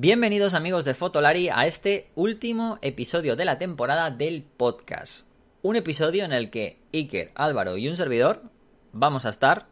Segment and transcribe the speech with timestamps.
[0.00, 5.26] Bienvenidos amigos de Fotolari a este último episodio de la temporada del podcast.
[5.60, 8.44] Un episodio en el que Iker, Álvaro y un servidor
[8.92, 9.66] vamos a estar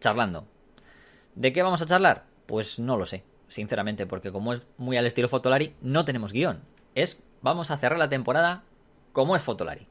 [0.00, 0.46] charlando.
[1.34, 2.24] ¿De qué vamos a charlar?
[2.46, 6.62] Pues no lo sé, sinceramente, porque como es muy al estilo Fotolari, no tenemos guion.
[6.94, 8.64] Es, vamos a cerrar la temporada
[9.12, 9.86] como es Fotolari,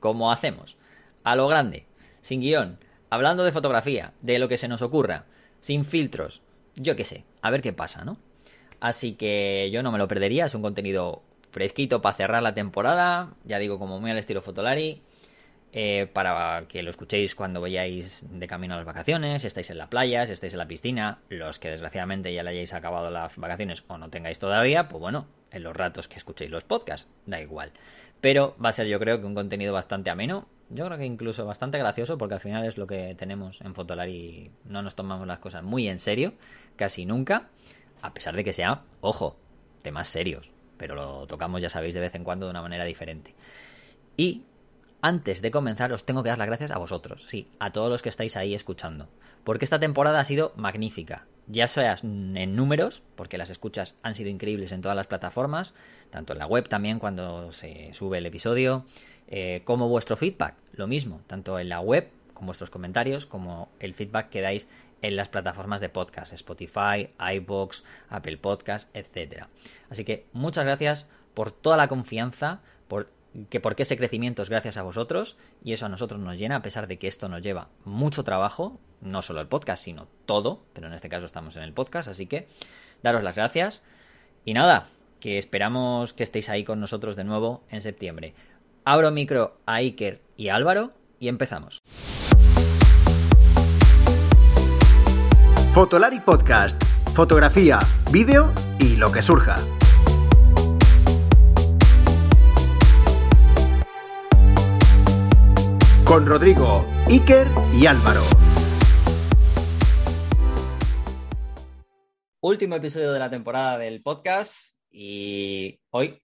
[0.00, 0.76] como hacemos,
[1.22, 1.86] a lo grande,
[2.20, 5.26] sin guion, hablando de fotografía, de lo que se nos ocurra,
[5.60, 6.42] sin filtros,
[6.74, 8.18] yo qué sé, a ver qué pasa, ¿no?
[8.80, 13.34] Así que yo no me lo perdería, es un contenido fresquito para cerrar la temporada,
[13.44, 15.02] ya digo, como muy al estilo Fotolari,
[15.72, 19.78] eh, para que lo escuchéis cuando vayáis de camino a las vacaciones, si estáis en
[19.78, 23.36] la playa, si estáis en la piscina, los que desgraciadamente ya le hayáis acabado las
[23.36, 27.40] vacaciones o no tengáis todavía, pues bueno, en los ratos que escuchéis los podcasts, da
[27.40, 27.72] igual.
[28.20, 31.44] Pero va a ser yo creo que un contenido bastante ameno, yo creo que incluso
[31.46, 35.38] bastante gracioso, porque al final es lo que tenemos en Fotolari, no nos tomamos las
[35.38, 36.32] cosas muy en serio,
[36.76, 37.48] casi nunca
[38.02, 39.36] a pesar de que sea, ojo,
[39.82, 43.34] temas serios, pero lo tocamos, ya sabéis, de vez en cuando de una manera diferente.
[44.16, 44.44] Y
[45.02, 48.02] antes de comenzar, os tengo que dar las gracias a vosotros, sí, a todos los
[48.02, 49.08] que estáis ahí escuchando,
[49.44, 54.30] porque esta temporada ha sido magnífica, ya sea en números, porque las escuchas han sido
[54.30, 55.74] increíbles en todas las plataformas,
[56.10, 58.84] tanto en la web también cuando se sube el episodio,
[59.28, 63.94] eh, como vuestro feedback, lo mismo, tanto en la web, con vuestros comentarios, como el
[63.94, 64.66] feedback que dais
[65.02, 69.46] en las plataformas de podcast, Spotify, iBox, Apple Podcast, etc.
[69.88, 73.08] Así que muchas gracias por toda la confianza, por
[73.48, 76.62] que porque ese crecimiento es gracias a vosotros y eso a nosotros nos llena a
[76.62, 80.88] pesar de que esto nos lleva mucho trabajo, no solo el podcast, sino todo, pero
[80.88, 82.48] en este caso estamos en el podcast, así que
[83.02, 83.82] daros las gracias
[84.44, 84.88] y nada,
[85.20, 88.34] que esperamos que estéis ahí con nosotros de nuevo en septiembre.
[88.84, 90.90] Abro micro a Iker y Álvaro
[91.20, 91.82] y empezamos.
[95.72, 96.82] Fotolari Podcast.
[97.14, 97.78] Fotografía,
[98.10, 99.54] vídeo y lo que surja.
[106.04, 107.46] Con Rodrigo, Iker
[107.78, 108.20] y Álvaro.
[112.40, 116.20] Último episodio de la temporada del podcast y hoy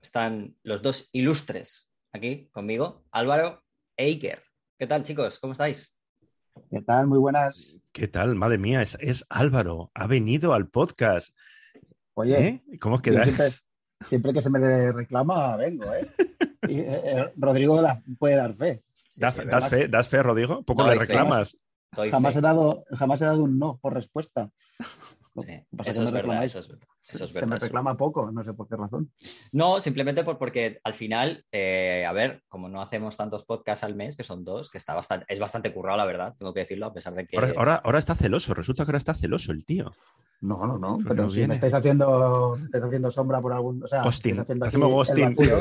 [0.00, 3.62] están los dos ilustres aquí conmigo, Álvaro
[3.94, 4.42] e Iker.
[4.78, 5.38] ¿Qué tal chicos?
[5.38, 5.95] ¿Cómo estáis?
[6.70, 7.06] ¿Qué tal?
[7.06, 7.80] Muy buenas.
[7.92, 8.34] ¿Qué tal?
[8.34, 9.90] Madre mía, es, Álvaro.
[9.94, 11.34] Ha venido al podcast.
[12.14, 12.78] Oye, ¿Eh?
[12.80, 13.24] ¿cómo queda?
[14.06, 16.06] Siempre, que se me reclama, vengo, ¿eh?
[16.68, 17.80] Y, eh, eh, Rodrigo
[18.18, 18.82] puede dar fe.
[19.18, 20.62] ¿Das, fe, ¿Das, fe, Rodrigo?
[20.64, 21.56] Poco le reclamas.
[22.10, 24.50] Jamás he, dado, jamás he dado un no por respuesta.
[25.84, 26.68] eso, es verdad, eso, es
[27.06, 29.12] Se me reclama poco, no sé por qué razón.
[29.52, 33.94] No, simplemente por, porque al final, eh, a ver, como no hacemos tantos podcasts al
[33.94, 36.86] mes, que son dos, que está bastante, es bastante currado, la verdad, tengo que decirlo,
[36.86, 37.36] a pesar de que.
[37.36, 39.92] Ahora, ahora, está celoso, resulta que ahora está celoso el tío.
[40.40, 43.82] No, no, no, pero si me estáis haciendo, estáis haciendo sombra por algún.
[43.84, 45.60] O sea, hacemos El vacío,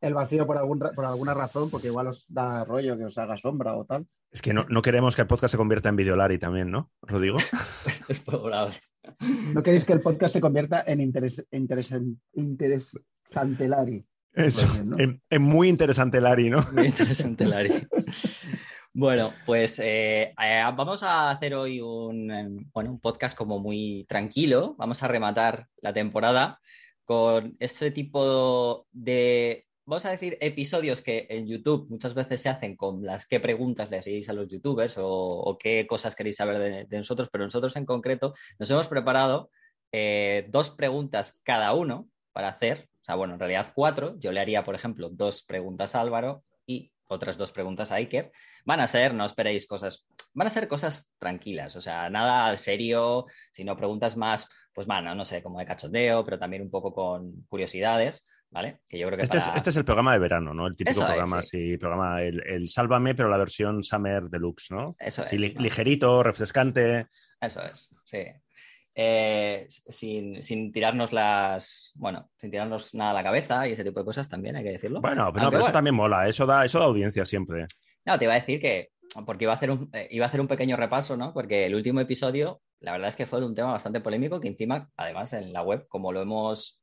[0.00, 3.36] el, vacío por, algún, por alguna razón, porque igual os da rollo que os haga
[3.36, 4.06] sombra o tal.
[4.32, 7.38] Es que no, no queremos que el podcast se convierta en Videolari también, ¿no, Rodrigo?
[8.08, 8.74] es probable.
[9.54, 11.94] No queréis que el podcast se convierta en interés, interés,
[12.34, 14.04] interesante Lari.
[14.32, 14.66] Eso,
[14.98, 16.64] en, muy interesante Lari, ¿no?
[16.72, 17.72] Muy interesante Lari.
[18.92, 24.04] Bueno, pues eh, eh, vamos a hacer hoy un, em, bueno, un podcast como muy
[24.08, 24.74] tranquilo.
[24.78, 26.58] Vamos a rematar la temporada
[27.04, 32.76] con este tipo de vamos a decir, episodios que en YouTube muchas veces se hacen
[32.76, 36.96] con las qué preguntas le hacéis a los youtubers o, qué cosas queréis saber de,
[36.96, 39.50] nosotros, pero nosotros en concreto nos hemos preparado
[39.90, 44.14] eh, dos preguntas cada uno para hacer, o sea, bueno, en realidad cuatro.
[44.20, 48.30] Yo le haría, por ejemplo, dos preguntas a Álvaro y otras dos preguntas a Iker.
[48.64, 53.26] Van a ser, no esperéis cosas, van a ser cosas tranquilas, o sea, nada serio,
[53.52, 57.44] sino preguntas más, pues bueno, no sé, como de cachondeo, pero también un poco con
[57.48, 58.24] curiosidades.
[58.50, 58.80] ¿Vale?
[58.88, 60.66] Que yo creo que este, es, este es el programa de verano, ¿no?
[60.66, 61.76] El típico programa, sí.
[61.76, 64.96] programa, el, Sálvame, pero la versión Summer Deluxe, ¿no?
[64.98, 65.32] Eso es.
[65.32, 67.06] Ligerito, refrescante.
[67.40, 68.26] Eso es, sí.
[68.94, 74.04] Eh, sin, tirarnos las, bueno, sin tirarnos nada a la cabeza y ese tipo de
[74.04, 75.00] cosas también, hay que decirlo.
[75.00, 77.66] Bueno, pero, eso también mola, eso da, eso da audiencia siempre.
[78.04, 78.90] No, te iba a decir que,
[79.24, 81.32] porque iba a, hacer un, eh, iba a hacer un pequeño repaso, ¿no?
[81.32, 84.48] Porque el último episodio, la verdad es que fue de un tema bastante polémico que
[84.48, 86.79] encima, además, en la web, como lo hemos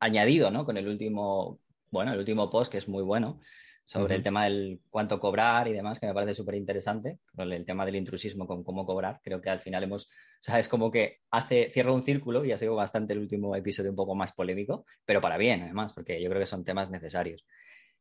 [0.00, 0.64] añadido, ¿no?
[0.64, 1.58] Con el último,
[1.90, 3.40] bueno, el último post que es muy bueno
[3.88, 7.86] sobre el tema del cuánto cobrar y demás, que me parece súper interesante, el tema
[7.86, 11.20] del intrusismo con cómo cobrar, creo que al final hemos, o sea, es como que
[11.30, 14.84] hace, cierra un círculo y ha sido bastante el último episodio un poco más polémico,
[15.06, 17.46] pero para bien, además, porque yo creo que son temas necesarios.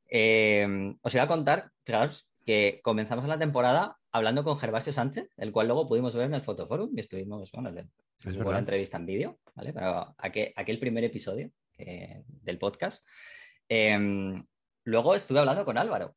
[0.09, 5.53] Eh, os iba a contar, fijaros, que comenzamos la temporada hablando con Gervasio Sánchez, el
[5.53, 7.75] cual luego pudimos ver en el Fotoforum y estuvimos, bueno, en
[8.51, 9.71] la entrevista en vídeo, ¿vale?
[9.71, 13.05] Pero aquel, aquel primer episodio del podcast.
[13.69, 14.45] Em,
[14.83, 16.15] luego estuve hablando con Álvaro.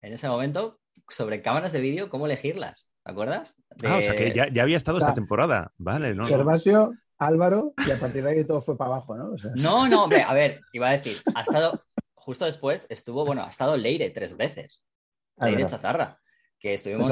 [0.00, 2.88] En ese momento, sobre cámaras de vídeo, cómo elegirlas.
[3.04, 3.56] ¿Te acuerdas?
[3.84, 5.72] Ah, o sea que ya, había estado esta temporada.
[5.76, 6.26] Vale, ¿no?
[6.26, 9.34] Gervasio, Álvaro, y a partir de ahí todo fue para abajo, ¿no?
[9.54, 11.84] No, no, hombre, a ver, iba a decir, ha estado,
[12.14, 14.84] justo después estuvo, bueno, ha estado Leire tres veces.
[15.36, 16.20] Ah, Leire Chazarra,
[16.58, 17.10] que estuvimos...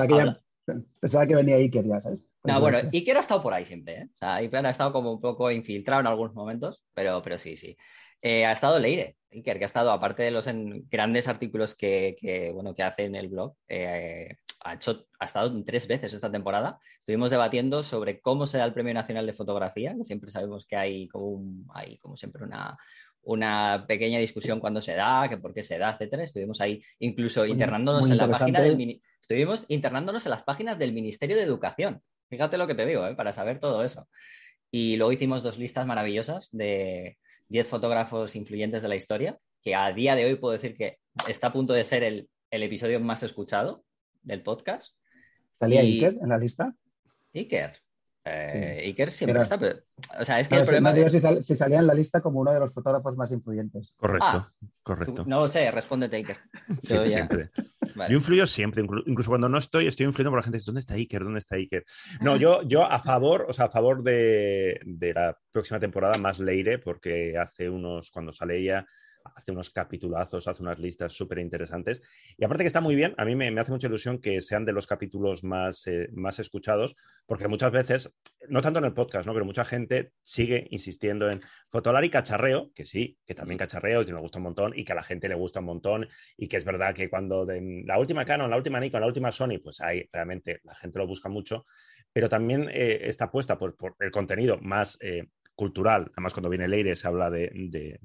[1.01, 2.25] Pensaba que, venía Iker ya, ¿sabes?
[2.43, 4.09] No, bueno, Iker ha estado por ahí siempre, ¿eh?
[4.13, 7.57] O sea, Iker ha estado como un poco infiltrado en algunos momentos, pero, pero sí,
[7.57, 7.77] sí.
[8.23, 10.47] Eh, ha estado Leire, Iker, que ha estado, aparte de los
[10.91, 15.87] grandes artículos que, bueno, que hace en el blog, eh, ha, hecho, ha estado tres
[15.87, 16.79] veces esta temporada.
[16.99, 20.77] Estuvimos debatiendo sobre cómo se da el Premio Nacional de Fotografía, que siempre sabemos que
[20.77, 22.77] hay como, hay como siempre una,
[23.23, 26.25] una pequeña discusión cuando se da, que por qué se da, etcétera.
[26.25, 31.37] Estuvimos ahí incluso internándonos en la página del estuvimos internándonos en las páginas del Ministerio
[31.37, 32.03] de Educación.
[32.31, 33.15] Fíjate lo que te digo, ¿eh?
[33.15, 34.09] para saber todo eso.
[34.71, 37.19] Y luego hicimos dos listas maravillosas de
[37.49, 40.99] 10 fotógrafos influyentes de la historia, que a día de hoy puedo decir que
[41.29, 43.85] está a punto de ser el, el episodio más escuchado
[44.23, 44.94] del podcast.
[45.59, 46.73] ¿Salía Iker en la lista?
[47.35, 47.81] Iker.
[48.25, 49.58] Eh, Iker siempre está.
[50.19, 50.93] o sea, es que el problema.
[51.43, 53.94] si, salía en la lista como uno de los fotógrafos más influyentes.
[53.96, 54.52] Correcto, ah,
[54.82, 55.25] correcto.
[55.26, 56.37] No lo sé, respóndete, Iker.
[56.81, 57.49] siempre.
[58.08, 60.58] Yo influyo siempre, incluso cuando no estoy, estoy influyendo por la gente.
[60.64, 61.25] ¿Dónde está Iker?
[61.25, 61.84] ¿Dónde está Iker?
[62.20, 66.38] No, yo, yo a favor, o sea, a favor de, de la próxima temporada más
[66.38, 68.87] Leire, porque hace unos, cuando sale ella,
[69.34, 72.00] hace unos capitulazos, hace unas listas súper interesantes.
[72.37, 74.72] Y aparte que está muy bien, a mí me, hace mucha ilusión que sean de
[74.72, 76.96] los capítulos más, eh, más escuchados,
[77.26, 78.17] porque muchas veces,
[78.49, 79.32] no tanto en el podcast, ¿no?
[79.32, 84.06] pero mucha gente sigue insistiendo en fotolar y cacharreo, que sí, que también cacharreo y
[84.06, 86.49] que nos gusta un montón y que a la gente le gusta un montón y
[86.49, 89.81] que es verdad que cuando la última Canon, la última Nikon, la última Sony, pues
[89.81, 91.64] ahí realmente la gente lo busca mucho,
[92.12, 95.28] pero también eh, está puesta por, por, el contenido más eh,
[95.61, 98.01] cultural, además cuando viene Leire se habla de,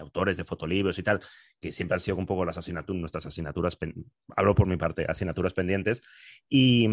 [0.00, 1.20] autores, de fotolibros y tal,
[1.60, 3.76] que siempre han sido un poco las asignaturas, nuestras asignaturas,
[4.34, 6.00] hablo por mi parte, asignaturas pendientes.
[6.48, 6.88] Y,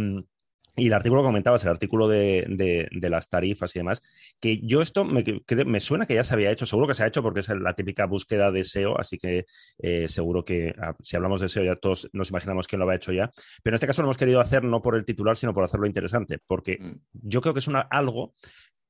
[0.76, 4.02] y el artículo que comentabas, el artículo de, las tarifas y demás,
[4.42, 5.24] que yo esto me,
[5.66, 7.76] me, suena que ya se había hecho, seguro que se ha hecho porque es la
[7.76, 9.46] típica búsqueda de SEO, así que
[9.78, 12.96] eh, seguro que ah, si hablamos de SEO ya todos nos imaginamos quién lo ha
[12.96, 13.32] hecho ya.
[13.64, 15.88] Pero en este caso lo hemos querido hacer no por el titular, sino por hacerlo
[15.88, 17.00] interesante, porque mm.
[17.14, 18.34] yo creo que es una, algo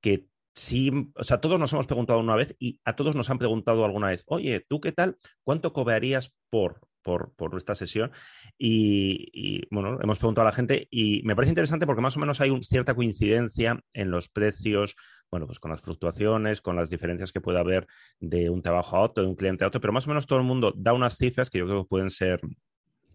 [0.01, 3.39] que sí, o sea, todos nos hemos preguntado una vez y a todos nos han
[3.39, 5.17] preguntado alguna vez, oye, ¿tú qué tal?
[5.43, 8.11] ¿Cuánto cobrarías por, por, por esta sesión?
[8.57, 12.41] Y, bueno, hemos preguntado a la gente y me parece interesante porque más o menos
[12.41, 14.95] hay cierta coincidencia en los precios,
[15.31, 17.87] bueno, pues con las fluctuaciones, con las diferencias que puede haber
[18.19, 20.39] de un trabajo a otro, de un cliente a otro, pero más o menos todo
[20.39, 22.39] el mundo da unas cifras que yo creo que pueden ser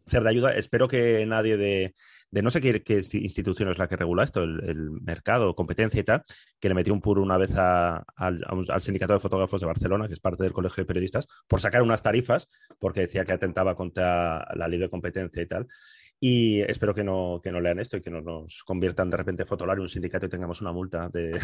[0.08, 0.52] ser de ayuda.
[0.52, 1.94] Espero que nadie de,
[2.30, 2.82] no sé qué,
[3.12, 6.22] institución es la que regula esto, el, mercado, competencia y tal,
[6.60, 8.04] que le metió un puro una vez al,
[8.80, 12.02] Sindicato de Fotógrafos de Barcelona, que es parte del Colegio de Periodistas, por sacar unas
[12.02, 15.66] tarifas, porque decía que atentaba contra la libre competencia y tal.
[16.20, 19.44] Y espero que no, que no lean esto y que no nos conviertan de repente
[19.44, 21.38] Fotolar un sindicato y tengamos una multa de,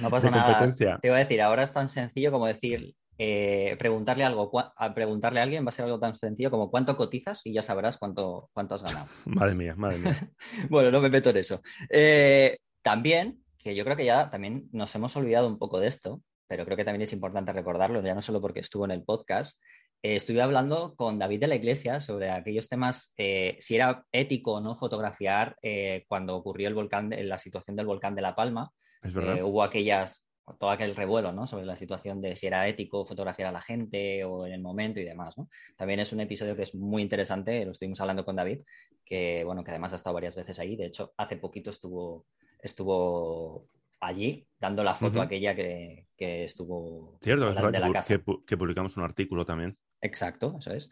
[0.00, 0.86] no pasa competencia.
[0.86, 1.00] Nada.
[1.00, 5.40] Te iba a decir, ahora es tan sencillo como decir eh, preguntarle algo, a preguntarle
[5.40, 8.50] a alguien va a ser algo tan sencillo como cuánto cotizas y ya sabrás cuánto,
[8.52, 9.06] cuánto has ganado.
[9.26, 10.30] madre mía, madre mía.
[10.70, 11.62] bueno, no me meto en eso.
[11.90, 16.22] Eh, también, que yo creo que ya también nos hemos olvidado un poco de esto,
[16.48, 19.60] pero creo que también es importante recordarlo, ya no solo porque estuvo en el podcast,
[20.02, 24.60] eh, estuve hablando con David de la Iglesia sobre aquellos temas, si era ético o
[24.60, 25.56] no fotografiar
[26.08, 28.72] cuando ocurrió el volcán, la situación del volcán de La Palma.
[29.04, 30.26] hubo aquellas
[30.58, 31.46] todo aquel revuelo ¿no?
[31.46, 35.00] sobre la situación de si era ético fotografiar a la gente o en el momento
[35.00, 35.36] y demás.
[35.38, 35.48] ¿no?
[35.76, 38.60] También es un episodio que es muy interesante, lo estuvimos hablando con David,
[39.04, 40.76] que, bueno, que además ha estado varias veces ahí.
[40.76, 42.26] De hecho, hace poquito estuvo,
[42.60, 43.68] estuvo
[44.00, 48.20] allí dando la foto aquella que, que, estuvo Cierto, de la casa.
[48.46, 49.76] Que, publicamos un artículo también.
[50.00, 50.90] Exacto, eso es.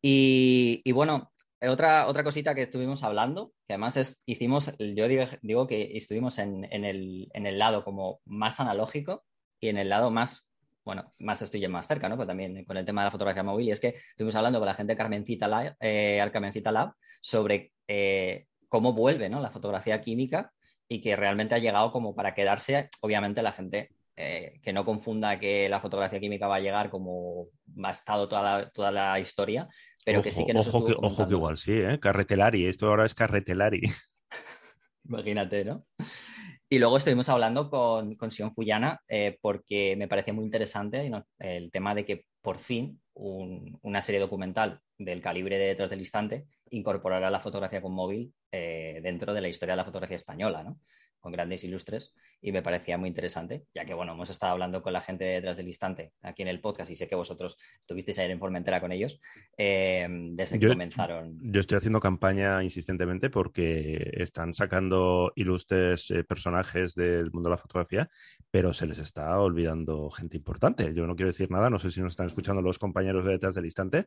[0.00, 1.32] Y, y, bueno,
[1.70, 5.06] otra, otra cosita que estuvimos hablando, que además es, hicimos, yo
[5.42, 9.24] digo, que estuvimos en, el, lado como más analógico
[9.60, 10.48] y en el lado más,
[10.84, 12.16] bueno, más estoy más cerca, ¿no?
[12.16, 14.66] Pero también con el tema de la fotografía móvil, y es que estuvimos hablando con
[14.66, 19.40] la gente de Carmencita Lab, eh, Carmencita Lab sobre eh, cómo vuelve, ¿no?
[19.40, 20.52] La fotografía química
[20.88, 25.38] y que realmente ha llegado como para quedarse, obviamente la gente eh, que no confunda
[25.38, 27.46] que la fotografía química va a llegar como
[27.82, 29.68] ha estado toda la, toda la historia,
[30.04, 31.98] pero que sí que ojo que, ojo que igual sí, ¿eh?
[32.00, 33.82] Carretelari, esto ahora es Carretelari.
[35.04, 35.86] Imagínate, ¿no?
[36.68, 41.70] Y luego estuvimos hablando con, con Sion Fuyana eh, porque me parecía muy interesante el
[41.70, 47.30] tema de que por fin una serie documental del calibre de Detrás del Instante incorporará
[47.30, 50.62] la fotografía con móvil eh, dentro de la historia de la fotografía española.
[50.62, 50.78] ¿no?
[51.22, 54.92] Con grandes ilustres y me parecía muy interesante, ya que, bueno, hemos estado hablando con
[54.92, 58.32] la gente detrás del instante aquí en el podcast y sé que vosotros estuvisteis ayer
[58.32, 59.20] en Formentera con ellos
[59.56, 61.38] eh, desde que comenzaron.
[61.40, 67.58] Yo estoy haciendo campaña insistentemente porque están sacando ilustres eh, personajes del mundo de la
[67.58, 68.10] fotografía,
[68.50, 70.92] pero se les está olvidando gente importante.
[70.92, 73.54] Yo no quiero decir nada, no sé si nos están escuchando los compañeros de detrás
[73.54, 74.06] del instante,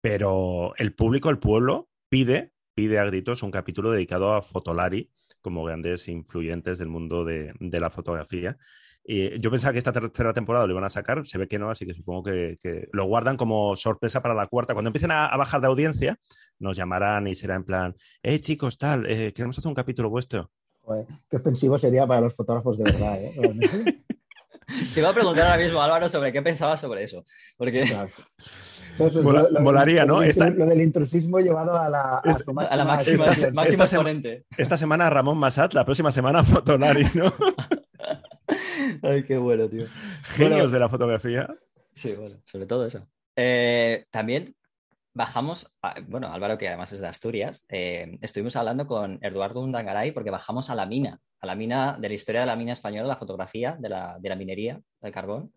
[0.00, 5.10] pero el público, el pueblo, pide, pide a gritos un capítulo dedicado a Fotolari
[5.42, 8.56] como grandes influyentes del mundo de, la fotografía.
[9.04, 11.70] Y yo pensaba que esta tercera temporada lo iban a sacar, se ve que no,
[11.70, 14.74] así que supongo que, lo guardan como sorpresa para la cuarta.
[14.74, 16.18] Cuando empiecen a, bajar de audiencia,
[16.58, 20.50] nos llamarán y será en plan, eh chicos, tal, eh, queremos hacer un capítulo vuestro.
[21.28, 23.22] qué ofensivo sería para los fotógrafos de verdad.
[23.22, 24.04] ¿eh?
[24.94, 27.24] Te iba a preguntar ahora mismo, Álvaro, sobre qué pensabas sobre eso.
[27.58, 27.84] Porque...
[29.60, 30.20] molaría, ¿no?
[30.22, 34.44] Lo del intrusismo llevado a la, a, la máxima, esta, exponente.
[34.56, 37.32] esta semana Ramón Masat, la próxima semana Fotolari, ¿no?
[39.02, 39.86] Ay, qué bueno, tío.
[40.24, 41.48] Genios de la fotografía.
[41.92, 43.06] Sí, bueno, sobre todo eso.
[43.36, 44.54] Eh, también
[45.14, 45.74] bajamos,
[46.06, 50.70] bueno, Álvaro, que además es de Asturias, eh, estuvimos hablando con Eduardo Undangaray porque bajamos
[50.70, 53.76] a la mina, a la mina de la historia de la mina española, la fotografía
[53.78, 55.52] de la, de la minería del carbón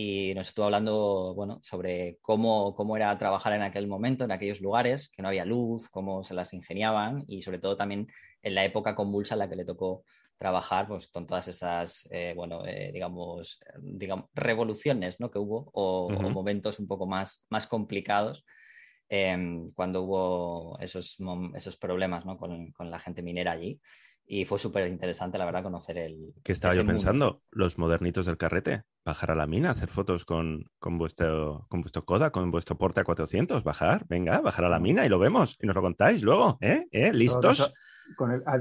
[0.00, 4.60] y nos estuvo hablando bueno, sobre cómo, cómo era trabajar en aquel momento, en aquellos
[4.60, 8.06] lugares, que no había luz, cómo se las ingeniaban y sobre todo también
[8.40, 10.04] en la época convulsa en la que le tocó
[10.36, 15.32] trabajar pues, con todas esas, eh, bueno, eh, digamos, digamos, revoluciones ¿no?
[15.32, 18.44] que hubo o, momentos un poco más, más complicados
[19.08, 21.16] em, cuando hubo esos,
[21.56, 22.38] esos problemas ¿no?
[22.38, 23.80] con, con, la gente minera allí.
[24.30, 26.34] Y fue súper interesante, la verdad, conocer el.
[26.44, 27.40] ¿Qué estaba yo pensando?
[27.50, 28.82] Los modernitos del carrete.
[29.02, 33.00] Bajar a la mina, hacer fotos con, con, vuestro, con vuestro Coda, con vuestro Porte
[33.00, 33.64] a 400.
[33.64, 35.56] Bajar, venga, bajar a la mina y lo vemos.
[35.62, 36.86] Y nos lo contáis luego, ¿eh?
[36.92, 37.10] ¿Eh?
[37.14, 37.72] ¿Listos?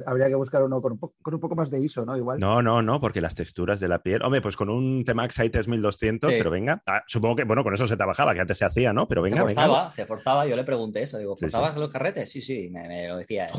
[0.06, 2.16] Habría que buscar uno con un, poco, más de ISO, ¿no?
[2.18, 2.40] Igual.
[2.40, 4.22] No, no, no, porque las texturas de la piel.
[4.24, 6.82] Hombre, pues con un Temax i 1200, pero venga.
[6.86, 9.08] Ah, supongo que, bueno, con eso se trabajaba, que antes se hacía, ¿no?
[9.08, 12.32] Pero venga, se forzaba, Se forzaba, yo le pregunté eso, digo, ¿forzabas los carretes?
[12.32, 13.50] Sí, sí, me, lo decía.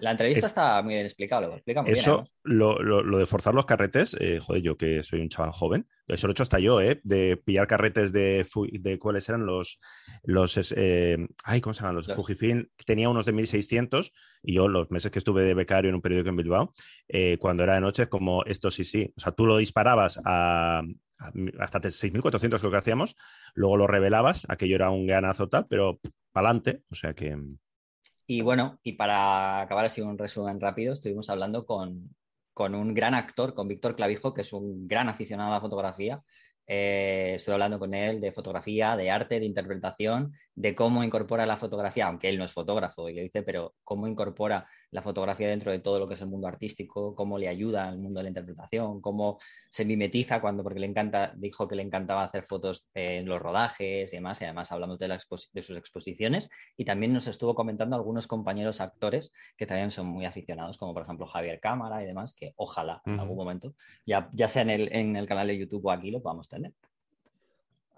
[0.00, 2.24] la, entrevista está muy bien explicada, lo explica muy eso, bien.
[2.24, 5.86] Eso, lo, lo, de forzar los carretes, eh, joder, yo que soy un chaval joven,
[6.08, 7.00] eso lo he hecho hasta yo, ¿eh?
[7.02, 9.80] De pillar carretes de, de cuáles eran los,
[10.22, 11.96] los eh, ay, ¿cómo se llaman?
[11.96, 14.12] Los, Fujifilm, tenía unos de 1600
[14.46, 16.72] y yo los meses que estuve de becario en un periódico en Bilbao,
[17.08, 20.82] eh, cuando era de noche, como esto sí, sí, o sea, tú lo disparabas a,
[21.58, 23.16] hasta 6400 lo que hacíamos,
[23.54, 25.98] luego lo revelabas, aquello era un ganazo tal, pero
[26.30, 27.36] para adelante, o sea que...
[28.28, 32.14] Y bueno, y para acabar así un resumen rápido, estuvimos hablando con,
[32.52, 36.22] con un gran actor, con Víctor Clavijo, que es un gran aficionado a la fotografía.
[36.66, 41.56] Eh, estoy hablando con él de fotografía, de arte, de interpretación, de cómo incorpora la
[41.56, 45.70] fotografía, aunque él no es fotógrafo y le dice, pero cómo incorpora la fotografía dentro
[45.70, 48.30] de todo lo que es el mundo artístico, cómo le ayuda al mundo de la
[48.30, 49.38] interpretación, cómo
[49.68, 54.10] se mimetiza cuando, porque le encanta, dijo que le encantaba hacer fotos en los rodajes
[54.10, 56.48] y demás, y además hablamos de, de sus exposiciones,
[56.78, 61.02] y también nos estuvo comentando algunos compañeros actores que también son muy aficionados, como por
[61.02, 63.74] ejemplo Javier Cámara y demás, que ojalá en algún momento,
[64.06, 66.72] ya, ya sea en el, en el canal de YouTube o aquí, lo podamos tener.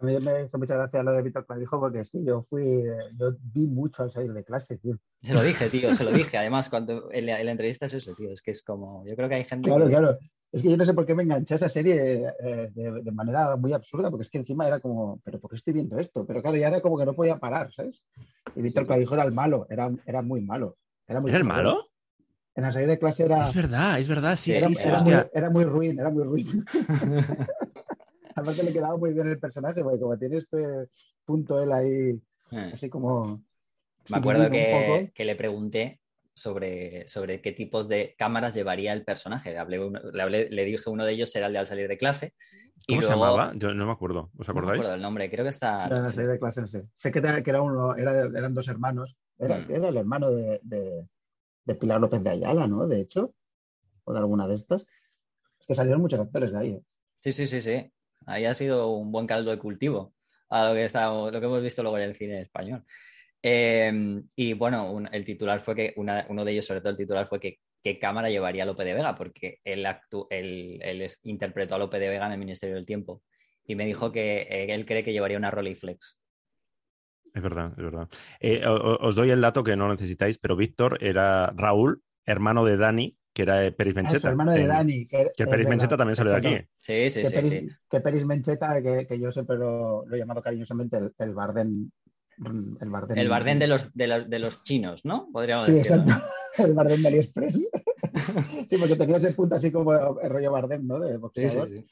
[0.00, 2.84] A mí me hizo mucha gracia lo de Víctor Clavijo porque sí, yo fui,
[3.16, 4.96] yo vi mucho al salir de clase, tío.
[5.22, 6.38] Se lo dije, tío, se lo dije.
[6.38, 9.34] Además, cuando en la, entrevista es eso, tío, es que es como, yo creo que
[9.34, 9.68] hay gente...
[9.68, 10.18] Claro, claro.
[10.52, 13.56] Es que yo no sé por qué me enganché a esa serie eh, de, manera
[13.56, 16.24] muy absurda, porque es que encima era como, pero ¿por qué estoy viendo esto?
[16.24, 18.02] Pero claro, ya era como que no podía parar, ¿sabes?
[18.54, 20.76] Y Víctor Clavijo era el malo, era, era muy malo.
[21.08, 21.88] ¿Era, muy el malo?
[22.54, 23.44] En la serie de clase era...
[23.44, 24.88] Es verdad, es verdad, sí, era, sí.
[24.88, 26.64] Era, muy, era muy ruin, era muy ruin.
[28.38, 30.88] Además le quedaba muy bien el personaje, porque como tiene este
[31.24, 32.20] punto él ahí,
[32.52, 32.70] eh.
[32.72, 33.42] así como...
[34.10, 36.00] Me acuerdo que, le pregunté
[36.32, 39.50] sobre, sobre qué tipos de cámaras llevaría el personaje.
[39.50, 42.32] Le, hablé, le, dije uno de ellos era el de al salir de clase.
[42.86, 43.52] ¿Cómo se llamaba?
[43.56, 44.30] Yo no me acuerdo.
[44.38, 44.66] ¿Os acordáis?
[44.66, 45.84] No me acuerdo el nombre, creo que está.
[45.86, 46.86] Era al salir de clase, no sé.
[46.96, 49.14] Sé que, era uno, eran dos hermanos.
[49.38, 49.72] Era, mm.
[49.72, 52.86] era el hermano de, de, Pilar López de Ayala, ¿no?
[52.86, 53.34] De hecho,
[54.04, 54.86] o de alguna de estas.
[55.60, 56.70] Es que salieron muchos actores de ahí.
[56.70, 56.82] ¿eh?
[57.20, 57.92] Sí, sí, sí, sí
[58.28, 60.14] ahí ha sido un buen caldo de cultivo
[60.50, 62.84] a lo que, hemos visto luego en el cine español.
[63.42, 67.40] Em, y bueno, el titular fue que, uno de ellos, sobre todo el titular, fue
[67.40, 69.86] que qué cámara llevaría Lope de Vega, porque él,
[70.30, 73.22] él, interpretó a Lope de Vega en el Ministerio del Tiempo
[73.64, 76.18] y me dijo que eh, él cree que llevaría una Rolleiflex.
[77.34, 78.08] Es verdad, es verdad.
[78.40, 83.16] Eh, os doy el dato que no necesitáis, pero Víctor era Raúl, hermano de Dani,
[83.38, 84.28] que era Peris Ah, Mencheta.
[84.30, 85.06] hermano de en- Dani.
[85.06, 86.68] Que, Peris Mencheta también salió de aquí.
[86.80, 87.68] Sí, sí, que, sí, Peris, sí.
[87.88, 91.88] que Peris Mencheta, que, que yo siempre lo, lo he llamado cariñosamente el, el Bardem.
[92.80, 95.28] El Bardem, El Bardem de los, de los, de los chinos, ¿no?
[95.32, 96.02] Podríamos Sí, decirlo.
[96.02, 96.24] exacto.
[96.64, 97.54] El Bardem de AliExpress.
[97.54, 100.98] sí, porque tenía ese punto así como el rollo Bardem, ¿no?
[100.98, 101.68] De Sí, sí, boxeador.
[101.68, 101.86] sí.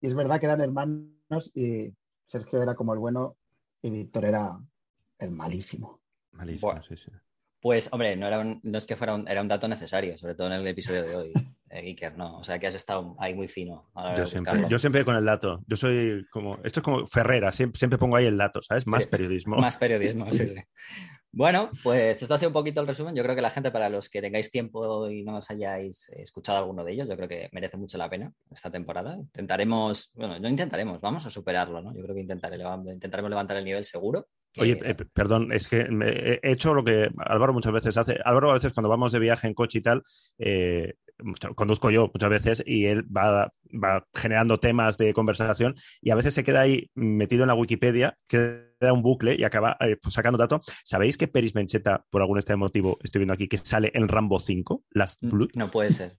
[0.00, 1.92] Y es verdad que eran hermanos y
[2.26, 3.36] Sergio era como el bueno
[3.82, 4.58] y Víctor era
[5.18, 6.00] el malísimo.
[6.32, 7.10] Malísimo, sí, sí.
[7.60, 10.34] Pues, hombre, no, era un- no es que fuera un, era un dato necesario, sobre
[10.34, 11.32] todo en el episodio de hoy,
[11.70, 12.38] eh, Iker, ¿no?
[12.38, 15.24] O sea, que has estado ahí muy fino a Yo siempre, yo siempre con el
[15.24, 15.60] dato.
[15.66, 16.54] Yo soy como.
[16.64, 18.86] Esto es como Ferrera, siempre, siempre pongo ahí el dato, ¿sabes?
[18.86, 19.08] Más Sí.
[19.10, 19.56] periodismo.
[19.56, 20.54] Más periodismo, sí, sí.
[21.30, 23.14] Bueno, pues esto ha sido un poquito el resumen.
[23.14, 26.56] Yo creo que la gente, para los que tengáis tiempo y no os hayáis escuchado
[26.58, 29.14] alguno de ellos, yo creo que merece mucho la pena esta temporada.
[29.16, 31.94] Intentaremos, bueno, no intentaremos, vamos a superarlo, ¿no?
[31.94, 34.26] Yo creo que intentaré, intentaremos levantar el nivel seguro.
[34.52, 38.18] Que- Oye, eh, perdón, es que me- he hecho lo que Álvaro muchas veces hace.
[38.24, 40.02] Álvaro a veces cuando vamos de viaje en coche y tal,
[40.38, 40.94] eh,
[41.56, 46.32] conduzco yo muchas veces y él va, va generando temas de conversación y a veces
[46.34, 50.38] se queda ahí metido en la Wikipedia, queda un bucle y acaba eh, pues, sacando
[50.38, 50.64] datos.
[50.84, 54.38] ¿Sabéis que Peris Mencheta, por algún este motivo, estoy viendo aquí, que sale en Rambo
[54.38, 55.50] 5, Last Blood?
[55.54, 56.12] no puede ser.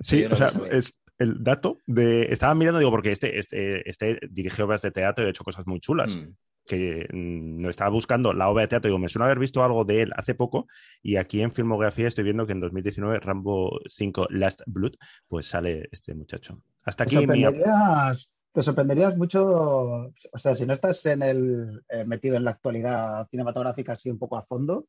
[0.00, 2.24] Sí, o sea, es el dato de...
[2.30, 5.66] Estaba mirando, digo, porque este, este, este dirigió obras de teatro y ha hecho cosas
[5.66, 6.34] muy chulas Mm.
[6.66, 9.84] Que mm, no estaba buscando la obra de teatro, digo, me suena haber visto algo
[9.84, 10.66] de él hace poco
[11.02, 14.94] y aquí en filmografía estoy viendo que en 2019 Rambo 5 Last Blood,
[15.28, 16.60] pues sale este muchacho.
[16.84, 17.44] Hasta Te aquí mi...
[17.44, 22.44] ap- sorprenderías, te sorprenderías mucho, o sea, si no estás en el, eh, metido en
[22.44, 24.86] la actualidad cinematográfica así un poco a fondo,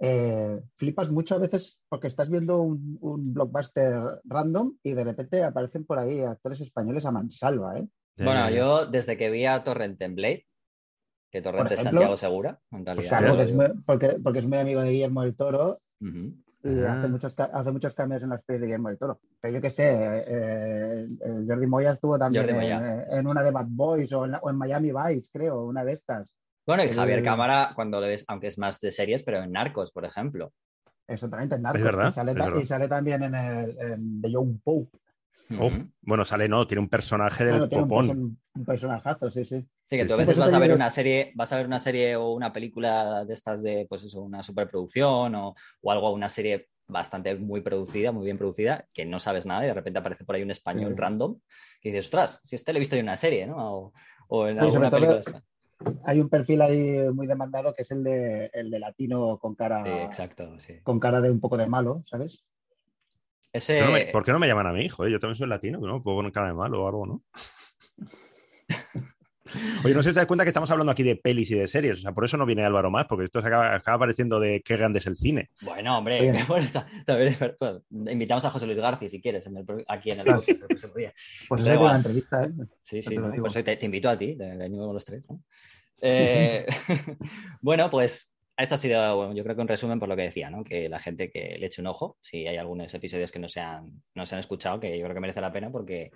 [0.00, 5.42] eh, flipas mucho a veces porque estás viendo un, un blockbuster random y de repente
[5.44, 7.86] aparecen por ahí actores españoles a mansalva, ¿eh?
[8.16, 10.46] Bueno, yo desde que vi a Torrente en Blade,
[11.34, 12.98] que Torrente es ejemplo, Santiago Segura, en realidad.
[13.04, 13.18] Hostia.
[13.18, 16.92] Claro, porque es, muy, porque, porque es muy amigo de Guillermo del Toro y Ah.
[16.98, 19.18] hace, muchos, ca- hace muchos cambios en las pelis de Guillermo del Toro.
[19.40, 21.08] Pero yo qué sé, eh, eh,
[21.48, 22.56] Jordi Moya estuvo también Jordi
[23.18, 25.92] en, una de Bad Boys o en, la- o en Miami Vice, creo, una de
[25.92, 26.32] estas.
[26.64, 29.50] Bueno, y El- Javier Cámara, cuando le ves, aunque es más de series, pero en
[29.50, 30.52] Narcos, por ejemplo.
[31.08, 31.82] Exactamente, en Narcos.
[31.82, 34.96] verdad, y, sale, y sale también en, el, en The Young Pope.
[35.58, 35.70] Oh,
[36.02, 38.06] bueno, sale, no, tiene un personaje del Claro, tiene un, popón.
[38.08, 39.60] person- un personajazo, sí, sí.
[39.90, 40.22] Sí, que Sí, tú a sí.
[40.22, 43.24] veces vas a ver digo- una serie, vas a ver una serie o una película
[43.24, 48.12] de estas de, pues eso, una superproducción o, o algo, una serie bastante muy producida,
[48.12, 50.92] muy bien producida, que no sabes nada y de repente aparece por ahí un español
[50.94, 51.00] Sí.
[51.00, 51.38] random
[51.80, 53.56] que dices, ostras, si este lo he visto en una serie, ¿no?
[53.74, 53.92] O,
[54.28, 55.42] o en Sí, alguna todo- película.
[56.04, 59.82] Hay un perfil ahí muy demandado que es el de, el de latino con cara,
[59.84, 60.74] Sí, exacto, sí.
[60.82, 62.44] con cara de un poco de malo, ¿sabes?
[63.54, 65.06] Ese, ¿Por qué no me- ¿Por qué no me llaman a mí, hijo?
[65.08, 66.02] Yo también soy latino, ¿no?
[66.02, 67.22] Puedo poner cara de malo o algo, ¿no?
[69.84, 71.68] Oye, no sé si te das cuenta que estamos hablando aquí de pelis y de
[71.68, 74.40] series, o sea, por eso no viene Álvaro más, porque esto se acaba, acaba pareciendo
[74.40, 75.50] de qué grande es el cine.
[75.60, 76.66] Bueno, hombre, bueno,
[77.06, 80.48] también pues, invitamos a José Luis García si quieres, en el aquí en el podcast
[80.48, 81.12] el próximo día.
[81.48, 82.50] Pues esa es una entrevista, ¿eh?
[82.82, 85.22] Sí, sí, no, eso te, te invito a ti, te venimos los tres.
[85.28, 85.40] ¿no?
[86.00, 86.66] Eh,
[87.60, 90.50] bueno, pues esto ha sido, bueno, yo creo que un resumen por lo que decía,
[90.50, 90.64] ¿no?
[90.64, 93.60] Que la gente que le eche un ojo, si hay algunos episodios que no se
[93.60, 96.10] han, no se han escuchado, que yo creo que merece la pena porque,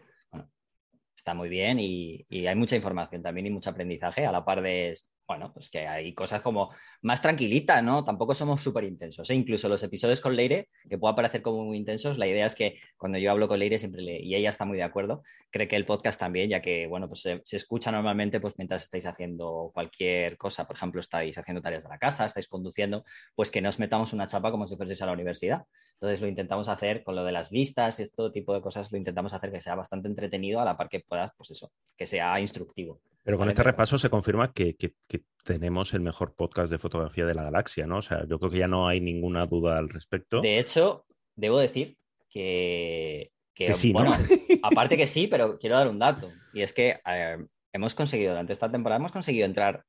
[1.16, 4.62] está muy bien y, y hay mucha información también y mucho aprendizaje, a la par
[4.62, 4.96] de,
[5.28, 6.70] bueno, pues que hay cosas como
[7.02, 8.02] más tranquilitas, ¿no?
[8.02, 9.34] Tampoco somos súper intensos, ¿eh?
[9.34, 12.80] Incluso los episodios con Leire, que puedan parecer como muy intensos, la idea es que
[12.96, 15.76] cuando yo hablo con Leire siempre le, y ella está muy de acuerdo, cree que
[15.76, 20.38] el podcast también, ya que, bueno, pues se, escucha normalmente pues mientras estáis haciendo cualquier
[20.38, 23.78] cosa, por ejemplo, estáis haciendo tareas de la casa, estáis conduciendo, pues que no os
[23.78, 25.66] metamos una chapa como si fueseis a la universidad.
[25.94, 28.96] Entonces lo intentamos hacer con lo de las listas y este tipo de cosas, lo
[28.96, 32.40] intentamos hacer que sea bastante entretenido a la par que pueda, pues eso, que sea
[32.40, 33.00] instructivo.
[33.28, 36.78] Pero con Vale, este repaso se confirma que, que- que tenemos el mejor podcast de
[36.78, 37.98] fotografía de la galaxia, ¿no?
[37.98, 40.40] O sea, yo creo que ya no hay ninguna duda al respecto.
[40.40, 41.04] De hecho,
[41.36, 41.98] debo decir
[42.30, 43.98] que, que, Que sí, ¿no?
[43.98, 44.12] bueno,
[44.62, 46.30] aparte que sí, pero quiero dar un dato.
[46.54, 47.36] Y es que eh,
[47.74, 49.84] hemos conseguido, durante esta temporada, hemos conseguido entrar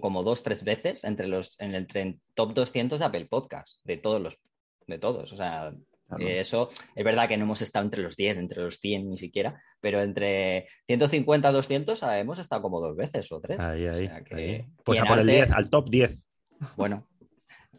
[0.00, 4.18] como dos, tres veces entre los, en el top 200 de Apple Podcast, de todos
[4.22, 4.38] los,
[4.86, 5.30] de todos.
[5.30, 5.74] O sea,
[6.16, 6.30] Claro.
[6.30, 9.18] eh, eso es verdad que no hemos estado entre los 10, entre los 100 ni
[9.18, 13.58] siquiera, pero entre 150 a 200 ah, hemos estado como dos veces o tres.
[13.60, 14.66] Ahí, O ahí, sea que- ahí.
[14.84, 16.24] Pues y a por el arte- 10, al top 10.
[16.76, 17.06] Bueno,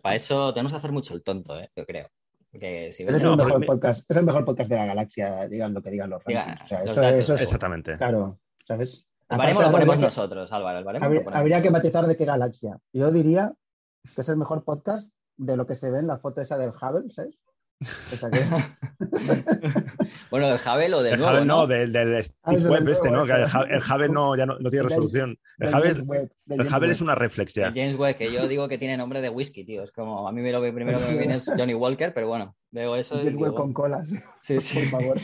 [0.01, 1.69] para eso tenemos que hacer mucho el tonto, ¿eh?
[1.75, 2.09] yo creo.
[2.51, 5.73] Si ves es, el mejor me- podcast, es el mejor podcast de la galaxia, digan
[5.73, 6.63] lo que digan los Diga, rankings.
[6.63, 7.97] O sea, los eso, datos, eso es, Exactamente.
[7.97, 9.07] claro, ¿sabes?
[9.29, 10.77] El baremo lo ponemos que- nosotros, Álvaro.
[10.79, 12.77] El baremo lo habría, que matizar de qué galaxia.
[12.91, 13.53] Yo diría
[14.13, 16.69] que es el mejor podcast de lo que se ve en la foto esa del
[16.69, 17.39] Hubble, ¿sabes?
[20.31, 22.87] bueno, del Javel o del el nuevo, Javel no, no, del, del Ah, es del
[22.89, 23.35] este, nuevo, ¿no?
[23.43, 23.57] Este.
[23.59, 25.37] el, el Javel no, ya no, no tiene resolución.
[25.59, 26.95] El del Javel, James Webb, del el James Javel Webb.
[26.95, 27.71] es una reflex ya.
[27.73, 29.83] James Webb, que yo digo que tiene nombre de whisky, tío.
[29.83, 32.27] Es como, a mí me lo que primero que me viene es Johnny Walker, pero
[32.27, 34.09] bueno, veo eso James Webb con colas,
[34.41, 34.79] sí, sí.
[34.89, 35.17] por favor.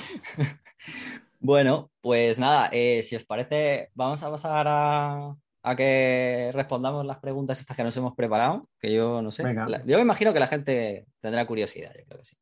[1.39, 7.19] Bueno, pues nada, eh, si os parece, vamos a pasar a, a que respondamos las
[7.19, 9.43] preguntas estas que nos hemos preparado, que yo no sé.
[9.53, 12.35] La- yo me imagino que la gente tendrá curiosidad, yo creo que sí.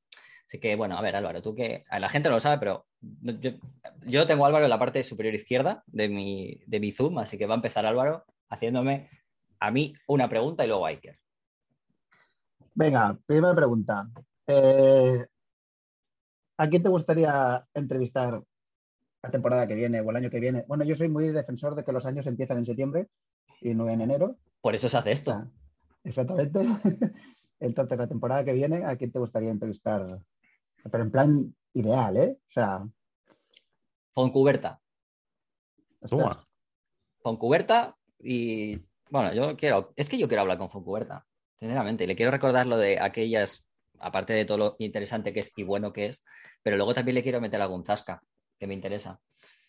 [0.48, 3.52] Así que, bueno, a ver, Álvaro, tú que la gente no lo sabe, pero yo,
[4.06, 7.38] yo tengo a Álvaro en la parte superior izquierda de mi, de mi Zoom, así
[7.38, 9.10] que va a empezar Álvaro haciéndome
[9.60, 11.20] a mí una pregunta y luego a Iker.
[12.74, 14.08] Venga, primera pregunta.
[14.48, 15.26] Eh,
[16.58, 18.42] ¿A quién te gustaría entrevistar
[19.22, 20.64] la temporada que viene o el año que viene?
[20.68, 23.10] Bueno, yo soy muy defensor de que los años empiezan en septiembre
[23.60, 24.38] y no en enero.
[24.62, 25.32] Por eso se hace esto.
[25.32, 25.52] Ah,
[26.06, 26.62] Exactamente.
[27.60, 30.08] Entonces, la temporada que viene, ¿a quién te gustaría entrevistar?
[30.92, 32.38] Pero en plan ideal, ¿eh?
[32.40, 32.88] O sea,
[34.14, 34.80] Foncuberta.
[36.08, 36.44] Toma.
[37.20, 41.26] Foncuberta y bueno, yo quiero, es que yo quiero hablar con Foncuberta,
[41.60, 43.66] sinceramente, y le quiero recordar lo de aquellas,
[44.00, 46.24] aparte de todo lo interesante que es y bueno que es,
[46.64, 48.22] pero luego también le quiero meter algún zasca
[48.60, 49.20] que me interesa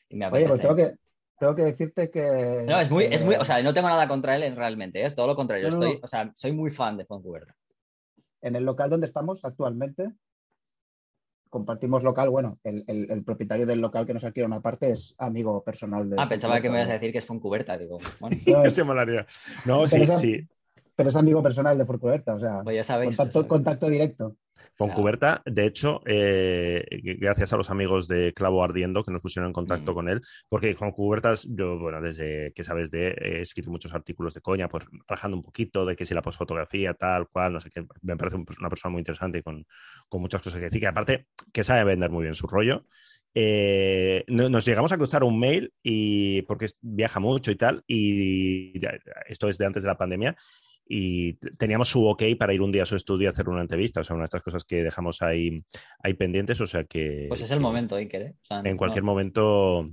[0.08, 0.94] y me Oye, pues tengo que,
[1.38, 2.64] tengo que decirte que.
[2.66, 5.06] No, es muy, es muy, o sea, no tengo nada contra él realmente, ¿eh?
[5.06, 6.04] es todo lo contrario, No, no, estoy, no.
[6.04, 7.54] o sea, soy muy fan de Foncuberta.
[8.40, 10.10] En el local donde estamos actualmente,
[11.48, 12.30] compartimos local.
[12.30, 16.08] Bueno, el, el- el propietario del local que nos alquila una parte es amigo personal
[16.08, 16.16] de.
[16.18, 18.84] Ah, pensaba que me ibas a decir que es Foncuberta, digo, bueno, No, es- Este
[18.84, 19.26] molaría.
[19.66, 20.46] No, sí, Pero sí.
[20.96, 23.16] pero es amigo personal de Forcuberta, o sea, pues ya sabéis.
[23.16, 24.36] contacto, o sea, contacto directo.
[24.78, 26.86] Foncuberta, de hecho, eh,
[27.18, 29.94] gracias a los amigos de Clavo Ardiendo que nos pusieron en contacto Mm.
[29.94, 34.40] con él, porque Foncuberta, yo, bueno, desde que sabes de, he escrito muchos artículos de
[34.40, 37.84] coña, pues rajando un poquito de que si la posfotografía, tal cual, no sé qué,
[38.02, 39.66] me parece un- una persona muy interesante y con,
[40.08, 42.84] con muchas cosas que decir, que aparte que sabe vender muy bien su rollo.
[43.34, 48.80] Eh, no- nos llegamos a cruzar un mail y porque viaja mucho y tal, y
[49.28, 50.36] esto es de antes de la pandemia,
[50.88, 54.00] y teníamos su ok para ir un día a su estudio a hacer una entrevista,
[54.00, 55.62] o sea, una de estas cosas que dejamos ahí,
[56.02, 58.34] ahí pendientes, o sea que Pues es el momento, Iker, ¿eh?
[58.42, 59.88] O sea, en no- cualquier momento.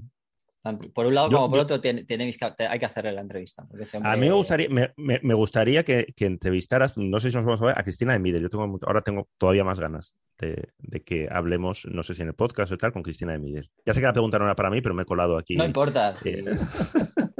[0.96, 3.68] por un lado Yo- como por otro tiene- hay que hacerle la entrevista.
[4.02, 7.46] A mí me gustaría, me, me- me gustaría que, que entrevistaras, no sé si nos
[7.46, 8.42] vamos a ver, a Cristina de Mide.
[8.42, 12.30] Yo tengo, ahora tengo todavía más ganas de, de que hablemos, no sé si en
[12.30, 13.70] el podcast o tal, con Cristina de Mide.
[13.86, 15.56] Ya sé que la pregunta no era para mí, pero me he colado aquí.
[15.56, 16.16] No importa.
[16.16, 16.34] Sí.
[16.34, 16.44] sí.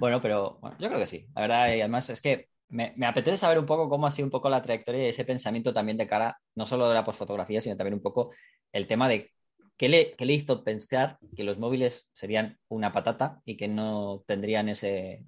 [0.00, 1.26] bueno, pero yo creo que sí.
[1.34, 4.26] La verdad, y además es que me, me apetece saber un poco cómo ha sido
[4.26, 7.60] un poco la trayectoria y ese pensamiento también de cara, no solo de la posfotografía,
[7.60, 8.32] sino también un poco
[8.72, 9.30] el tema de
[9.76, 14.24] qué le, qué le hizo pensar que los móviles serían una patata y que no
[14.26, 15.24] tendrían ese,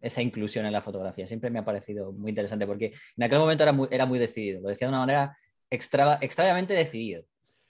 [0.00, 1.26] esa inclusión en la fotografía.
[1.26, 4.60] Siempre me ha parecido muy interesante porque en aquel momento era muy, era muy decidido,
[4.60, 5.36] lo decía de una manera
[5.70, 7.24] extra, extrañamente decidido.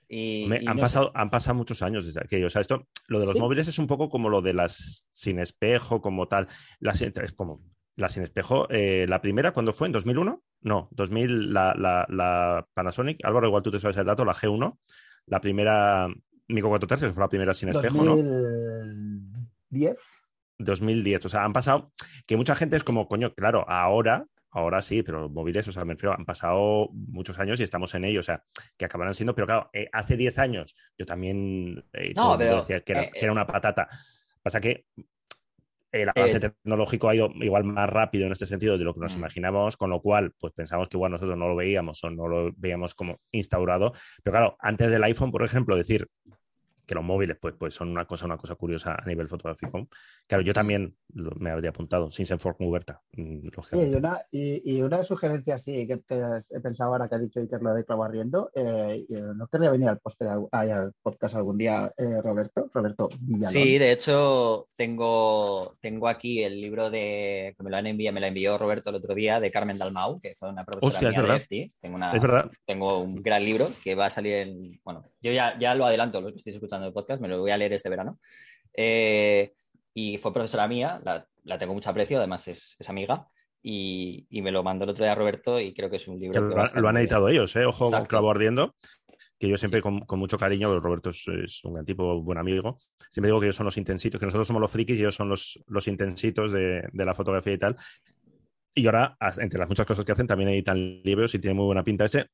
[0.09, 0.81] Y, Me- y han, no sé.
[0.83, 2.47] pasado, han pasado muchos años desde aquello.
[2.47, 3.40] O sea, esto, lo de los Sí.
[3.40, 6.49] móviles es un poco como lo de las sin espejo, como tal.
[6.81, 7.61] Las, es como
[7.97, 8.67] la sin espejo.
[8.71, 9.87] eh, la primera, ¿cuándo fue?
[9.88, 10.43] ¿En 2001?
[10.62, 13.25] No, 2000, la, la, la Panasonic.
[13.25, 14.79] Álvaro, igual tú te sabes el dato, la G1.
[15.27, 16.09] La primera,
[16.49, 18.17] Nico 4 tercios, fue la primera sin espejo, ¿no?
[18.17, 19.97] 2010.
[20.59, 21.25] 2010.
[21.25, 21.93] O sea, han pasado
[22.27, 25.85] que mucha gente es como, coño, claro, ahora, ahora sí, pero los móviles, o sea,
[25.85, 28.43] me refiero, han pasado muchos años y estamos en ello, o sea,
[28.77, 32.81] que acabarán siendo, pero claro, eh, hace 10 años yo también eh, No, pero, decía
[32.81, 33.88] que era, eh, que era una patata.
[34.43, 34.87] Pasa que
[35.93, 39.14] el avance tecnológico ha ido igual más rápido en este sentido de lo que nos
[39.14, 39.19] Mm.
[39.19, 42.53] imaginábamos, con lo cual, pues pensamos que igual nosotros no lo veíamos o no lo
[42.57, 43.93] veíamos como instaurado.
[44.23, 46.09] Pero claro, antes del iPhone, por ejemplo, decir
[46.87, 49.88] que los móviles pues, pues son una cosa, una cosa curiosa a nivel fotográfico.
[50.27, 53.97] Claro, yo también lo- me habría apuntado, sin ser Ford Muberta, mm, Sí, y lógicamente.
[53.99, 57.62] una, y, y una sugerencia sí que, que he pensado ahora que ha dicho Iker
[57.62, 58.51] lo de clavo arriendo.
[58.55, 62.70] eh, eh, ¿No querría venir al, poste, ay, al podcast algún día, eh, Roberto?
[62.73, 63.53] Roberto Villalón.
[63.53, 68.20] Sí, de hecho, tengo, tengo aquí el libro de que me lo han enviado, me
[68.20, 71.14] lo envió Roberto el otro día de Carmen Dalmau, que fue una profesora Hostia, es
[71.16, 71.42] mía de verdad.
[71.42, 71.68] FT.
[71.81, 72.51] Tengo, una, Es verdad.
[72.66, 74.81] tengo un gran libro que va a salir en.
[74.85, 77.51] Bueno, yo ya, ya lo adelanto, los que estéis escuchando el podcast, me lo voy
[77.51, 78.21] a leer este verano.
[78.77, 79.55] Eh,
[79.95, 83.27] y fue profesora mía, la, la tengo mucho aprecio, además es, es amiga.
[83.63, 86.35] Y, y me lo mandó el otro día Roberto y creo que es un libro
[86.35, 86.97] Que lo, lo han bien.
[86.99, 87.65] editado ellos, ¿eh?
[87.65, 88.09] Ojo, Exacto.
[88.09, 88.75] clavo ardiendo.
[89.39, 92.79] Que yo siempre con, con mucho cariño, Roberto es, es un gran tipo, buen amigo.
[93.11, 95.31] Siempre digo que ellos son los intensitos, que nosotros somos los frikis y ellos son
[95.31, 97.77] los, los intensitos de, de la fotografía y tal.
[98.75, 101.83] Y ahora, entre las muchas cosas que hacen, también editan libros y tiene muy buena
[101.83, 102.27] pinta ese.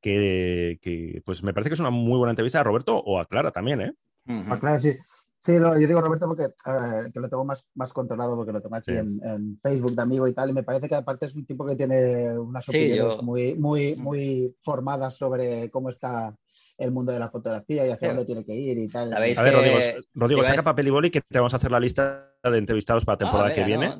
[0.00, 3.26] Que, que, pues me parece que es una muy buena entrevista a Roberto o a
[3.26, 3.92] Clara también, ¿eh?
[4.26, 4.52] Ujú.
[4.52, 4.96] Ah, claro, sí.
[5.42, 8.76] Sí, yo digo Roberto porque eh, que lo tengo más, más controlado porque lo tengo
[8.76, 10.50] aquí en, Facebook de amigo y tal.
[10.50, 14.54] Y me parece que aparte es un tipo que tiene unas opiniones muy, muy, muy
[14.62, 16.36] formadas sobre cómo está
[16.80, 19.12] el mundo de la fotografía y hacia dónde tiene que ir y tal.
[19.12, 19.78] a ver, Rodrigo,
[20.14, 23.14] Rodrigo saca papel y boli que te vamos a hacer la lista de entrevistados para
[23.14, 23.94] la ah, temporada que viene.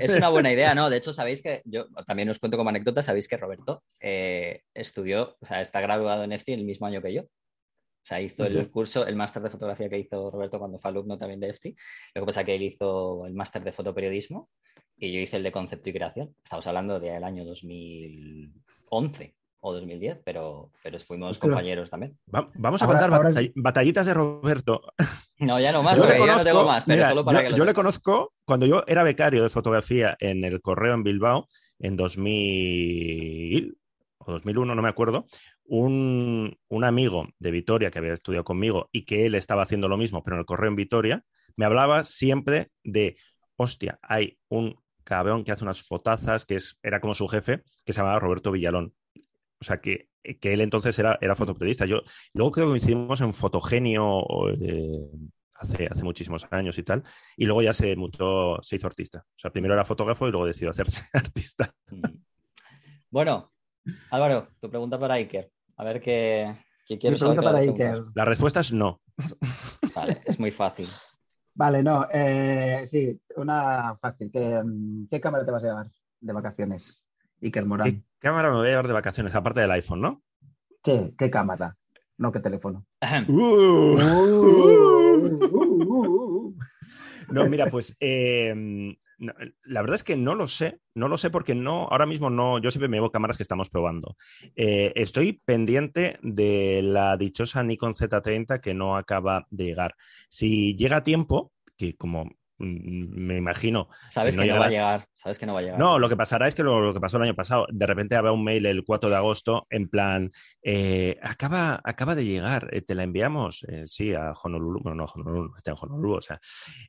[0.00, 0.90] es una buena idea, ¿no?
[0.90, 5.36] De hecho, sabéis que yo también os cuento como anécdota, sabéis que Roberto eh, estudió,
[5.40, 7.22] o sea, está graduado en EFTI el mismo año que yo.
[7.22, 11.18] O sea, hizo el curso, el máster de fotografía que hizo Roberto cuando fue alumno
[11.18, 11.76] también de EFTI.
[12.14, 14.50] Lo que pasa es que él hizo el máster de fotoperiodismo
[14.96, 16.34] y yo hice el de concepto y creación.
[16.42, 22.16] Estamos hablando del año 2011 o 2010, pero, pero fuimos compañeros también.
[22.26, 23.10] vamos a contar
[23.54, 24.82] batallitas de Roberto.
[25.40, 27.64] No, ya no más, porque ya no tengo más, pero solo para yo, que Yo
[27.64, 31.46] le conozco cuando yo era becario de fotografía en el Correo en Bilbao
[31.78, 33.78] en 2000
[34.18, 35.26] o 2001, no me acuerdo
[35.68, 40.24] un, amigo de Vitoria que había estudiado conmigo y que él estaba haciendo lo mismo,
[40.24, 41.24] pero en el correo en Vitoria,
[41.56, 43.16] me hablaba siempre de,
[43.56, 47.92] hostia, hay un cabrón que hace unas fotazas, que es, era como su jefe, que
[47.92, 48.94] se llamaba Roberto Villalón.
[49.60, 51.86] O sea, que, él entonces era, era fotoperiodista.
[51.86, 52.02] Yo,
[52.34, 54.24] luego creo que coincidimos en Fotogenio
[54.60, 55.10] eh,
[55.54, 57.02] hace, hace muchísimos años y tal,
[57.36, 59.24] y luego ya se mutó, se hizo artista.
[59.26, 61.74] O sea, primero era fotógrafo y luego decidió hacerse artista.
[61.90, 62.02] Mm.
[63.10, 63.52] Bueno,
[64.10, 65.50] Álvaro, tu pregunta para Iker.
[65.76, 66.54] A ver qué,
[67.00, 67.42] quiero saber.
[67.42, 68.04] Para Iker.
[68.14, 69.00] La respuesta es no.
[69.94, 70.88] Vale, es muy fácil.
[71.54, 74.30] Vale, no, eh, sí, una fácil.
[74.32, 75.90] Mm, ¿Qué, cámara te vas a llevar
[76.20, 77.02] de vacaciones,
[77.42, 77.90] Iker Morán?
[77.90, 80.22] ¿Qué cámara me voy a llevar de vacaciones, aparte del iPhone, no?
[80.84, 81.76] Sí, ¿qué cámara?
[82.16, 82.84] No, ¿qué teléfono?
[83.28, 83.98] Uh.
[85.78, 86.54] Uh.
[87.30, 88.54] no, mira, pues eh,
[89.18, 92.60] la verdad es que no lo sé, no lo sé porque no, ahora mismo no,
[92.60, 94.16] yo siempre me llevo cámaras que estamos probando.
[94.54, 99.94] Eh, estoy pendiente de la dichosa Nikon Z30 que no acaba de llegar.
[100.28, 103.88] Si llega a tiempo, que como me imagino.
[104.10, 105.06] Sabes que no, va a llegar.
[105.14, 105.78] Sabes que no va a llegar.
[105.78, 108.32] No, lo que pasará es que lo, que pasó el año pasado, de repente habrá
[108.32, 110.30] un mail el 4 de agosto en plan,
[110.62, 115.04] eh, acaba, acaba de llegar, eh, te la enviamos, eh, sí, a Honolulu, bueno, no,
[115.04, 116.40] Honolulu, está en Honolulu, o sea.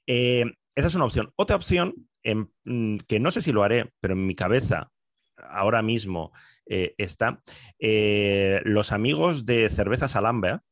[0.05, 1.31] esa es una opción.
[1.35, 4.91] Otra opción, mm, que no sé si lo haré, pero en mi cabeza
[5.37, 6.33] ahora mismo
[6.65, 7.41] está,
[7.79, 10.63] los amigos de Cervezas Alhambra,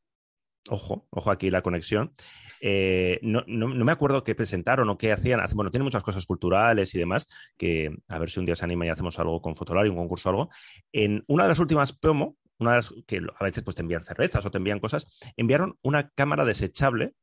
[0.70, 2.12] ojo, ojo aquí la conexión,
[2.60, 5.40] eh, no, me acuerdo qué presentaron o qué hacían.
[5.54, 8.86] Bueno, tienen muchas cosas culturales y demás, que a ver si un día se anima
[8.86, 10.50] y hacemos algo con Fotolari, un concurso o algo.
[10.92, 14.02] En una de las últimas promo, una de las que a veces pues, te envían
[14.02, 17.14] cervezas o te envían cosas, enviaron una cámara desechable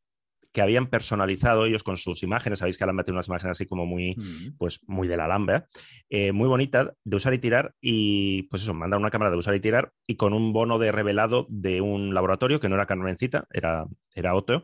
[0.55, 2.59] que habían personalizado ellos con sus imágenes.
[2.59, 4.55] Sabéis que Alhambra tiene unas imágenes así como muy, mm.
[4.57, 5.67] pues, muy de la Alhambra,
[6.09, 7.75] eh, muy bonita de usar y tirar.
[7.81, 10.93] Y pues eso, mandan una cámara de usar y tirar y con un bono de
[10.93, 14.63] revelado de un laboratorio que no era Carmencita, era, era otro.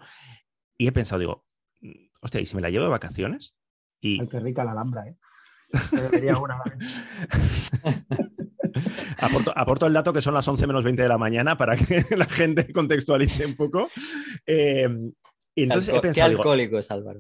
[0.78, 1.46] Y he pensado, digo,
[2.22, 3.54] hostia, ¿y si me la llevo de vacaciones?
[4.00, 4.22] Y...
[4.22, 5.18] Ay, qué rica la Alhambra, ¿eh?
[6.42, 6.58] Una.
[9.18, 12.06] aporto, aporto, el dato que son las 11 menos 20 de la mañana para que
[12.16, 13.90] la gente contextualice un poco.
[14.46, 14.88] Eh,
[15.56, 17.20] y entonces he pensado, qué alcohólico es Álvaro.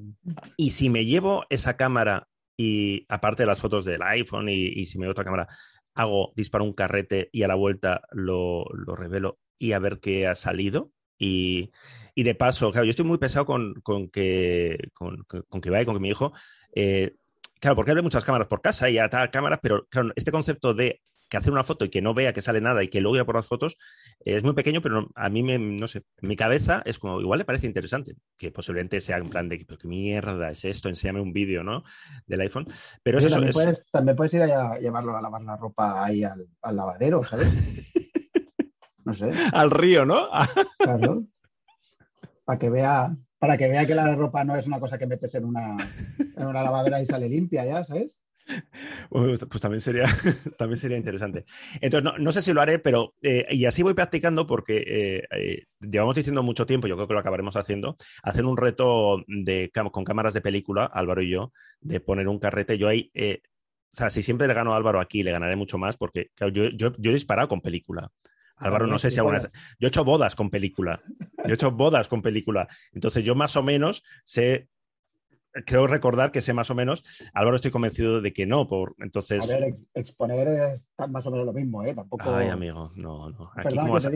[0.57, 4.97] Y si me llevo esa cámara y aparte de las fotos del iPhone y, si
[4.97, 5.47] me llevo otra cámara,
[5.93, 10.27] hago, disparo un carrete y a la vuelta lo, lo revelo y a ver qué
[10.27, 10.91] ha salido.
[11.17, 11.71] Y,
[12.15, 13.73] y de paso, claro, yo estoy muy pesado con,
[14.11, 15.25] que, con,
[15.61, 16.33] que vaya, con que mi hijo.
[16.75, 17.15] Eh,
[17.59, 21.01] claro, porque hay muchas cámaras por casa y tal cámaras, pero claro, este concepto de
[21.31, 23.25] que hacer una foto y que no vea que sale nada y que luego vea
[23.25, 23.77] por las fotos
[24.25, 27.19] eh, es muy pequeño, pero a mí, me, no sé, en mi cabeza es como,
[27.21, 30.89] igual le parece interesante, que posiblemente sea en plan de, pero qué mierda es esto,
[30.89, 31.83] enséñame un vídeo, ¿no?
[32.27, 32.67] Del iPhone.
[33.01, 33.55] Pero eso también, es...
[33.55, 37.47] puedes, también puedes ir a llevarlo a lavar la ropa ahí al, al lavadero, ¿sabes?
[39.03, 39.31] No sé.
[39.51, 40.29] Al río, ¿no?
[40.77, 41.25] claro
[42.51, 45.33] para que vea, para que vea que la ropa no es una cosa que metes
[45.35, 45.77] en una,
[46.35, 48.17] en una lavadora y sale limpia, ya, ¿sabes?
[49.09, 50.05] Pues, también sería,
[50.57, 51.45] también sería interesante.
[51.81, 55.65] Entonces, no, sé si lo haré, pero eh, y así voy practicando porque eh, eh,
[55.79, 60.03] llevamos diciendo mucho tiempo, yo creo que lo acabaremos haciendo, hacer un reto de, con
[60.03, 62.77] cámaras de película, Álvaro y yo, de poner un carrete.
[62.77, 65.97] Yo ahí, o sea, si siempre le gano a Álvaro aquí, le ganaré mucho más
[65.97, 68.11] porque yo, yo, yo he disparado con película.
[68.61, 69.51] Álvaro, no sé si alguna vez.
[69.79, 71.01] Yo he hecho bodas con película.
[71.45, 72.67] Yo he hecho bodas con película.
[72.93, 74.67] Entonces, yo más o menos sé.
[75.65, 77.03] Creo recordar que sé más o menos.
[77.33, 78.67] Álvaro, estoy convencido de que no.
[78.67, 79.43] Por, entonces...
[79.43, 81.93] A ver, exponer es más o menos lo mismo, ¿eh?
[81.93, 82.33] Tampoco.
[82.33, 83.51] Ay, amigo, no, no.
[83.69, 84.07] ¿cómo, vas,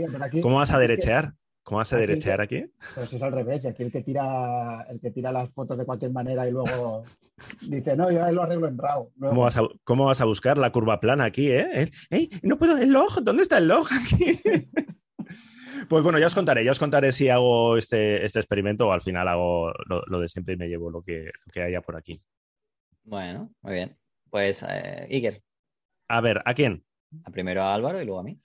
[0.42, 1.34] ¿cómo vas a derechear?
[1.66, 2.64] ¿Cómo vas a derechear aquí?
[2.94, 6.12] Pues es al revés, aquí el que tira, el que tira las fotos de cualquier
[6.12, 7.04] manera y luego
[7.68, 9.12] dice, no, yo lo arreglo en RAW.
[9.20, 11.90] ¿Cómo vas, a, ¿Cómo vas, a, buscar la curva plana aquí, eh?
[12.12, 12.30] ¡Ey!
[12.44, 14.40] No puedo, el log, ¿dónde está el log aquí?
[15.90, 19.02] Pues bueno, ya os contaré, ya os contaré si hago este, este experimento o al
[19.02, 22.22] final hago lo, de siempre y me llevo lo que, haya por aquí.
[23.04, 23.98] Bueno, muy bien.
[24.30, 25.42] Pues, eh, Iker.
[26.08, 26.84] A ver, ¿a quién?
[27.24, 28.40] A primero a Álvaro y luego a mí.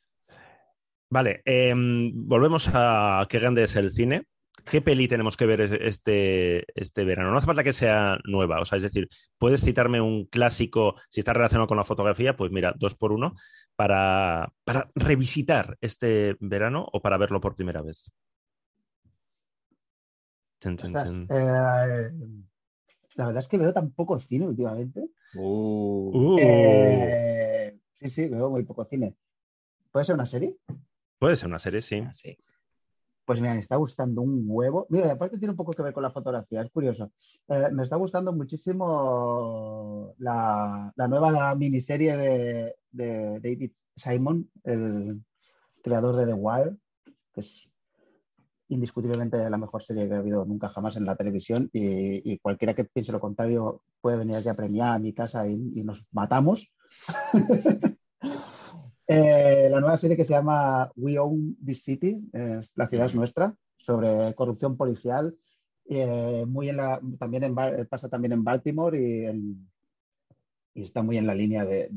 [1.08, 4.24] Vale, em, volvemos a qué grande es el cine.
[4.64, 7.30] ¿Qué peli tenemos que ver este, este verano?
[7.30, 11.20] No hace falta que sea nueva, o sea, es decir, puedes citarme un clásico, si
[11.20, 13.34] está relacionado con la fotografía, pues mira, dos por uno,
[13.76, 14.52] para,
[14.94, 18.10] revisitar este verano o para verlo por primera vez.
[21.30, 22.10] Eh,
[23.14, 25.10] la verdad es que veo tan poco cine últimamente.
[25.34, 26.10] Uh.
[26.34, 26.38] Uh.
[26.38, 29.14] Eh, sí, sí, veo muy poco cine.
[29.90, 30.56] ¿Puede ser una serie?
[31.18, 32.02] Puede ser una serie, sí.
[32.06, 32.36] Ah, sí.
[33.30, 34.88] Pues me está gustando un huevo.
[34.88, 37.12] Mira, aparte tiene un poco que ver con la fotografía, es curioso.
[37.46, 42.16] Eh, me está gustando muchísimo la, nueva miniserie
[42.90, 45.22] de, David Simon, el
[45.80, 46.76] creador de The Wire,
[47.32, 47.70] que es
[48.66, 52.82] indiscutiblemente la mejor serie que ha habido nunca jamás en la televisión y, cualquiera que
[52.82, 56.72] piense lo contrario puede venir aquí a premiar a mi casa y, y nos matamos.
[59.12, 62.16] Eh, la nueva serie que se llama We Own This City,
[62.76, 65.36] la ciudad es nuestra, sobre corrupción policial,
[65.88, 67.52] eh, muy en la, también
[67.88, 71.90] pasa también en Baltimore y, está muy en la línea de,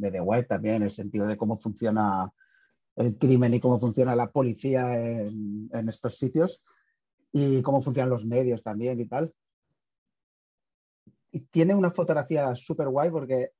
[0.00, 2.30] The White también, en el sentido de cómo funciona
[2.94, 6.62] el crimen y cómo funciona la policía en, en estos sitios
[7.32, 9.34] y cómo funcionan los medios también y tal.
[11.32, 13.50] Y tiene una fotografía súper guay porque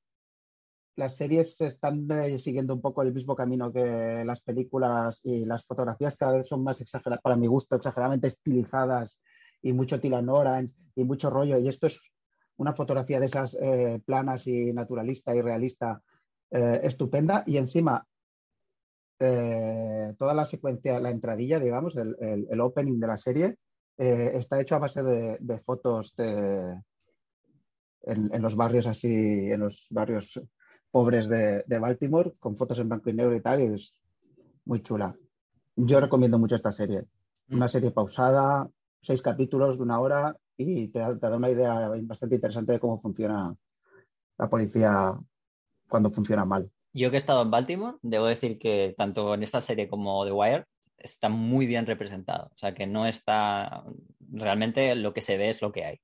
[1.01, 5.65] las series están eh, siguiendo un poco el mismo camino que las películas y las
[5.65, 9.19] fotografías cada vez son más exageradas, para mi gusto, exageradamente estilizadas
[9.63, 11.57] y mucho Tilan Orange y mucho rollo.
[11.59, 12.13] Y esto es
[12.59, 16.03] una fotografía de esas eh, planas y naturalista y realista
[16.51, 17.45] eh, estupenda.
[17.47, 18.07] Y encima,
[19.19, 23.57] toda la secuencia, la entradilla, digamos, el, opening de la serie,
[23.99, 26.75] está hecho a base de, fotos de,
[28.03, 30.41] en, los barrios así, en los barrios
[30.91, 33.95] pobres de, Baltimore, con fotos en blanco y negro y tal, y es
[34.65, 35.15] muy chula.
[35.77, 37.05] Yo recomiendo mucho esta serie.
[37.49, 37.57] Mm.
[37.57, 38.69] Una serie pausada,
[39.01, 43.55] seis capítulos de una hora y te, da una idea bastante interesante de cómo funciona
[44.37, 45.19] la policía
[45.89, 46.71] cuando funciona mal.
[46.93, 50.33] Yo que he estado en Baltimore, debo decir que tanto en esta serie como The
[50.33, 50.67] Wire
[50.99, 52.47] está muy bien representado.
[52.55, 53.85] O sea, que no está
[54.33, 56.01] realmente lo que se ve es lo que hay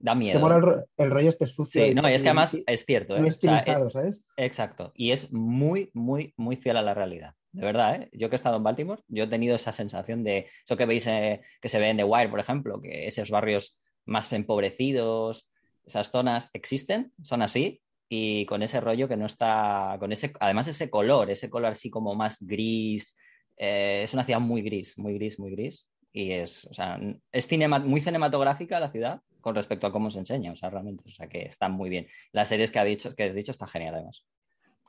[0.00, 0.38] da miedo.
[0.38, 1.84] Te mola el, rollo este sucio.
[1.84, 3.16] Sí, no, es que además es cierto.
[3.16, 3.28] ¿eh?
[3.28, 4.24] Estilizado, ¿sabes?
[4.36, 4.92] Exacto.
[4.96, 7.34] Y es muy, muy, muy fiel a la realidad.
[7.52, 8.08] De verdad, ¿eh?
[8.12, 11.06] Yo que he estado en Baltimore, yo he tenido esa sensación de eso que veis
[11.06, 15.48] eh, que se ve en The Wire, por ejemplo, que esos barrios más empobrecidos,
[15.84, 20.68] esas zonas existen, son así, y con ese rollo que no está, con ese, además
[20.68, 23.16] ese color, ese color así como más gris,
[23.56, 27.00] eh, es una ciudad muy gris, muy gris, muy gris, y es, o sea,
[27.32, 27.48] es
[27.84, 31.28] muy cinematográfica la ciudad, con respecto a cómo se enseña, o sea, realmente, o sea,
[31.28, 32.06] que están muy bien.
[32.32, 34.24] Las series que, ha dicho, que has dicho está genial, además.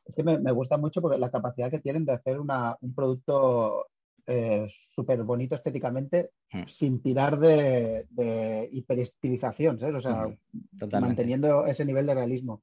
[0.05, 3.87] Es que me, gusta mucho porque la capacidad que tienen de hacer un producto
[4.27, 6.63] eh, súper bonito estéticamente hmm.
[6.67, 9.95] sin tirar de, de hiperestilización, ¿sabes?
[9.95, 12.61] O sea, hmm, manteniendo ese nivel de realismo.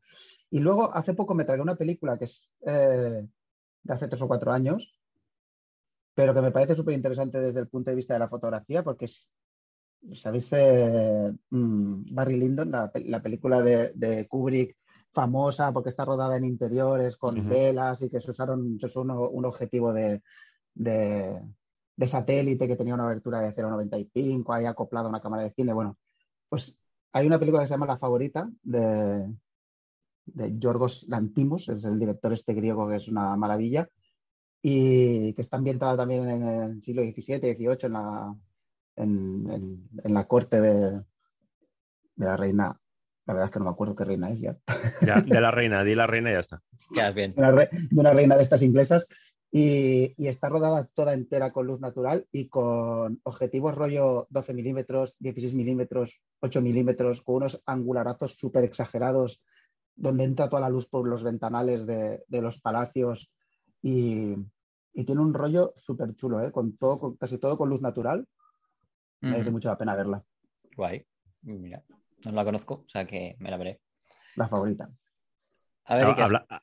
[0.50, 3.26] Y luego, hace poco me tragué una película que es eh,
[3.82, 4.94] de hace tres o cuatro años,
[6.14, 9.04] pero que me parece súper interesante desde el punto de vista de la fotografía, porque
[9.04, 9.30] es,
[10.14, 14.76] ¿Sabéis eh, mm, Barry Lyndon, la, película de, Kubrick,
[15.12, 19.92] famosa porque está rodada en interiores con velas y que se usaron, se un objetivo
[19.92, 20.22] de,
[22.06, 25.72] satélite que tenía una abertura de 0,95, ahí acoplado a una cámara de cine.
[25.72, 25.98] Bueno,
[26.48, 26.78] pues
[27.12, 29.34] hay una película que se llama La Favorita de,
[30.26, 33.88] de Yorgos Lantimos, es el director este griego que es una maravilla,
[34.62, 38.34] y que está ambientada también en el siglo XVII, XVIII, en la,
[38.98, 41.02] en, la corte de,
[42.16, 42.80] la reina.
[43.26, 44.56] La verdad es que no me acuerdo qué reina es ya.
[45.00, 46.62] de la reina, di la reina y ya está.
[46.94, 47.34] Ya, bien.
[47.34, 49.08] De una, reina de estas inglesas.
[49.50, 55.54] Y, está rodada toda entera con luz natural y con objetivos rollo 12 milímetros, 16
[55.54, 59.42] milímetros, 8 milímetros, con unos angularazos súper exagerados,
[59.94, 63.32] donde entra toda la luz por los ventanales de, los palacios
[63.82, 64.34] y,
[64.92, 66.50] tiene un rollo súper chulo, ¿eh?
[66.50, 68.26] con todo, casi todo con luz natural
[69.20, 70.22] me hace mucho la pena verla.
[70.76, 71.04] Guay.
[71.42, 71.82] Mira,
[72.24, 73.80] no la conozco, o sea que me la veré.
[74.36, 74.90] La favorita.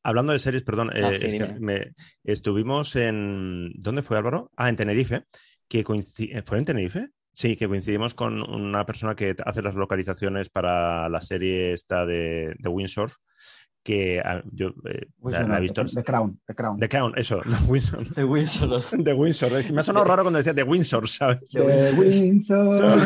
[0.03, 3.71] hablando de series, perdón, ah, eh, estuvimos en.
[3.75, 4.51] ¿Dónde fue Álvaro?
[4.55, 5.23] Ah, en Tenerife.
[5.67, 7.09] Que eh, ¿Fue en Tenerife?
[7.31, 12.55] Sí, que coincidimos con una persona que hace las localizaciones para la serie esta de,
[12.57, 13.11] de Windsor.
[13.85, 15.85] Que ah, yo eh, la, he visto.
[15.85, 16.79] The Crown, The Crown.
[16.79, 18.13] The Crown, eso, The Windsor.
[18.15, 18.81] The Windsor.
[19.03, 19.71] The Windsor.
[19.71, 21.51] Me ha sonado raro cuando decía The Windsor, ¿sabes?
[21.51, 22.97] The Windsor.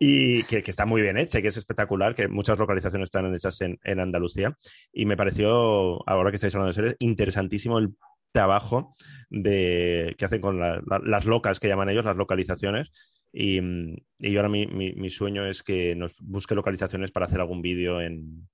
[0.00, 3.78] y que, está muy bien hecha, que es espectacular, que muchas localizaciones están hechas en,
[3.84, 4.56] en Andalucía.
[4.92, 7.94] Y me pareció, ahora que estáis hablando de series, interesantísimo el
[8.32, 8.94] trabajo
[9.30, 12.90] de, que hacen con las locas que llaman ellos, las localizaciones.
[13.32, 13.60] Y,
[14.18, 18.48] y ahora mi, mi, sueño es que nos busque localizaciones para hacer algún vídeo en,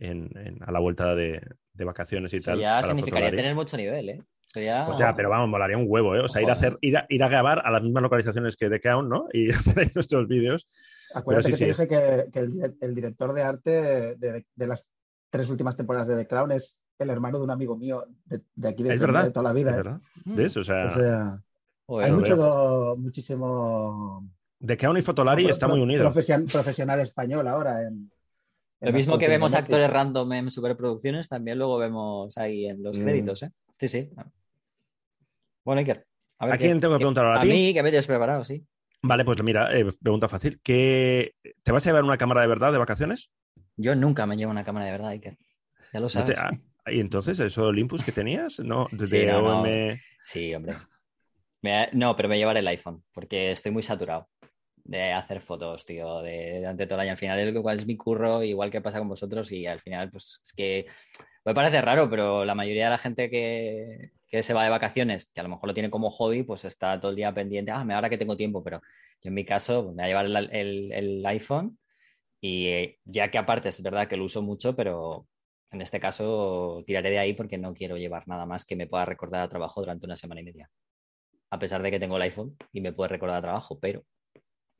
[0.00, 1.40] a la vuelta de,
[1.74, 2.58] vacaciones y tal.
[2.58, 4.22] Ya significaría tener mucho nivel, ¿eh?
[4.54, 4.84] Ya...
[4.86, 6.20] Pues ya, pero vamos, molaría un huevo, ¿eh?
[6.20, 8.68] O sea, ir a, hacer, ir a, ir a grabar a las mismas localizaciones que
[8.68, 9.26] The Count, ¿no?
[9.32, 10.68] Y hacer nuestros vídeos.
[11.14, 14.88] Acuérdate que te dije que, el, director de arte de, las
[15.30, 18.82] tres últimas temporadas de The Crown es el hermano de un amigo mío de, aquí
[18.82, 19.78] de, de, toda la vida.
[19.78, 19.98] ¿eh?
[20.24, 20.56] ¿Ves?
[20.56, 21.38] O sea,
[21.88, 24.28] hay mucho, muchísimo.
[24.64, 26.12] The Crown y Fotolari está muy unido.
[26.12, 28.10] profesional español ahora en,
[28.82, 33.02] lo mismo que vemos actores random en superproducciones, también luego vemos ahí en los mm.
[33.02, 33.52] créditos, ¿eh?
[33.78, 34.10] Sí, sí.
[35.64, 36.04] Bueno, Iker.
[36.38, 37.40] A, quién tengo que preguntar ahora?
[37.40, 38.66] ¿A, mí, que me hayas preparado, sí.
[39.02, 40.60] Vale, pues mira, eh, pregunta fácil.
[40.62, 41.34] ¿Qué...
[41.62, 43.30] ¿Te vas a llevar una cámara de verdad de vacaciones?
[43.76, 45.36] Yo nunca me llevo una cámara de verdad, Iker.
[45.92, 46.36] Ya lo sabes.
[46.36, 46.50] Ah,
[46.86, 48.58] ¿Y entonces eso Olympus que tenías?
[48.58, 48.88] ¿No?
[48.92, 49.30] Desde
[49.94, 50.74] sí, sí, hombre.
[51.92, 54.28] No, pero me llevaré el iPhone porque estoy muy saturado
[54.84, 57.12] de hacer fotos, tío, de, durante todo el año.
[57.12, 60.40] Al final es, es mi curro, igual que pasa con vosotros, y al final, pues
[60.42, 60.86] es que
[61.44, 65.26] me parece raro, pero la mayoría de la gente que, que, se va de vacaciones,
[65.26, 67.84] que a lo mejor lo tiene como hobby, pues está todo el día pendiente, ah,
[67.94, 68.80] ahora que tengo tiempo, pero
[69.22, 71.78] yo en mi caso me voy a llevar el, el, iPhone
[72.40, 75.26] y eh, ya que aparte es verdad que lo uso mucho, pero
[75.70, 79.04] en este caso tiraré de ahí porque no quiero llevar nada más que me pueda
[79.04, 80.70] recordar a trabajo durante una semana y media.
[81.50, 84.04] A pesar de que tengo el iPhone y me puede recordar a trabajo, pero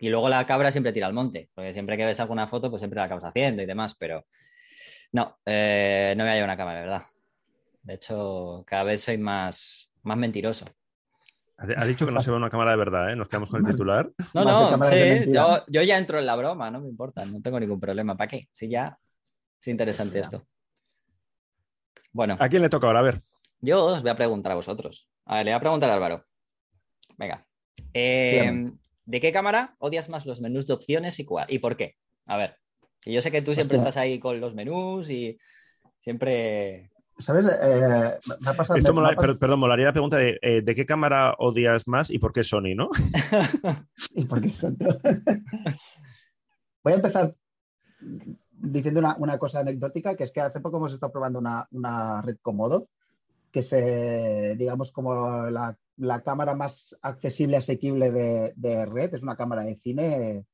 [0.03, 2.81] y luego la cabra siempre tira al monte, porque siempre que ves alguna foto, pues
[2.81, 4.27] siempre la acabas haciendo y demás, pero
[5.13, 7.03] no, eh, no me ha una cámara, de verdad.
[7.85, 10.67] De hecho, cada vez soy más, más mentiroso.
[11.57, 13.15] Ha dicho que no se ve una cámara de verdad, ¿eh?
[13.15, 14.11] Nos quedamos con el titular.
[14.35, 17.79] No, no, sí, yo, ya entro en la broma, no me importa, no tengo ningún
[17.79, 18.17] problema.
[18.17, 18.49] ¿Para qué?
[18.51, 18.99] Si ya
[19.61, 20.45] es interesante esto.
[22.11, 22.37] Bueno.
[22.41, 22.99] ¿A quién le toca ahora?
[22.99, 23.23] A ver.
[23.61, 25.09] Yo os voy a preguntar a vosotros.
[25.27, 26.25] A ver, le voy a preguntar a Álvaro.
[27.17, 27.47] Venga.
[27.95, 28.73] Eh,
[29.05, 31.47] ¿De qué cámara odias más los menús de opciones y cuál?
[31.49, 31.97] ¿Y por qué?
[32.27, 32.57] A ver,
[33.05, 35.39] yo sé que tú siempre estás ahí con los menús y
[35.99, 36.91] siempre...
[37.19, 37.47] ¿Sabes?
[37.47, 38.79] Eh, me ha pasado,
[39.39, 42.75] Perdón, molaría la pregunta de eh, ¿de qué cámara odias más y por qué Sony,
[42.75, 42.91] no?
[44.15, 44.77] ¿Y por qué Sony?
[46.83, 47.35] Voy a empezar
[48.51, 52.39] diciendo una, cosa anecdótica, que es que hace poco hemos estado probando una, una red
[52.41, 52.89] Comodo,
[53.53, 59.15] que se, digamos, como la la cámara más accesible, asequible de, red.
[59.15, 60.47] Es una cámara de cine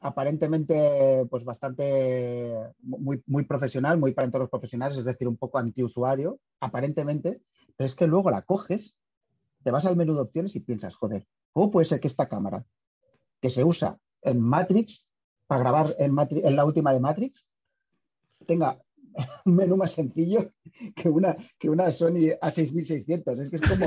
[0.00, 5.58] aparentemente pues bastante muy, muy profesional, muy para todos los profesionales, es decir, un poco
[5.58, 7.40] antiusuario, aparentemente,
[7.76, 8.96] pero es que luego la coges,
[9.64, 12.64] te vas al menú de opciones y piensas, joder, ¿cómo puede ser que esta cámara
[13.40, 15.08] que se usa en Matrix
[15.48, 17.46] para grabar en, en la última de Matrix
[18.46, 18.78] tenga
[19.44, 20.52] un menú más sencillo
[20.94, 23.40] que una, que una Sony A6600.
[23.42, 23.86] Es que es como.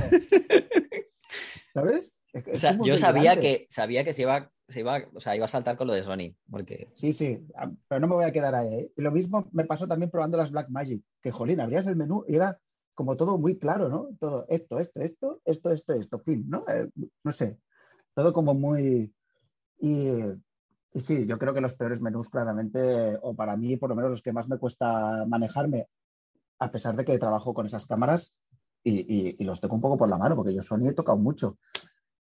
[1.73, 2.15] ¿Sabes?
[2.83, 5.87] yo sabía que, sabía que se iba, se iba, o sea, iba a saltar con
[5.87, 6.35] lo de Sony.
[6.49, 6.89] Porque...
[6.95, 7.45] Sí, sí,
[7.87, 8.73] pero no me voy a quedar ahí.
[8.73, 8.91] ¿eh?
[8.95, 12.25] Y lo mismo me pasó también probando las Black Magic, que jolín, abrías el menú
[12.27, 12.59] y era
[12.93, 14.09] como todo muy claro, ¿no?
[14.19, 16.65] Todo esto, esto, esto, esto, esto, esto, fin, ¿no?
[16.67, 16.89] Eh,
[17.23, 17.57] no sé,
[18.13, 19.13] todo como muy...
[19.79, 20.09] Y
[20.93, 24.11] y sí, yo creo que los peores menús claramente, o para mí por lo menos
[24.11, 25.87] los que más me cuesta manejarme,
[26.59, 28.33] a pesar de que trabajo con esas cámaras
[28.83, 31.57] y, los tengo un poco por la mano, porque yo Sony he tocado mucho.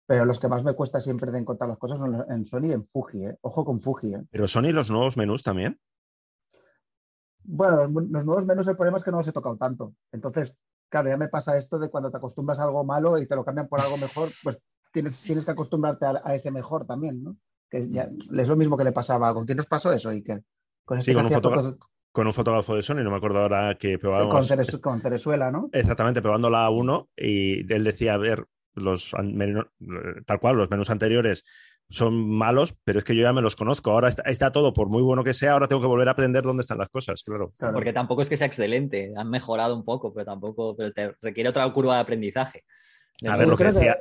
[0.06, 2.72] Pero los que más me cuesta siempre de encontrar las cosas son en Sony y
[2.72, 3.38] en Fuji, ¿eh?
[3.40, 4.24] Ojo con Fuji, ¿eh?
[4.30, 5.80] ¿Pero Sony los nuevos menús también?
[7.42, 9.94] Bueno, los nuevos menús el problema es que no los he tocado tanto.
[10.12, 10.58] Entonces,
[10.88, 13.44] claro, ya me pasa esto de cuando te acostumbras a algo malo y te lo
[13.44, 14.60] cambian por algo mejor, pues
[14.92, 17.36] tienes, tienes que acostumbrarte a ese mejor también, ¿no?
[17.70, 19.32] Que ya, es lo mismo que le pasaba.
[19.34, 20.42] ¿Con quién nos pasó eso, Iker?
[20.84, 21.78] Con, este con, un
[22.12, 24.48] con, un fotógrafo de Sony, no me acuerdo ahora que probábamos.
[24.80, 25.68] Con, Cerezuela, ¿no?
[25.72, 29.10] Exactamente, probando la A1 y él decía, a ver, los
[30.26, 31.44] tal cual, los menús anteriores
[31.88, 33.90] son malos, pero es que yo ya me los conozco.
[33.90, 36.62] Ahora está, todo, por muy bueno que sea, ahora tengo que volver a aprender dónde
[36.62, 37.52] están las cosas, claro.
[37.58, 41.48] Porque tampoco es que sea excelente, han mejorado un poco, pero tampoco, pero te requiere
[41.48, 42.64] otra curva de aprendizaje.
[43.26, 43.98] A ver, lo que, decía,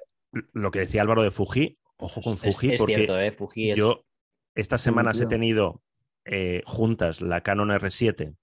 [0.53, 3.73] lo que decía Álvaro de Fuji, Ojo con Fuji, porque ¿eh?
[3.75, 4.05] yo
[4.53, 5.81] estas semanas he tenido
[6.25, 8.35] eh, juntas la Canon R7.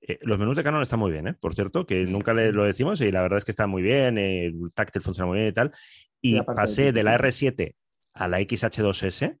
[0.00, 3.00] Eh, los menús de Canon están muy bien, por cierto, que nunca le, lo decimos
[3.00, 5.72] y la verdad es que está muy bien, el táctil funciona muy bien y tal.
[6.20, 7.74] Y pasé de la R7
[8.14, 9.38] a la XH2S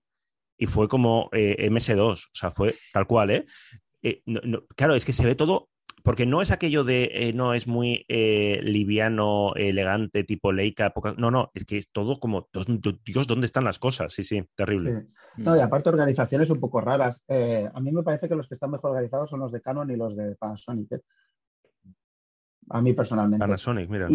[0.58, 3.46] y fue como MS2, o sea, fue tal cual, ¿eh?
[4.02, 4.22] eh,
[4.76, 5.68] claro, es que se ve todo
[6.02, 11.14] porque no es aquello de eh, no es muy eh, liviano, elegante, tipo Leica, poca...
[11.16, 12.48] no, no, es que es todo como,
[13.04, 14.12] Dios, ¿dónde están las cosas?
[14.12, 15.08] Sí, sí, terrible.
[15.36, 17.22] No, y aparte organizaciones un poco raras.
[17.28, 19.90] Eh, a mí me parece que los que están mejor organizados son los de Canon
[19.90, 21.00] y los de Panasonic.
[22.70, 23.44] A mí personalmente.
[23.44, 24.08] Panasonic, mira.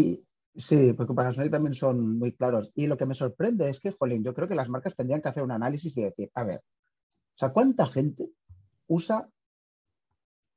[0.56, 2.72] sí, porque Panasonic también son muy claros.
[2.76, 5.30] Y lo que me sorprende es que, jolín, yo creo que las marcas tendrían que
[5.30, 8.30] hacer un análisis y decir, a ver, o sea, ¿cuánta gente
[8.88, 9.28] usa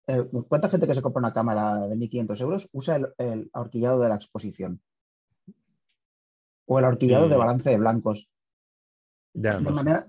[0.07, 4.09] eh, ¿cuánta gente que se compra una cámara de 1.500 euros usa el, ahorquillado de
[4.09, 4.81] la exposición?
[6.67, 7.39] O el ahorquillado de mm.
[7.39, 8.29] balance de blancos.
[9.33, 10.07] de, manera,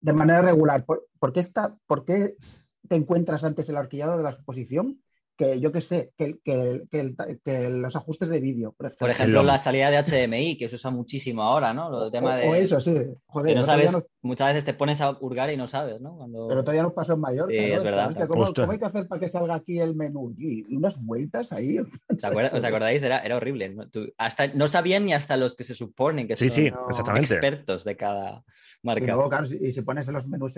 [0.00, 0.84] de, manera, regular.
[0.84, 2.36] ¿Por, qué está, ¿Por qué
[2.88, 5.02] te encuentras antes el ahorquillado de la exposición
[5.36, 8.72] que yo que sé, que, que, los ajustes de vídeo.
[8.72, 11.90] Por ejemplo, la salida de HDMI, que se usa muchísimo ahora, ¿no?
[11.90, 12.48] Lo tema de...
[12.48, 12.96] o, eso, sí.
[13.26, 16.18] Joder, no sabes, muchas veces te pones a hurgar y no sabes, ¿no?
[16.48, 17.52] Pero todavía nos pasó en Mallorca.
[17.52, 18.26] Sí, es verdad.
[18.26, 20.34] ¿cómo, hay que hacer para que salga aquí el menú?
[20.38, 21.78] Y, unas vueltas ahí.
[21.78, 23.02] ¿Os acordáis?
[23.02, 23.68] Era, era horrible.
[23.68, 23.84] ¿no?
[24.18, 26.72] hasta, no sabían ni hasta los que se suponen que son sí,
[27.16, 28.44] expertos de cada
[28.82, 29.04] marca.
[29.04, 30.54] Y, luego, claro, y si pones los menús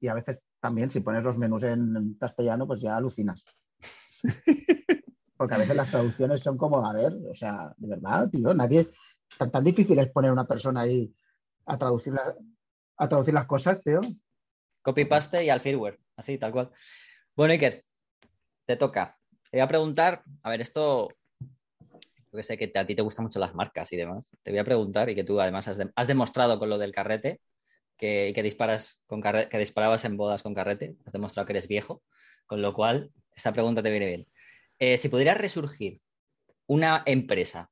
[0.00, 3.44] y a veces también si pones los menús en castellano, pues ya alucinas.
[5.36, 8.88] Porque a veces las traducciones son como, a ver, o sea, de verdad, tío, nadie.
[9.38, 11.14] Tan, difícil es poner una persona ahí
[11.66, 12.12] a traducir,
[12.96, 14.00] a traducir las cosas, tío.
[14.82, 16.70] Copy-paste y al firmware, así, tal cual.
[17.34, 17.84] Bueno, Iker,
[18.66, 19.18] te toca.
[19.50, 21.08] Te voy a preguntar, a ver, esto,
[22.32, 24.30] yo sé que a ti te gustan mucho las marcas y demás.
[24.42, 27.40] Te voy a preguntar, y que tú además has, demostrado con lo del carrete,
[27.96, 32.02] que, que disparas con que disparabas en bodas con carrete, has demostrado que eres viejo,
[32.46, 34.26] con lo cual esta pregunta te viene bien.
[34.78, 36.00] Eh, si pudiera resurgir
[36.66, 37.70] una empresa,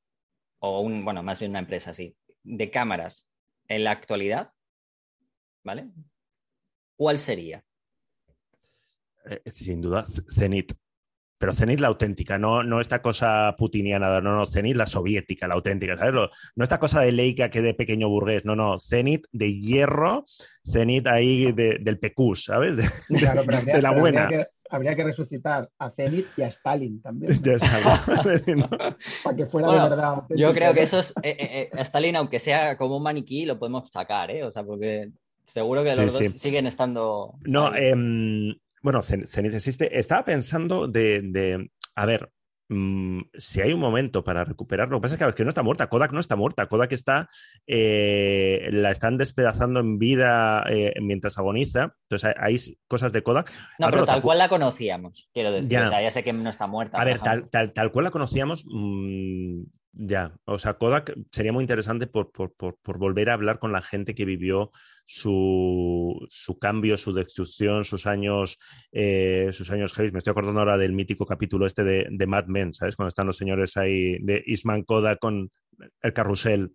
[0.61, 3.27] o un, bueno, más bien una empresa, sí, de cámaras
[3.69, 4.53] en la actualidad,
[5.63, 5.91] ¿vale?
[6.97, 7.65] ¿Cuál sería?
[9.25, 10.73] Eh, sin duda, Zenit.
[11.39, 15.55] Pero Zenit la auténtica, no, no esta cosa putiniana, no, no, Zenit la soviética, la
[15.55, 16.15] auténtica, ¿sabes?
[16.55, 20.25] no esta cosa de Leica que de pequeño burgués, no, no, Zenit de hierro,
[20.69, 22.77] Zenit ahí del pecus, ¿sabes?
[22.77, 24.29] De, la buena
[24.71, 27.41] habría que resucitar a Zenit y a Stalin también.
[29.25, 30.23] Para que fuera de verdad.
[30.31, 31.15] Yo creo que eso es.
[31.23, 34.45] Eh, eh, eh, Stalin, aunque sea como un maniquí, lo podemos sacar, ¿eh?
[34.45, 35.11] O sea, porque
[35.45, 37.35] seguro que los dos siguen estando.
[37.43, 39.99] No, em, bueno, Zenit existe.
[39.99, 41.71] Estaba pensando de, de.
[41.95, 42.31] A ver,
[42.71, 45.89] Mm, si hay un momento para recuperarlo, lo que pasa es que, no está muerta,
[45.89, 47.31] Kodak no está muerta, Kodak está,
[47.67, 52.57] eh, la están despedazando en vida eh, mientras agoniza, entonces hay,
[52.87, 53.51] cosas de Kodak.
[53.79, 56.51] No, pero tal cual la conocíamos, quiero decir, ya, o sea, ya sé que no
[56.51, 57.01] está muerta.
[57.01, 59.63] A ver, tal, tal, tal, cual la conocíamos, mm,
[60.01, 62.31] ya, o sea, Kodak sería muy interesante por,
[62.85, 64.71] volver a hablar con la gente que vivió
[65.05, 66.29] su,
[66.61, 68.61] cambio, su destrucción, sus años,
[68.93, 70.13] eh, sus años heavy.
[70.13, 72.95] Me estoy acordando ahora del mítico capítulo este de, Mad Men, ¿sabes?
[72.95, 75.51] Cuando están los señores ahí de Isman Kodak con
[76.01, 76.75] el carrusel.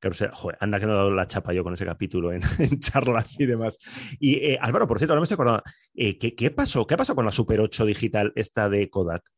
[0.00, 0.30] carrusel.
[0.32, 2.40] Joder, anda que no he dado la chapa yo con ese capítulo en,
[2.80, 3.76] charlas y demás.
[4.18, 5.62] Y eh, Álvaro, por cierto, ahora me estoy acordando,
[5.94, 6.86] eh, ¿qué, ¿qué, pasó?
[6.86, 9.30] ¿Qué pasó con la Super 8 digital esta de Kodak?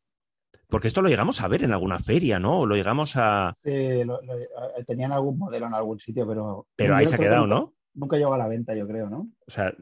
[0.74, 2.66] Porque esto lo llegamos a ver en alguna feria, ¿no?
[2.66, 3.56] Lo llegamos a.
[3.62, 6.66] tenían algún modelo en algún sitio, pero.
[6.74, 7.74] Pero ahí se ha quedado, ¿no?
[7.94, 9.28] Nunca llegó a la venta, yo creo, ¿no?
[9.46, 9.72] O sea,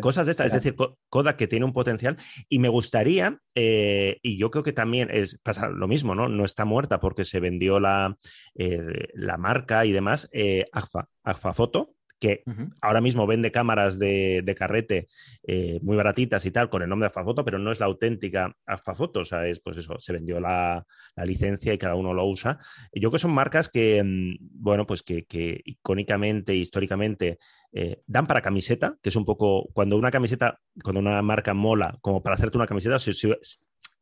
[0.00, 0.74] cosas de estas, es decir,
[1.08, 2.16] Kodak que tiene un potencial.
[2.48, 6.28] Y me gustaría, eh, y yo creo que también es pasa lo mismo, ¿no?
[6.28, 8.18] No está muerta porque se vendió la,
[8.56, 10.28] eh, la marca y demás.
[10.32, 12.44] Eh, Agfa, Agfa Foto, que
[12.80, 15.08] ahora mismo vende cámaras de, carrete
[15.42, 18.54] eh, muy baratitas y tal con el nombre de Foto, pero no es la auténtica
[18.94, 22.58] Foto, o sea, es pues eso, se vendió la, licencia y cada uno lo usa.
[22.92, 25.24] Yo creo que son marcas que, mm, bueno, pues que,
[25.64, 27.38] icónicamente, históricamente,
[27.72, 31.98] eh, dan para camiseta, que es un poco cuando una camiseta, cuando una marca mola,
[32.00, 33.12] como para hacerte una camiseta, si,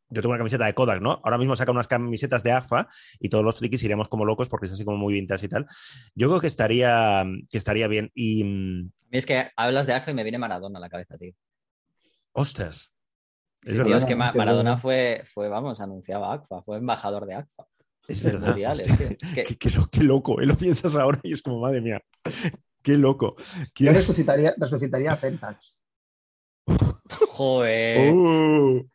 [0.09, 1.21] yo tengo una camiseta de Kodak, ¿no?
[1.23, 2.87] Ahora mismo saca unas camisetas de AFA
[3.19, 5.67] y todos los frikis iremos como locos porque es así como muy vintage y tal.
[6.15, 8.11] Yo creo que estaría, que estaría bien.
[8.13, 8.43] Y...
[8.43, 11.33] Mm, es que hablas de AFA y me viene Maradona a la cabeza, tío.
[12.33, 12.91] Ostras.
[13.63, 13.97] Es, verdad.
[13.97, 17.67] es que Maradona fue, fue, vamos, anunciaba ACFA, fue embajador de ACFA.
[18.07, 18.55] Es verdad.
[19.91, 20.45] qué, loco, ¿eh?
[20.45, 22.01] lo piensas ahora y es como, madre mía,
[22.81, 23.35] qué loco.
[23.75, 25.77] Yo resucitaría, resucitaría a Pentax.
[27.29, 28.13] Joder.
[28.13, 28.89] Uh.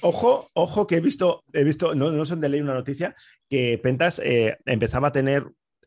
[0.00, 3.16] Ojo, ojo que he visto, he visto, no, no son de ley una noticia,
[3.48, 5.44] que Pentas eh, empezaba a tener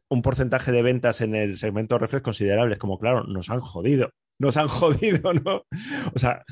[0.09, 4.57] un porcentaje de ventas en el segmento reflex considerables, como claro, nos han jodido, nos
[4.57, 5.63] han jodido, ¿no?
[6.13, 6.43] O sea,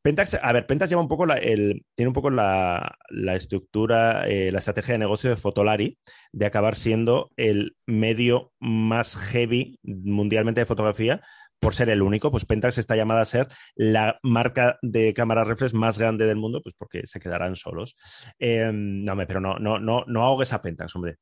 [0.00, 2.96] Pentax, a ver, Pentas lleva un poco la, el, tiene un poco la,
[3.36, 5.98] estructura, eh, la estrategia de negocio de Fotolari
[6.32, 11.20] de acabar siendo el medio más heavy mundialmente de fotografía
[11.62, 13.46] por ser el único, pues Pentax está llamada a ser
[13.76, 17.94] la marca de cámaras reflex más grande del mundo, pues porque se quedarán solos.
[18.36, 21.18] Em, no, pero no, no, no, no ahogues a Pentax, hombre.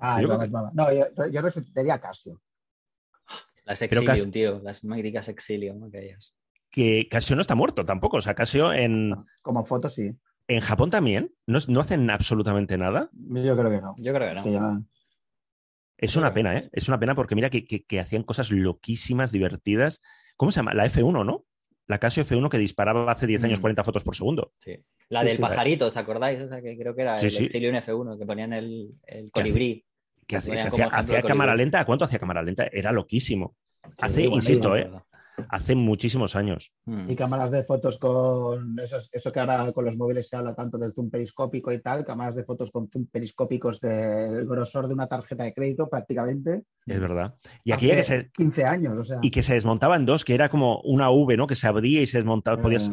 [0.00, 0.28] ah, yo,
[0.72, 2.40] no, yo, yo resucitaría a Casio.
[3.64, 6.36] Las Exilium, tío, las magníficas Exilium, aquellas.
[6.70, 9.12] Que Casio no está muerto tampoco, o sea, Casio en...
[9.42, 10.12] Como foto sí.
[10.46, 11.32] ¿En Japón también?
[11.48, 13.10] ¿No, ¿No, hacen absolutamente nada?
[13.12, 13.94] Yo creo que no.
[13.98, 14.84] Yo creo que no.
[15.96, 16.68] Es una pena, ¿eh?
[16.72, 20.02] Es una pena porque mira que, hacían cosas loquísimas, divertidas.
[20.36, 20.74] ¿Cómo se llama?
[20.74, 21.44] La F1, ¿no?
[21.86, 23.84] La Casio F1 que disparaba hace 10 años 40 mm.
[23.84, 24.52] fotos por segundo.
[24.58, 24.76] Sí.
[25.10, 26.40] La del pajarito, ¿os acordáis?
[26.40, 28.94] O sea, que creo que era el Exilium F1, que ponían el,
[29.32, 29.84] colibrí.
[30.26, 30.70] Que hacía,
[31.22, 31.84] cámara lenta.
[31.84, 32.66] ¿Cuánto hacía cámara lenta?
[32.72, 33.56] Era loquísimo.
[33.98, 34.90] Hace, insisto, ¿eh?
[35.48, 36.72] Hace muchísimos años.
[36.84, 37.10] Hmm.
[37.10, 40.92] Y cámaras de fotos con eso, que ahora con los móviles se habla tanto del
[40.92, 45.44] zoom periscópico y tal, cámaras de fotos con zoom periscópicos del grosor de una tarjeta
[45.44, 46.62] de crédito prácticamente.
[46.86, 47.34] Es verdad.
[47.64, 49.18] Y aquí que se, 15 años, o sea.
[49.22, 51.46] Y que se desmontaba en dos, que era como una V, ¿no?
[51.46, 52.60] Que se abría y se desmontaba.
[52.60, 52.90] Podías...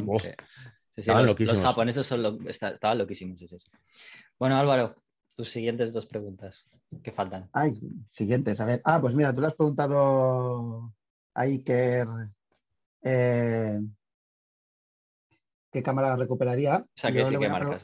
[0.98, 3.40] los, japoneses son estaban loquísimos.
[4.40, 4.96] Bueno, Álvaro,
[5.36, 6.68] tus siguientes dos preguntas.
[7.04, 7.50] ¿Qué faltan?
[7.54, 7.80] Ay,
[8.10, 8.60] siguientes.
[8.60, 8.82] A ver.
[8.84, 10.94] Ah, pues mira, tú le has preguntado
[11.34, 12.08] Iker
[13.04, 13.80] eh,
[15.72, 16.78] qué cámara recuperaría.
[16.78, 17.78] O sea, que sí, qué marca,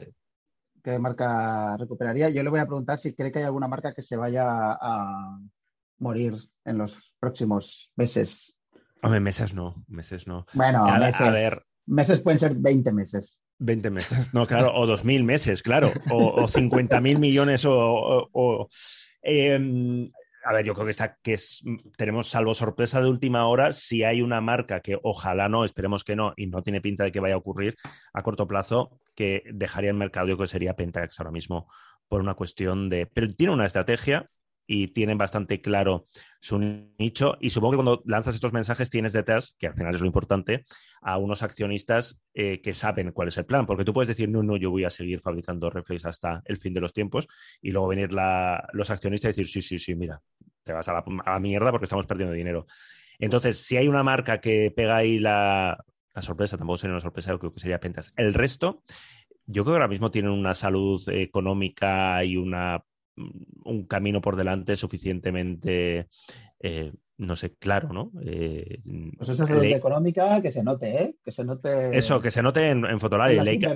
[0.82, 2.28] ¿Qué marca recuperaría?
[2.30, 4.46] Yo le voy a preguntar si cree que hay alguna marca que se vaya
[4.80, 5.38] a
[5.98, 6.34] morir
[6.64, 8.56] en los próximos meses.
[9.02, 10.46] Hombre, meses no, meses no.
[10.52, 11.62] Bueno, meses, a ver.
[11.86, 13.40] meses pueden ser 20 meses.
[13.60, 18.68] 20 meses, no, claro, o 2.000 meses, claro, o, o 50.000 millones, o...
[19.20, 20.10] Em,
[20.44, 21.64] a ver, yo creo que, está, que es,
[21.96, 26.16] tenemos, salvo sorpresa de última hora, si hay una marca que ojalá no, esperemos que
[26.16, 27.76] no, y no tiene pinta de que vaya a ocurrir
[28.12, 31.66] a corto plazo, que dejaría el mercado, yo creo que sería Pentax ahora mismo,
[32.08, 33.06] por una cuestión de...
[33.06, 34.30] Pero tiene una estrategia
[34.70, 36.06] y tienen bastante claro
[36.40, 37.38] su nicho.
[37.40, 40.66] Y supongo que cuando lanzas estos mensajes tienes detrás, que al final es lo importante,
[41.00, 43.64] a unos accionistas eh, que saben cuál es el plan.
[43.64, 46.74] Porque tú puedes decir, no, no, yo voy a seguir fabricando reflex hasta el fin
[46.74, 47.26] de los tiempos.
[47.62, 50.20] Y luego venir los accionistas y decir, sí, sí, sí, mira,
[50.62, 52.66] te vas a la, mierda porque estamos perdiendo dinero.
[53.18, 55.82] Entonces, si hay una marca que pega ahí la,
[56.14, 58.12] la sorpresa, tampoco sería una sorpresa, creo que sería Pentas.
[58.16, 58.82] El resto,
[59.46, 62.84] yo creo que ahora mismo tienen una salud económica y una
[63.64, 66.08] un camino por delante suficientemente,
[66.60, 68.12] eh, no sé, claro, ¿no?
[68.24, 68.78] Eh,
[69.16, 71.14] pues esa salud económica que se note, ¿eh?
[71.24, 71.96] Que se note.
[71.96, 73.40] Eso, que se note en, en Fotolari.
[73.40, 73.74] Leica,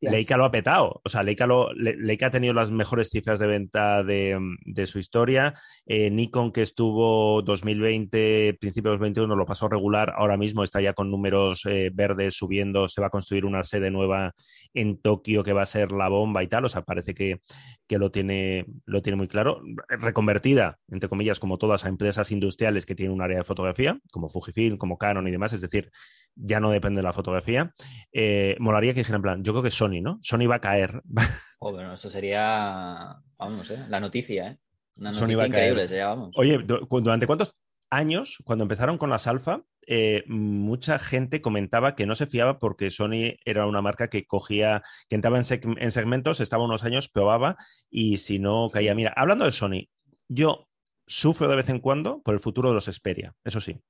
[0.00, 1.00] Leica, lo ha petado.
[1.04, 5.00] O sea, Leica, lo, Leica ha tenido las mejores cifras de venta de, de su
[5.00, 5.54] historia.
[5.86, 10.14] Eh, Nikon, que estuvo 2020, principios de 2021, lo pasó regular.
[10.16, 12.88] Ahora mismo está ya con números verdes subiendo.
[12.88, 14.34] Se va a construir una sede nueva
[14.72, 16.64] en Tokio que va a ser la bomba y tal.
[16.64, 17.40] O sea, parece que,
[17.88, 19.62] que lo tiene, lo tiene muy claro.
[19.88, 24.28] Reconvertida, entre comillas, como todas, a empresas industriales que tienen un área de fotografía, como
[24.28, 25.90] Fujifilm, como Canon y demás, es decir,
[26.34, 27.74] ya no depende de la fotografía.
[28.12, 30.18] Eh, molaría que dijera en plan, yo creo que Sony, ¿no?
[30.22, 31.02] Sony va a caer.
[31.60, 33.84] Oh, bueno, eso sería, vamos, ¿eh?
[33.88, 34.58] la noticia, ¿eh?
[34.94, 36.30] Una noticia increíble, sería, vamos.
[36.36, 37.56] Oye, ¿durante cuántos
[37.90, 42.90] años, cuando empezaron con las alfa, eh, mucha gente comentaba que no se fiaba porque
[42.90, 45.44] Sony era una marca que cogía, que entraba en,
[45.90, 47.56] segmentos, estaba unos años, probaba
[47.90, 48.94] y si no caía.
[48.94, 49.88] Mira, hablando de Sony,
[50.28, 50.67] yo
[51.08, 53.80] sufro de vez en cuando por el futuro de los Xperia, eso sí,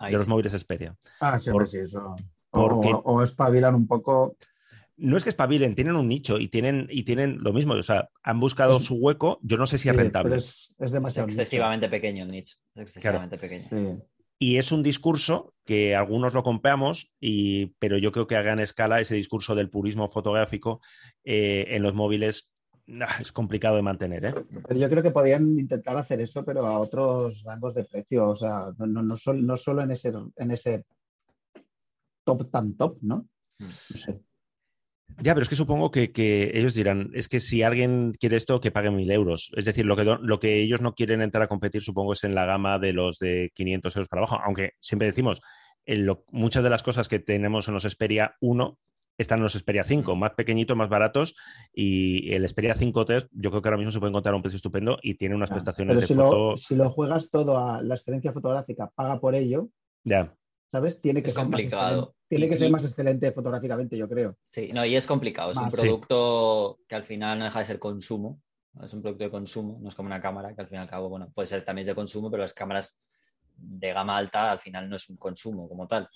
[0.00, 0.96] de los móviles Xperia.
[1.20, 2.14] Ah, sí, sí, eso.
[2.50, 4.36] O, espabilan un poco
[4.98, 7.74] no es que espabilen, tienen un nicho y tienen, y tienen lo mismo.
[7.74, 9.38] O sea, han buscado su hueco.
[9.42, 10.36] Yo no sé si es rentable.
[10.36, 11.28] es, demasiado.
[11.28, 12.56] excesivamente pequeño el nicho.
[12.74, 14.02] excesivamente pequeño.
[14.40, 18.60] Y es un discurso que algunos lo compramos, y, pero yo creo que a gran
[18.60, 20.80] escala ese discurso del purismo fotográfico
[21.24, 22.50] eh, en los móviles
[23.20, 24.24] es complicado de mantener.
[24.24, 24.34] ¿eh?
[24.66, 28.30] Pero yo creo que podrían intentar hacer eso, pero a otros rangos de precio.
[28.30, 30.84] O sea, no, no, no, solo en ese, en ese
[32.24, 33.28] top tan top, ¿no?
[33.58, 33.64] Mm.
[33.64, 34.20] No sé.
[35.20, 38.70] Ya, pero es que supongo que, ellos dirán, es que si alguien quiere esto, que
[38.70, 39.50] pague mil euros.
[39.56, 42.34] Es decir, lo que, lo que ellos no quieren entrar a competir, supongo, es en
[42.34, 44.38] la gama de los de 500 euros para abajo.
[44.44, 45.40] Aunque siempre decimos,
[46.30, 48.78] muchas de las cosas que tenemos en los Xperia 1
[49.18, 51.34] están los Xperia 5, más pequeñitos, más baratos.
[51.72, 54.42] Y el Xperia 5 Test, yo creo que ahora mismo se puede encontrar a un
[54.42, 56.50] precio estupendo y tiene unas prestaciones de si foto.
[56.50, 59.68] Lo, si lo juegas todo a la excelencia fotográfica, paga por ello.
[60.04, 60.34] Ya.
[60.70, 61.00] ¿Sabes?
[61.00, 62.14] Tiene que es complicado.
[62.28, 64.36] Tiene que ser más excelente fotográficamente, yo creo.
[64.42, 65.52] Sí, no, y es complicado.
[65.52, 68.40] Es un producto que al final no deja de ser consumo.
[68.82, 70.88] Es un producto de consumo, no es como una cámara, que al fin y al
[70.88, 72.96] cabo, bueno, puede ser también de consumo, pero las cámaras
[73.56, 76.08] de gama alta al final no es un consumo como tal.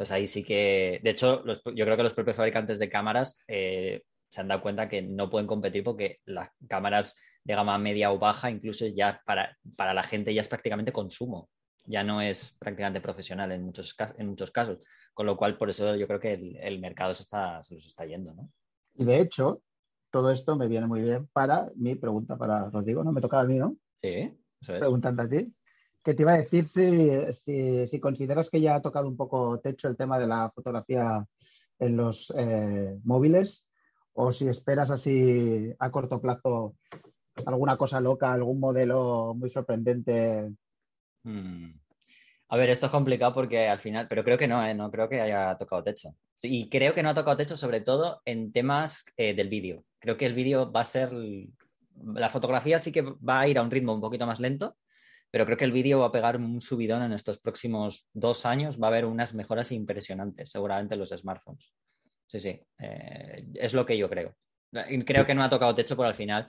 [0.00, 4.02] Entonces ahí sí que, de hecho, yo creo que los propios fabricantes de cámaras eh,
[4.30, 8.18] se han dado cuenta que no pueden competir porque las cámaras de gama media o
[8.18, 11.50] baja, incluso ya para, para la gente ya es prácticamente consumo.
[11.84, 14.78] ya no es prácticamente profesional en muchos, en muchos casos,
[15.12, 18.06] con lo cual por eso yo creo que el, mercado se, está, se los está
[18.06, 18.50] yendo, ¿no?
[18.94, 19.60] Y de hecho,
[20.10, 23.12] todo esto me viene muy bien para mi pregunta para Rodrigo, ¿no?
[23.12, 23.76] Me tocaba a mí, ¿no?
[24.00, 24.78] Sí, eso es.
[24.78, 25.52] Preguntando a ti.
[26.02, 29.88] Que te iba a decir si, si, consideras que ya ha tocado un poco techo
[29.88, 31.26] el tema de la fotografía
[31.78, 33.66] en los eh, móviles
[34.12, 36.76] o si esperas así a corto plazo
[37.46, 40.50] alguna cosa loca, algún modelo muy sorprendente.
[41.22, 41.72] Hmm.
[42.48, 44.74] A ver, esto es complicado porque al final, pero creo que no, ¿eh?
[44.74, 46.14] no creo que haya tocado techo.
[46.42, 49.84] Y creo que no ha tocado techo sobre todo en temas eh, del vídeo.
[50.00, 51.12] Creo que el vídeo va a ser,
[52.02, 54.76] la fotografía sí que va a ir a un ritmo un poquito más lento,
[55.30, 58.80] pero creo que el vídeo va a pegar un subidón en estos próximos dos años.
[58.80, 61.72] Va a haber unas mejoras impresionantes, seguramente en los smartphones.
[62.26, 64.34] Sí, sí, eh, es lo que yo creo.
[65.04, 66.46] Creo que no ha tocado techo, pero al final,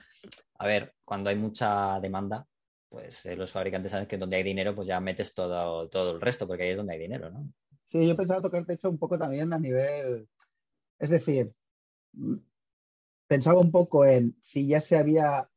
[0.58, 2.46] a ver, cuando hay mucha demanda,
[2.88, 6.20] pues eh, los fabricantes saben que donde hay dinero, pues ya metes todo, todo el
[6.20, 7.52] resto, porque ahí es donde hay dinero, ¿no?
[7.86, 10.28] Sí, yo pensaba tocar techo un poco también a nivel,
[10.98, 11.52] es decir,
[13.26, 15.48] pensaba un poco en si ya se había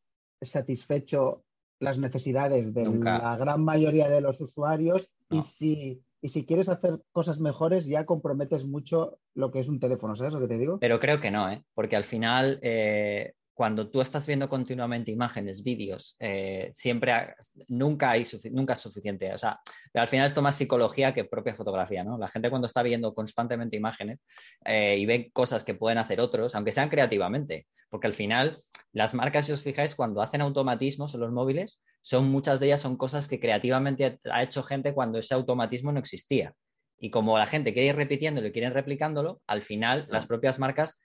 [0.42, 1.45] satisfecho
[1.80, 7.02] las necesidades de la gran mayoría de los usuarios y si y si quieres hacer
[7.12, 10.80] cosas mejores ya comprometes mucho lo que es un teléfono, ¿sabes lo que te digo?
[10.80, 11.64] Pero creo que no, ¿eh?
[11.76, 17.36] porque al final eh, cuando tú estás viendo continuamente imágenes, vídeos, eh, siempre
[17.70, 19.34] nunca hay nunca es suficiente.
[19.34, 19.62] O sea,
[19.94, 22.18] al final esto más psicología que propia fotografía, ¿no?
[22.18, 24.20] La gente cuando está viendo constantemente imágenes
[24.66, 29.14] eh, y ve cosas que pueden hacer otros, aunque sean creativamente, porque al final las
[29.14, 32.98] marcas, si os fijáis, cuando hacen automatismos en los móviles, son muchas de ellas son
[32.98, 36.54] cosas que creativamente ha hecho gente cuando ese automatismo no existía.
[37.00, 41.00] Y como la gente quiere ir repitiéndolo y quieren replicándolo, al final las propias marcas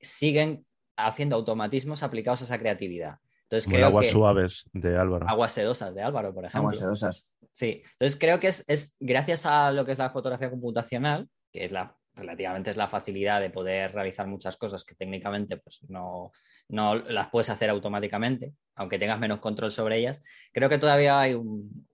[0.00, 0.64] siguen
[0.96, 3.16] haciendo automatismos aplicados a esa creatividad.
[3.42, 5.28] Entonces, creo aguas suaves de Álvaro.
[5.28, 6.68] Aguas sedosas de Álvaro, por ejemplo.
[6.68, 7.26] Aguas sedosas.
[7.50, 11.72] Sí, entonces creo que es, gracias a lo que es la fotografía computacional, que es
[11.72, 16.32] la relativamente es la facilidad de poder realizar muchas cosas que técnicamente pues, no,
[16.68, 20.22] no las puedes hacer automáticamente, aunque tengas menos control sobre ellas.
[20.52, 21.86] Creo que todavía hay un,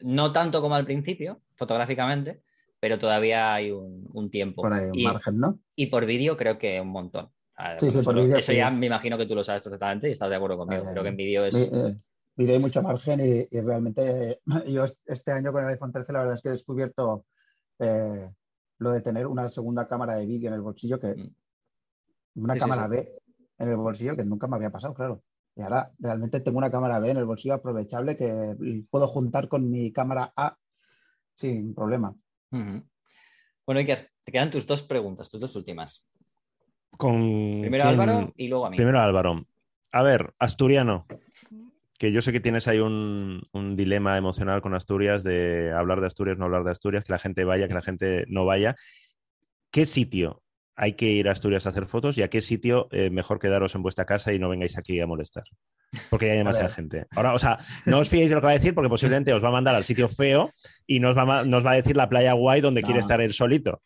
[0.00, 2.42] no tanto como al principio, fotográficamente,
[2.80, 4.62] pero todavía hay un, tiempo.
[4.62, 5.58] Por ahí, un margen, ¿no?
[5.74, 7.30] Y por vídeo creo que un montón.
[7.78, 10.28] Sí, sí, por vídeo, eso ya me imagino que tú lo sabes perfectamente y estás
[10.28, 10.84] de acuerdo conmigo.
[10.90, 11.54] Creo que en vídeo es.
[11.54, 11.96] Eh,
[12.36, 16.34] vídeo hay mucho margen y, realmente yo este año con el iPhone 13 la verdad
[16.34, 17.24] es que he descubierto
[17.78, 18.28] eh,
[18.78, 22.42] lo de tener una segunda cámara de vídeo en el bolsillo que mm.
[22.42, 23.18] una cámara B
[23.58, 25.22] en el bolsillo que nunca me había pasado, claro.
[25.56, 28.56] Y ahora realmente tengo una cámara B en el bolsillo aprovechable que
[28.90, 30.56] puedo juntar con mi cámara A
[31.36, 32.14] sin problema.
[32.50, 36.04] Bueno, Iker, te quedan tus dos preguntas, tus dos últimas.
[36.98, 38.76] Primero Álvaro y luego a mí.
[38.76, 39.46] Primero Álvaro.
[39.92, 41.06] A ver, asturiano.
[41.98, 43.42] Que yo sé que tienes ahí un,
[43.76, 47.44] dilema emocional con Asturias de hablar de Asturias, no hablar de Asturias, que la gente
[47.44, 48.76] vaya, que la gente no vaya.
[49.70, 50.42] ¿Qué sitio
[50.76, 53.74] hay que ir a Asturias a hacer fotos y a qué sitio eh, mejor quedaros
[53.74, 55.44] en vuestra casa y no vengáis aquí a molestar.
[56.10, 57.06] Porque hay demasiada gente.
[57.14, 59.44] Ahora, o sea, no os fiéis de lo que va a decir porque posiblemente os
[59.44, 60.50] va a mandar al sitio feo
[60.86, 63.32] y nos va a, nos va a decir la playa guay donde quiere estar él
[63.32, 63.82] solito.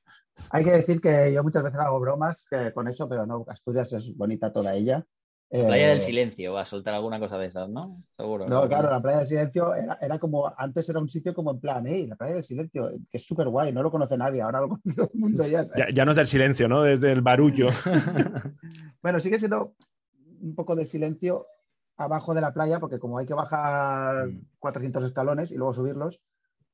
[0.51, 4.17] Hay que decir que yo muchas veces hago bromas con eso, pero no, Asturias es
[4.17, 5.05] bonita toda ella.
[5.51, 8.03] Playa del eh, Silencio, va a soltar alguna cosa de esas, ¿no?
[8.17, 8.47] Seguro.
[8.47, 11.87] No, claro, la Playa del Silencio era, como, antes era un sitio como en plan,
[11.87, 14.69] hey, la Playa del Silencio, que es súper guay, no lo conoce nadie, ahora lo
[14.69, 15.63] conoce todo el mundo ya.
[15.93, 16.83] Ya, no es del silencio, ¿no?
[16.83, 17.69] Desde el barullo.
[19.03, 19.75] bueno, sigue siendo
[20.41, 21.47] un poco de silencio
[21.97, 24.29] abajo de la playa, porque como hay que bajar
[24.59, 25.07] 400 mm.
[25.07, 26.21] escalones y luego subirlos.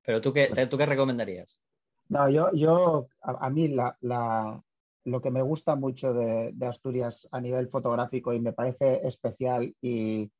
[0.05, 1.61] Pero tú qué, pues ¿tú qué recomendarías?
[2.09, 4.62] No, yo, yo a, mí la,
[5.05, 10.31] lo que me gusta mucho de, Asturias a nivel fotográfico y me parece especial y,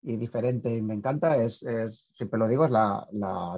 [0.00, 1.64] diferente y me encanta es,
[2.14, 3.06] siempre lo digo, es la,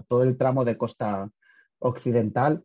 [0.09, 1.31] todo el tramo de costa
[1.79, 2.63] occidental.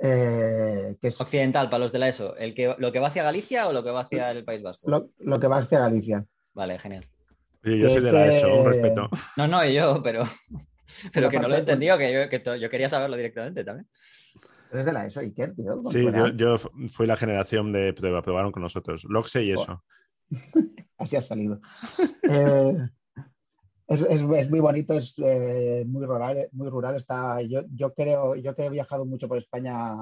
[0.00, 3.24] Eh, que es, occidental, para los de la ESO, ¿el que, ¿lo que va hacia
[3.24, 4.88] Galicia o lo que va hacia el País Vasco?
[5.18, 6.24] Lo, que va hacia Galicia.
[6.54, 7.04] Vale, genial.
[7.64, 9.10] Yo, soy de la ESO, un respeto.
[9.36, 10.24] No, no, yo, pero,
[11.12, 13.88] pero que no lo he entendido, que yo, que yo quería saberlo directamente también.
[14.70, 15.82] ¿Eres de la ESO, Iker, tío?
[15.84, 16.04] Sí,
[16.36, 19.04] yo, fui la generación de prueba, probaron con nosotros.
[19.04, 19.82] Loxe y eso.
[20.98, 21.60] Así ha salido.
[22.22, 22.76] Eh,
[23.86, 26.96] es, muy bonito, es eh, muy rural, muy rural.
[26.96, 29.94] Está, yo, yo creo, yo que he viajado mucho por España,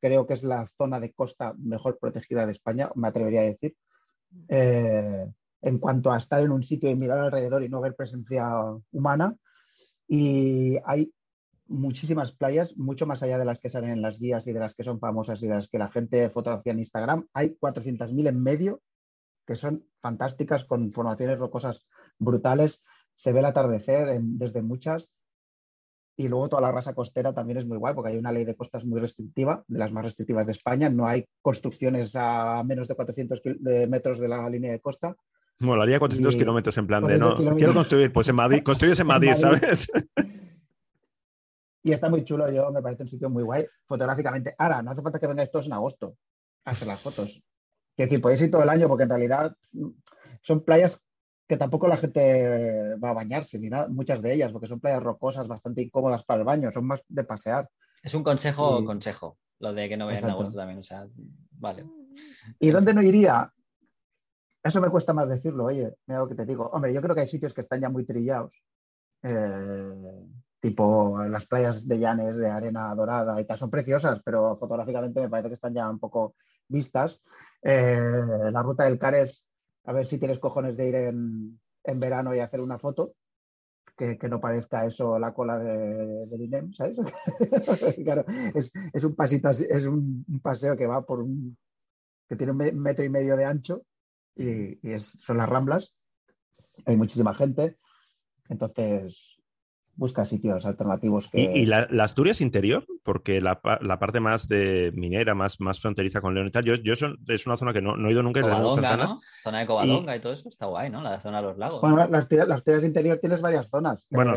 [0.00, 3.76] creo que es la zona de costa mejor protegida de España, me atrevería a decir.
[4.48, 5.26] Eh,
[5.62, 8.48] en cuanto a estar en un sitio y mirar alrededor y no ver presencia
[8.92, 9.36] humana.
[10.06, 11.12] Y hay
[11.68, 14.74] muchísimas playas, mucho más allá de las que salen en las guías y de las
[14.74, 17.26] que son famosas y de las que la gente fotografía en Instagram.
[17.32, 18.80] Hay 400.000 en medio
[19.46, 21.86] que son fantásticas con formaciones rocosas
[22.18, 22.84] brutales.
[23.14, 25.10] Se ve el atardecer desde muchas.
[26.16, 28.56] Y luego toda la rasa costera también es muy guay, porque hay una ley de
[28.56, 30.90] costas muy restrictiva, de las más restrictivas de España.
[30.90, 33.40] No hay construcciones a menos de 400
[33.88, 35.16] metros de la línea de costa.
[35.60, 39.32] Molaría 400 kilómetros en plan de, no, quiero construir, pues en Madrid, construyes en Madrid,
[39.34, 39.90] ¿sabes?
[41.82, 44.54] Y está muy chulo, yo me parece un sitio muy guay fotográficamente.
[44.58, 46.16] Ahora, no hace falta que vengáis todos en agosto
[46.64, 47.42] a hacer las fotos.
[47.96, 49.54] Que decir, podéis ir todo el año porque en realidad
[50.42, 51.04] son playas
[51.48, 55.02] que tampoco la gente va a bañarse, ni nada, muchas de ellas, porque son playas
[55.02, 57.68] rocosas bastante incómodas para el baño, son más de pasear.
[58.02, 61.06] Es un consejo, consejo, lo de que no vayan en agosto también, o sea,
[61.52, 61.86] vale.
[62.60, 63.50] ¿Y dónde no iría?
[64.62, 66.68] Eso me cuesta más decirlo, oye, mira lo que te digo.
[66.70, 68.54] Hombre, yo creo que hay sitios que están ya muy trillados.
[69.22, 70.26] Eh,
[70.60, 75.28] tipo las playas de Llanes de arena dorada y tal, son preciosas, pero fotográficamente me
[75.28, 76.34] parece que están ya un poco
[76.68, 77.22] vistas.
[77.62, 79.48] Eh, la ruta del Cares,
[79.84, 81.60] a ver si tienes cojones de ir en,
[82.00, 83.14] verano y hacer una foto,
[83.96, 86.98] que, no parezca eso la cola de, del INEM, ¿sabes?
[88.04, 88.72] claro, es,
[89.04, 91.56] un pasito es un, paseo que va por un,
[92.28, 93.82] que tiene un metro y medio de ancho
[94.36, 95.96] y, son las ramblas,
[96.84, 97.78] hay muchísima gente,
[98.48, 99.37] entonces
[99.98, 101.40] busca sitios alternativos que...
[101.40, 102.86] ¿Y, la, Asturias interior?
[103.02, 106.92] Porque la, parte más de minera, más, más fronteriza con León y tal, yo, yo
[106.92, 108.40] es una zona que no, he ido nunca.
[108.40, 109.20] Covadonga, ¿no?
[109.42, 110.20] Zona de Covadonga y...
[110.20, 111.02] todo eso está guay, ¿no?
[111.02, 111.80] La zona de los lagos.
[111.80, 114.06] Bueno, las, Asturias interior tienes varias zonas.
[114.08, 114.34] Bueno,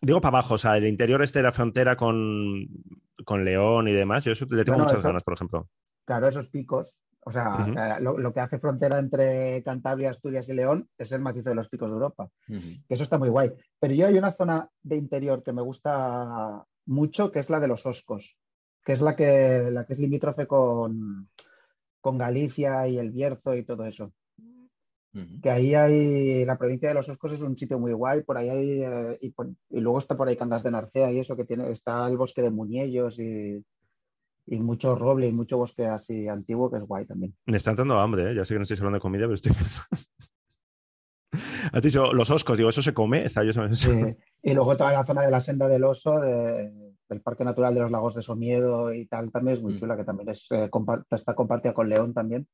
[0.00, 2.66] digo para abajo, o sea, el interior este de la frontera con,
[3.26, 5.68] con León y demás, yo eso le tengo muchas zonas, por ejemplo.
[6.06, 10.88] Claro, esos picos, o sea, eh, lo, que hace frontera entre Cantabria, Asturias y León
[10.98, 12.28] es el macizo de los picos de Europa.
[12.88, 13.52] Eso está muy guay.
[13.78, 17.68] Pero yo hay una zona de interior que me gusta mucho, que es la de
[17.68, 18.36] los Oscos,
[18.84, 21.28] que es la que, la que es limítrofe con,
[22.00, 24.12] con Galicia y el Bierzo y todo eso.
[25.42, 28.48] Que ahí hay, la provincia de los Oscos es un sitio muy guay, por ahí
[28.48, 29.34] hay, eh, y,
[29.68, 32.40] y, luego está por ahí Cangas de Narcea y eso, que tiene, está el bosque
[32.40, 33.62] de Muñellos y,
[34.46, 37.34] y mucho roble y mucho bosque así antiguo que es guay también.
[37.46, 38.34] Me está dando hambre, ¿eh?
[38.34, 39.88] ya sé que no estoy hablando de comida, pero estoy pensando.
[41.72, 43.24] Has dicho los oscos, digo, ¿eso se come?
[43.24, 43.88] Está, yo sí.
[44.42, 47.90] Y luego toda la zona de la senda del oso, del Parque Natural de los
[47.90, 49.78] Lagos de Somiedo y tal, también es muy mm.
[49.78, 50.68] chula, que también es, eh,
[51.10, 52.46] está compartida con León también.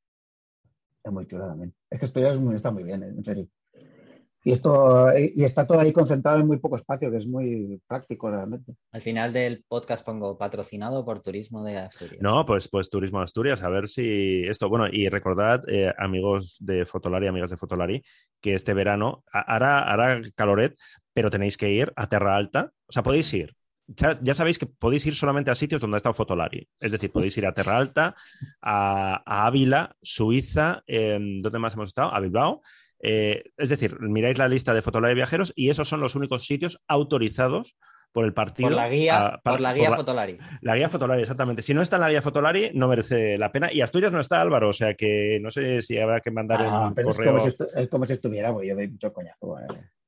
[1.02, 1.74] Es muy chula también.
[1.90, 3.08] Es que esto ya es muy, está muy bien, ¿eh?
[3.08, 3.48] en serio.
[4.48, 8.30] Y, esto, y está todo ahí concentrado en muy poco espacio, que es muy práctico
[8.30, 8.72] realmente.
[8.92, 12.22] Al final del podcast pongo patrocinado por Turismo de Asturias.
[12.22, 16.56] No, pues, pues Turismo de Asturias, a ver si esto, bueno, y recordad, eh, amigos
[16.60, 18.02] de Fotolari, amigas de Fotolari,
[18.40, 20.78] que este verano hará, hará caloret,
[21.12, 23.54] pero tenéis que ir a Terra Alta, o sea, podéis ir.
[24.22, 26.66] Ya, sabéis que podéis ir solamente a sitios donde ha estado Fotolari.
[26.80, 28.16] Es decir, podéis ir a Terra Alta,
[28.62, 32.14] a, Ávila, Suiza, ¿dónde más hemos estado?
[32.14, 32.62] A Bilbao
[33.00, 36.80] eh, es decir, miráis la lista de Fotolari viajeros y esos son los únicos sitios
[36.88, 37.76] autorizados
[38.12, 38.68] por el partido.
[38.68, 40.38] Por la guía, por la guía Fotolari.
[40.62, 41.62] La guía Fotolari, exactamente.
[41.62, 43.72] Si no está en la guía Fotolari, no merece la pena.
[43.72, 46.88] Y Asturias no está, Álvaro, o sea que no sé si habrá que mandar ah,
[46.88, 47.38] un correo.
[47.76, 49.56] Es como, si estuviera, pues yo doy mucho coñazo.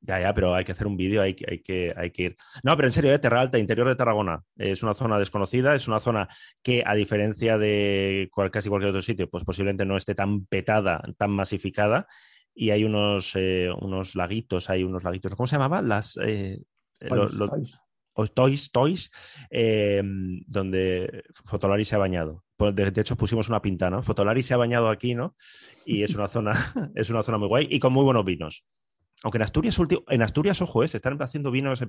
[0.01, 2.37] Ya, ya, pero hay que hacer un vídeo, hay, hay, que, hay que ir.
[2.63, 3.19] No, pero en serio, de ¿eh?
[3.19, 4.43] Terra Alta, interior de Tarragona.
[4.57, 6.27] Es una zona desconocida, es una zona
[6.63, 11.31] que, a diferencia de casi cualquier otro sitio, pues posiblemente no esté tan petada, tan
[11.31, 12.07] masificada
[12.55, 15.89] y hay unos, eh, unos laguitos, hay unos laguitos, ¿cómo se llamaban?
[15.89, 16.19] Las...
[16.23, 16.61] Eh,
[17.09, 17.81] toys,
[18.15, 18.71] toys.
[18.73, 19.11] toys,
[19.51, 20.03] eh,
[20.47, 22.45] donde Fotolari se ha bañado.
[22.57, 24.03] Pues, de, hecho, pusimos una pinta, ¿no?
[24.03, 25.35] Fotolari se ha bañado aquí, ¿no?
[25.87, 26.53] Y es una zona,
[26.95, 28.67] es una zona muy guay y con muy buenos vinos.
[29.23, 29.79] Aunque en Asturias,
[30.09, 31.83] en Asturias, ojo, se están haciendo vinos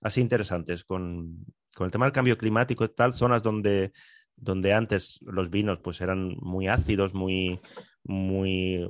[0.00, 1.44] así interesantes con,
[1.74, 3.92] con, el tema del cambio climático y tal, zonas donde,
[4.36, 7.60] donde antes los vinos pues eran muy ácidos, muy,
[8.02, 8.84] muy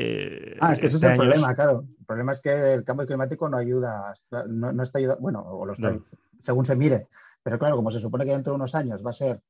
[0.00, 1.84] eh, ah, es que ese es este el problema, claro.
[1.98, 4.14] El problema es que el cambio climático no ayuda,
[4.46, 5.74] no, está ayudando, bueno, o lo
[6.44, 7.08] según se mire.
[7.42, 9.40] Pero claro, como se supone que dentro de unos años va a ser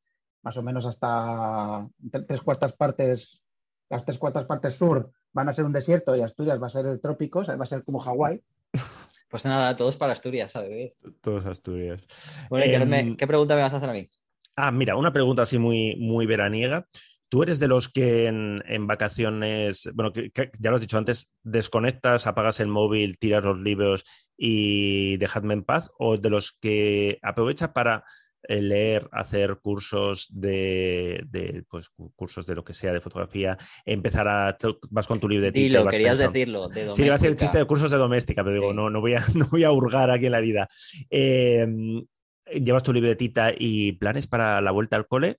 [0.43, 1.87] más o menos hasta
[2.27, 3.43] tres cuartas partes,
[3.91, 6.87] las tres cuartas partes sur van a ser un desierto y Asturias va a ser
[6.87, 8.43] el trópico, va a ser como Hawái.
[9.31, 10.95] Pues nada, todos para Asturias, ¿sabes?
[11.21, 12.01] Todos Asturias.
[12.49, 14.09] Bueno, em, ¿qué pregunta me vas a hacer a mí?
[14.57, 16.87] Ah, mira, una pregunta así muy, muy veraniega.
[17.29, 22.61] ¿Tú eres de los que en, vacaciones, bueno, ya lo has dicho antes, desconectas, apagas
[22.61, 24.05] el móvil, tiras los libros
[24.37, 25.91] y dejadme en paz?
[25.99, 28.05] ¿O de los que aprovecha para
[28.45, 31.27] eh, leer, hacer cursos de,
[31.69, 34.57] pues, cursos de lo que sea, de fotografía, empezar a,
[34.91, 35.61] vas con tu libretita.
[35.61, 38.55] Dilo, querías decirlo, de Sí, iba a hacer el chiste de cursos de doméstica, pero
[38.55, 40.69] digo, no, no, voy a, no voy a hurgar aquí en la vida.
[41.11, 42.07] Em,
[42.47, 45.37] ¿Llevas tu libretita y planes para la vuelta al cole?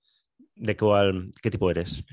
[0.60, 2.04] De cuál, qué tipo eres.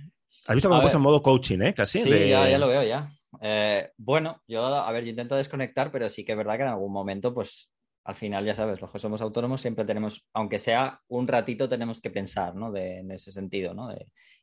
[0.48, 1.74] Has visto que me he puesto en modo coaching, ¿eh?
[1.74, 2.00] Casi.
[2.00, 3.10] Sí, ya, lo veo, ya.
[3.41, 6.70] Eh, bueno, yo, a ver, yo intento desconectar, pero sí que es verdad que en
[6.70, 7.72] algún momento, pues,
[8.06, 12.00] al final, ya sabes, los que somos autónomos siempre tenemos, aunque sea un ratito, tenemos
[12.00, 12.74] que pensar, ¿no?
[12.76, 13.89] en ese sentido, ¿no?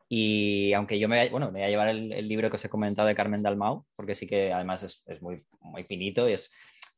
[0.07, 3.09] y aunque yo me, bueno, me voy a llevar el, libro que os he comentado
[3.09, 6.53] de Carmen Dalmau, porque sí que además es, muy, muy finito y es,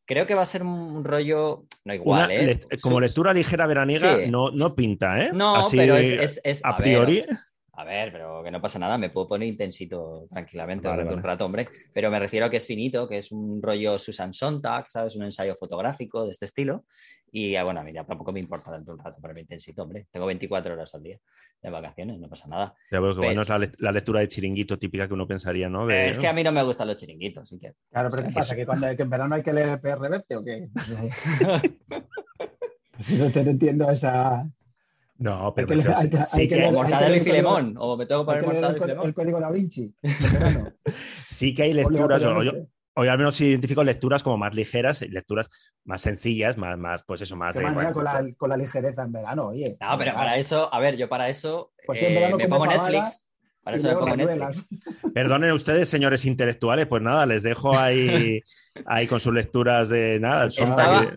[0.07, 2.61] creo que va a ser un rollo, no igual, ¿eh?
[2.81, 5.31] como lectura ligera veraniega, no, no pinta, ¿eh?
[5.35, 7.25] No, pero es, a, priori.
[7.79, 11.45] A ver, pero que no pasa nada, me puedo poner intensito tranquilamente durante un rato,
[11.45, 11.69] hombre.
[11.93, 15.15] Pero me refiero a que es finito, que es un rollo Susan Sontag, ¿sabes?
[15.17, 16.85] Un ensayo fotográfico de este estilo.
[17.31, 20.07] Y bueno, a mí ya tampoco me importa tanto un rato para mi intensito, hombre.
[20.11, 21.19] Tengo 24 horas al día
[21.61, 22.75] de vacaciones, no pasa nada.
[22.91, 25.91] Ya que bueno es la, lectura de chiringuito típica que uno pensaría, ¿no?
[25.91, 27.75] Es que a mí no me gustan los chiringuitos, así que.
[27.91, 28.57] Claro, pero ¿qué pasa?
[28.57, 30.69] ¿Que, cuando, en verano hay que leer PR Reverte o qué?
[33.01, 34.49] si no te entiendo esa.
[35.19, 35.69] No, pero
[36.27, 37.75] sí que, hay Mortadelo y Filemón.
[37.79, 39.07] O me tengo que poner Mortadelo y Filemón.
[39.07, 39.95] El código da Vinci.
[41.27, 42.23] sí que hay lecturas.
[42.99, 45.51] Hoy al menos identifico lecturas como más ligeras, lecturas
[45.85, 47.55] más sencillas, más, más pues eso, más...
[47.55, 49.77] de, con, la, con, la, ligereza en verano, oye.
[49.79, 53.26] No, pero para eso, a ver, yo para eso pues eh, me pongo Netflix.
[53.67, 54.69] Para eso me pongo Netflix.
[55.15, 58.41] Perdonen ustedes, señores intelectuales, pues nada, les dejo ahí,
[58.85, 60.47] ahí con sus lecturas de nada.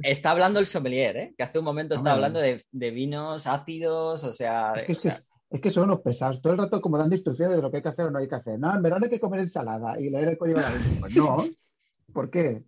[0.01, 1.33] está hablando el sommelier, ¿eh?
[1.37, 4.73] que hace un momento estaba hablando de, de, vinos ácidos, o sea...
[4.75, 5.09] Es que,
[5.51, 7.83] es que son unos pesados, todo el rato como dando instrucciones de lo que hay
[7.83, 8.57] que hacer o no hay que hacer.
[8.57, 10.71] No, en verano hay que comer ensalada y leer el código de la
[11.01, 11.45] Pues no,
[12.11, 12.63] ¿Por qué?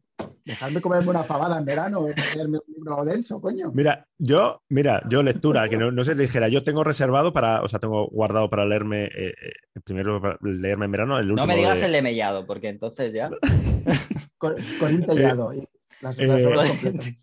[0.46, 3.72] Dejarme comerme una fabada en verano leerme un libro denso, coño.
[3.74, 7.68] Mira, yo, mira, yo lectura, que no, no se dijera, yo tengo reservado para, o
[7.68, 11.46] sea, tengo guardado para leerme, eh, eh primero para leerme en verano, el último.
[11.46, 13.30] No me digas el de Mellado, porque entonces ya.
[14.38, 14.58] con.
[14.58, 15.68] Eh,
[16.02, 17.14] las, las eh,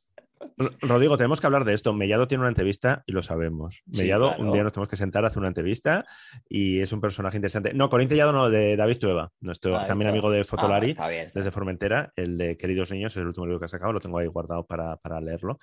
[0.80, 1.92] Rodrigo, tenemos que hablar de esto.
[1.92, 3.82] Mellado tiene una entrevista y lo sabemos.
[3.86, 6.04] Mellado, un día nos tenemos que sentar a hacer una entrevista
[6.48, 7.72] y es un personaje interesante.
[7.74, 12.12] No, Corín Tellado no, de David Tueva, nuestro también amigo de Fotolari, ah, desde Formentera.
[12.16, 14.66] El de Queridos Niños es el último libro que ha sacado, lo tengo ahí guardado
[14.66, 15.58] para, leerlo.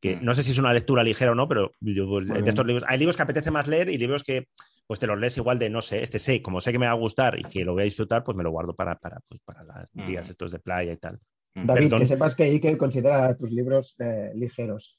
[0.00, 0.24] Que mm.
[0.24, 2.98] no sé si es una lectura ligera o no, pero pues, de estos libros, hay
[2.98, 4.48] libros que apetece más leer y libros que
[4.86, 6.92] pues te los lees igual de, no sé, este sé, como sé que me va
[6.92, 9.40] a gustar y que lo voy a disfrutar, pues me lo guardo para, para, pues,
[9.42, 10.30] para los días mm.
[10.30, 11.18] estos de playa y tal.
[11.54, 14.98] David, que sepas que Iker considera tus libros eh, ligeros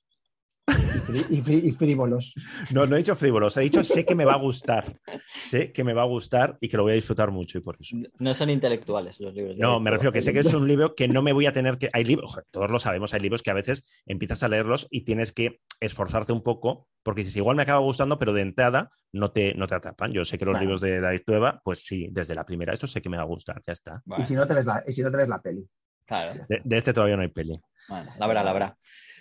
[1.29, 2.33] y, frívolos.
[2.71, 4.99] No, no he dicho frívolos, he dicho sé que me va a gustar.
[5.39, 7.77] Sé que me va a gustar y que lo voy a disfrutar mucho y por
[7.79, 7.95] eso.
[8.19, 9.57] No son intelectuales los libros.
[9.57, 11.77] No, me refiero que sé que es un libro que no me voy a tener
[11.77, 11.89] que.
[11.93, 15.31] Hay libros, todos lo sabemos, hay libros que a veces empiezas a leerlos y tienes
[15.31, 19.53] que esforzarte un poco, porque si igual me acaba gustando, pero de entrada no te,
[19.53, 20.11] no te atrapan.
[20.11, 23.01] Yo sé que los libros de David Tueva, pues sí, desde la primera, esto sé
[23.01, 24.01] que me va a gustar, ya está.
[24.17, 25.65] Y, si no te ves la, y si no te ves la peli.
[26.07, 27.59] De, este todavía no hay peli.
[27.87, 28.77] Bueno, la verdad, la verdad.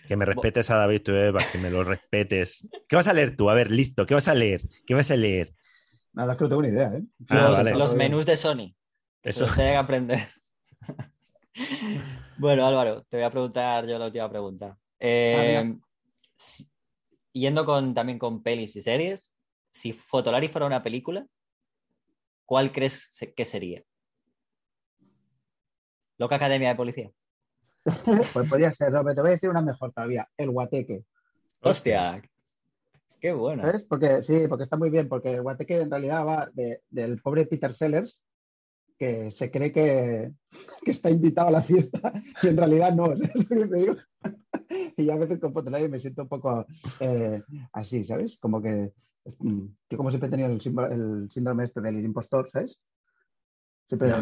[0.06, 2.68] Que me respetes a David Tueva, que me lo respetes.
[2.88, 3.48] ¿Qué vas a leer tú?
[3.48, 4.60] A ver, listo, ¿qué vas a leer?
[4.86, 5.54] ¿Qué vas a leer?
[6.12, 7.02] Nada, es que no tengo ni idea, ¿eh?
[7.28, 8.74] Ah, los, menús de Sony.
[9.22, 10.28] Eso se que aprender.
[12.38, 14.78] bueno, Álvaro, te voy a preguntar yo la última pregunta.
[15.00, 15.74] Eh,
[17.32, 19.32] yendo con, también con pelis y series,
[19.72, 21.26] si Fotolari fuera una película,
[22.44, 23.82] ¿cuál crees que sería?
[26.18, 27.10] Loca Academia de Policía.
[28.32, 31.04] pues podría ser, te voy a decir una mejor todavía, el Guateque.
[31.60, 32.22] Hostia,
[33.20, 33.62] qué bueno.
[33.62, 33.84] ¿Sabes?
[33.84, 36.50] Porque sí, porque está muy bien, porque el Guateque en realidad va
[36.90, 38.22] del pobre Peter Sellers,
[38.98, 40.32] que se cree que,
[40.86, 42.12] está invitado a la fiesta
[42.42, 43.96] y en realidad no, ¿sabes lo que te digo?
[44.96, 46.64] y a veces con Fotolari me siento un poco
[47.00, 47.42] eh,
[47.72, 48.38] así, ¿sabes?
[48.38, 48.92] Como que
[49.38, 52.80] mm, yo como siempre he tenido el, el síndrome este del impostor, ¿sabes?
[53.90, 54.16] Pero,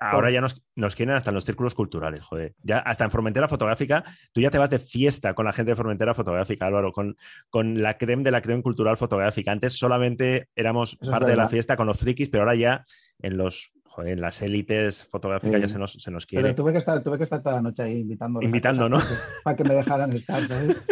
[0.00, 2.54] ahora ya nos, nos, quieren hasta en los círculos culturales, joder.
[2.62, 5.76] Ya hasta en Formentera Fotográfica, tú ya te vas de fiesta con la gente de
[5.76, 7.16] Formentera Fotográfica, Álvaro, con,
[7.50, 9.50] con la creme de la creme cultural fotográfica.
[9.50, 12.84] Antes solamente éramos parte de la fiesta con los frikis, pero ahora ya
[13.20, 13.72] en los
[14.04, 16.44] en las élites fotográficas ya se nos, se nos quiere.
[16.44, 18.40] Pero tuve que estar, tuve que estar toda la noche ahí invitando.
[18.40, 19.00] Invitando, ¿no?
[19.42, 20.84] Para que me dejaran estar, ¿sabes?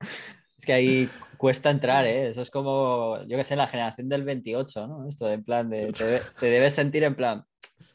[0.58, 1.08] es que ahí
[1.40, 2.28] cuesta entrar, ¿eh?
[2.28, 5.08] Eso es como, yo que sé, la generación del 28, ¿no?
[5.08, 7.42] Esto de en plan de, te, debes sentir en plan,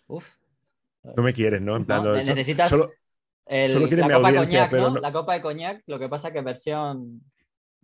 [0.07, 0.27] uff.
[1.15, 1.75] No me quieres, ¿no?
[1.75, 2.89] En plan, necesitas solo,
[3.45, 4.95] la copa de coñac, ¿no?
[4.95, 7.21] La copa de coñac, lo que pasa que versión,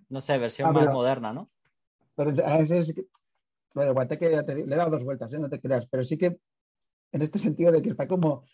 [0.10, 1.52] no sé, versión ah, más moderna, ¿no?
[2.16, 2.96] Pero a ese es,
[3.76, 5.38] lo de Guateque ya te, le he dado dos vueltas, ¿eh?
[5.38, 6.40] no te creas, pero sí que
[7.12, 8.46] en este sentido de que está como,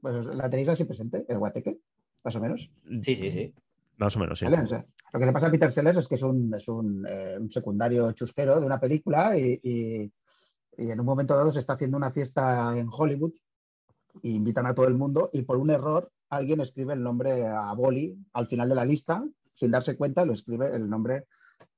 [0.00, 1.80] pues la tenéis así presente, el Guateque,
[2.22, 2.70] más o menos.
[3.02, 3.52] Sí, sí, sí.
[3.96, 4.46] Más o menos, sí.
[5.12, 8.12] Lo que le pasa a Peter Sellers es que es un, es un, eh, secundario
[8.12, 10.12] chusquero de una película y,
[10.78, 13.32] en un momento dado se está haciendo una fiesta en Hollywood
[14.22, 17.72] e invitan a todo el mundo y por un error alguien escribe el nombre a
[17.72, 21.28] Boli al final de la lista, sin darse cuenta lo escribe el nombre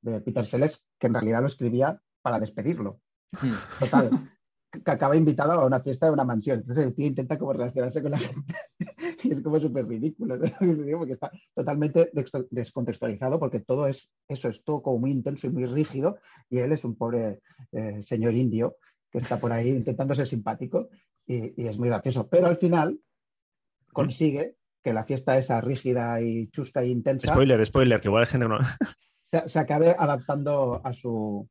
[0.00, 3.00] de Peter Sellers, que en realidad lo escribía para despedirlo.
[3.40, 3.52] Hmm.
[3.78, 4.10] Total,
[4.70, 6.60] que acaba invitado a una fiesta de una mansión.
[6.60, 8.54] Entonces el tío intenta como relacionarse con la gente
[9.24, 10.38] y es como súper ridículo,
[10.98, 12.10] porque está totalmente
[12.50, 16.18] descontextualizado, porque todo es, eso es todo como muy intenso y muy rígido,
[16.50, 17.40] y él es un pobre
[17.72, 18.76] eh, señor indio
[19.10, 20.90] que está por ahí intentando ser simpático
[21.26, 22.28] y, es muy gracioso.
[22.28, 22.98] Pero al final
[23.92, 27.32] consigue que la fiesta esa rígida y chusca e intensa.
[27.32, 28.58] Spoiler, spoiler, que igual hay gente no.
[29.22, 31.48] se, se acabe adaptando a su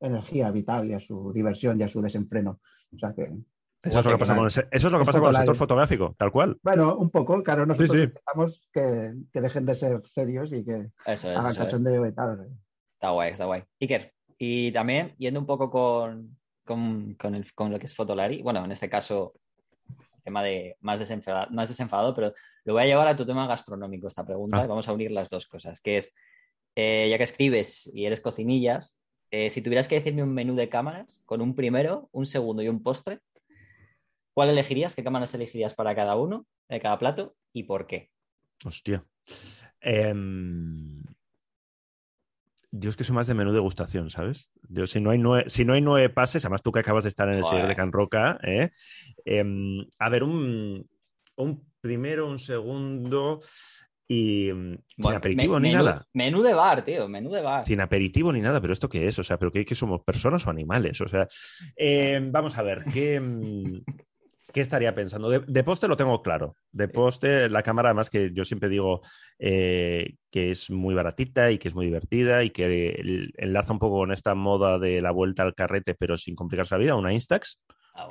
[0.00, 2.60] energía vital y a su diversión y a su desenfreno.
[2.94, 3.30] O sea que
[3.82, 5.56] eso es, lo que pasa con el, eso es lo que pasa con el sector
[5.56, 6.58] fotográfico, tal cual.
[6.62, 8.12] Bueno, un poco, claro, nosotros sí,
[8.72, 12.46] que, que, dejen de ser serios y que hagan cachondeo y tal.
[12.92, 13.62] Está guay, está guay.
[13.80, 18.42] Iker, y también yendo un poco con, con, con, el, con lo que es Fotolari,
[18.42, 19.32] bueno, en este caso,
[20.22, 22.34] tema de más desenfadado, más desenfadado, pero
[22.64, 24.64] lo voy a llevar a tu tema gastronómico esta pregunta ah.
[24.64, 26.14] y vamos a unir las dos cosas, que es,
[26.76, 28.99] eh, ya que escribes y eres cocinillas,
[29.30, 32.68] eh, si tuvieras que decirme un menú de cámaras con un primero, un segundo y
[32.68, 33.20] un postre,
[34.40, 34.94] ¿Cuál elegirías?
[34.94, 38.10] ¿Qué cámaras elegirías para cada uno, de cada plato y por qué?
[38.64, 39.04] Hostia.
[39.80, 41.02] Em,
[42.70, 44.52] yo es que soy más de menú degustación, ¿sabes?
[44.68, 47.08] Yo, si no hay nueve, si no hay nueve pases, además tú que acabas de
[47.08, 48.70] estar en el señor de Can Roca, ¿eh?
[49.24, 50.88] Em, a ver, un,
[51.80, 53.40] primero, un segundo
[54.12, 56.04] y mm, sin aperitivo ni nada.
[56.14, 57.64] Menú de bar, tío, menú de bar.
[57.64, 59.16] Sin aperitivo ni nada, pero ¿esto qué es?
[59.20, 60.02] O sea, ¿pero qué, somos?
[60.02, 61.00] ¿Personas o animales?
[61.00, 61.28] O sea,
[61.76, 63.82] em, vamos a ver, ¿qué, mm,
[64.52, 65.30] ¿Qué estaría pensando?
[65.30, 66.56] De, poste lo tengo claro.
[66.72, 69.00] De poste, la cámara, además que yo siempre digo
[69.38, 73.98] eh, que es muy baratita y que es muy divertida y que enlaza un poco
[73.98, 77.60] con esta moda de la vuelta al carrete, pero sin complicarse la vida, una Instax.
[77.94, 78.08] Ah,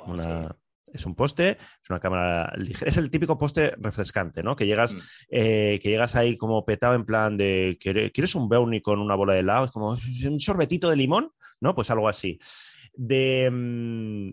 [0.92, 2.88] es un poste, es una cámara ligera.
[2.88, 4.56] Es el típico poste refrescante, ¿no?
[4.56, 4.98] Que llegas, mm.
[5.30, 9.34] eh, que llegas ahí como petado en plan de ¿quieres un brownie con una bola
[9.34, 9.66] de helado?
[9.66, 11.74] Es como un sorbetito de limón, ¿no?
[11.74, 12.38] Pues algo así.
[12.94, 13.48] De.
[13.50, 14.30] Mm,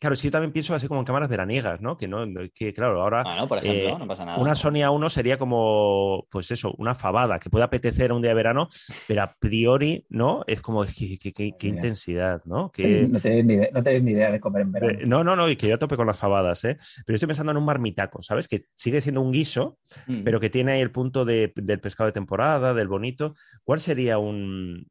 [0.00, 1.98] Claro, es que yo también pienso así como en cámaras veraniegas, ¿no?
[1.98, 2.24] Que no,
[2.54, 3.22] que claro, ahora.
[3.26, 4.38] Ah, no, por ejemplo, eh, no pasa nada.
[4.38, 8.34] Una Sony A1 sería como, pues eso, una fabada, que puede apetecer un día de
[8.34, 8.70] verano,
[9.06, 10.42] pero a priori, ¿no?
[10.46, 12.70] Es como, qué, intensidad, ¿no?
[12.80, 13.06] Que...
[13.08, 14.92] No tenés ni, idea, no ni idea de comer en verano.
[15.00, 16.78] Eh, no, no, no, y que yo tope con las fabadas, ¿eh?
[17.04, 18.48] Pero estoy pensando en un marmitaco, ¿sabes?
[18.48, 19.76] Que sigue siendo un guiso,
[20.06, 20.22] mm.
[20.24, 23.34] pero que tiene ahí el punto del pescado de temporada, del bonito.
[23.64, 24.86] ¿Cuál sería un,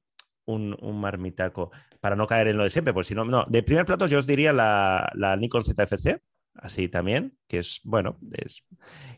[0.49, 3.85] un, marmitaco para no caer en lo de siempre, pues si no, no, de primer
[3.85, 6.21] plato yo os diría la, la Nikon ZFC,
[6.55, 8.63] así también, que es, bueno, es,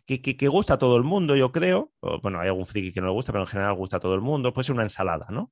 [0.05, 1.91] que, que, gusta a todo el mundo, yo creo.
[2.21, 4.21] bueno, hay algún friki que no le gusta, pero en general gusta a todo el
[4.21, 4.53] mundo.
[4.53, 5.51] Puede ser una ensalada, ¿no?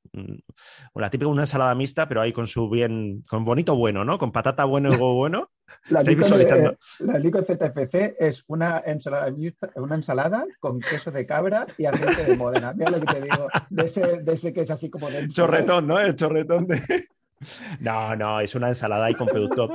[0.94, 4.18] Una típica una ensalada mixta, pero ahí con su bien, con bonito bueno, ¿no?
[4.18, 5.52] Con patata bueno y bueno.
[5.90, 12.24] la, Nikon, ZFC es una ensalada mixta, una ensalada con queso de cabra y aceite
[12.24, 12.74] de Modena.
[12.74, 15.28] Mira lo que te digo, de ese, de ese que es así como de...
[15.30, 16.00] Chorretón, ¿no?
[16.00, 16.82] El chorretón de...
[17.80, 19.70] No, no, es una ensalada y con producto,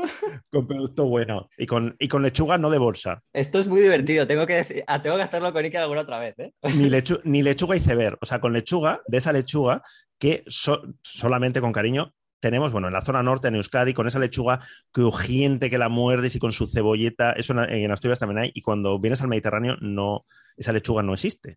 [0.50, 1.48] con producto bueno.
[1.56, 3.22] Y con, y con lechuga no de bolsa.
[3.32, 4.26] Esto es muy divertido.
[4.26, 6.38] Tengo que, decir, ah, tengo que hacerlo con Iker alguna otra vez.
[6.38, 6.52] ¿eh?
[6.74, 6.88] Ni,
[7.24, 8.18] ni lechuga y ceber.
[8.20, 9.82] O sea, con lechuga, de esa lechuga
[10.18, 12.12] que solamente con cariño
[12.44, 14.60] tenemos, bueno, en la zona norte, en Euskadi, con esa lechuga
[14.92, 18.98] crujiente que la muerdes y con su cebolleta, eso en, Asturias también hay, y cuando
[18.98, 21.56] vienes al Mediterráneo, no, esa lechuga no existe.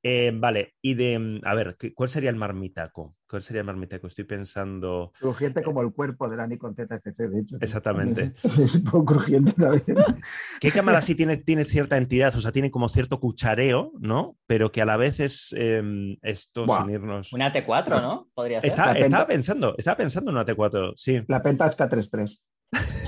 [0.00, 3.16] Eh, vale, y de, a ver, ¿cuál sería el marmitaco?
[3.28, 4.06] ¿Cuál sería el marmitaco?
[4.06, 5.12] Estoy pensando...
[5.18, 7.56] Crujiente como el cuerpo de la Nikon ZFC, de hecho.
[7.60, 8.32] Exactamente.
[8.58, 9.98] Es un poco crujiente también.
[10.60, 12.34] ¿Qué cámara sí tiene, tiene cierta entidad?
[12.34, 14.36] O sea, tiene como cierto cuchareo, ¿no?
[14.46, 17.32] Pero que a la vez es em, esto sin irnos...
[17.34, 18.28] Una T4, ¿no?
[18.34, 18.70] Podría ser.
[18.96, 21.20] estaba pensando, estaba pensando en una T4, sí.
[21.28, 22.40] La Pentax K33.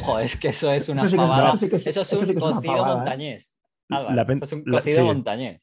[0.03, 2.87] Joder, es que eso es una eso eso, es un cocido ¿eh?
[2.87, 3.57] montañés.
[3.89, 5.62] la eso es un cocido montañés.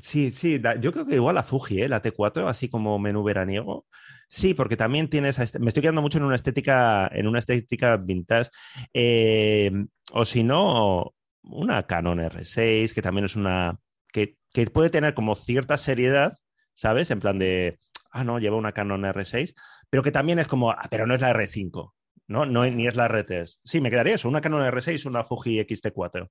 [0.00, 1.88] Sí, sí, yo creo que igual la Fuji, ¿eh?
[1.88, 3.86] la T4, así como menú veraniego.
[4.28, 5.44] Sí, porque también tiene esa.
[5.60, 8.50] Me estoy quedando mucho en una estética, en una estética vintage.
[8.94, 9.70] Eh,
[10.12, 13.78] o si no, una Canon R6, que también es una.
[14.10, 16.32] Que, que, puede tener como cierta seriedad,
[16.74, 17.10] ¿sabes?
[17.10, 17.78] En plan de.
[18.10, 19.54] Ah, no, lleva una Canon R6,
[19.90, 20.70] pero que también es como.
[20.70, 21.92] Ah, pero no es la R5.
[22.28, 22.46] ¿No?
[22.46, 23.60] no ni es la R3.
[23.64, 26.28] Sí, me quedaría eso, una Canon R6, una Fuji XT4,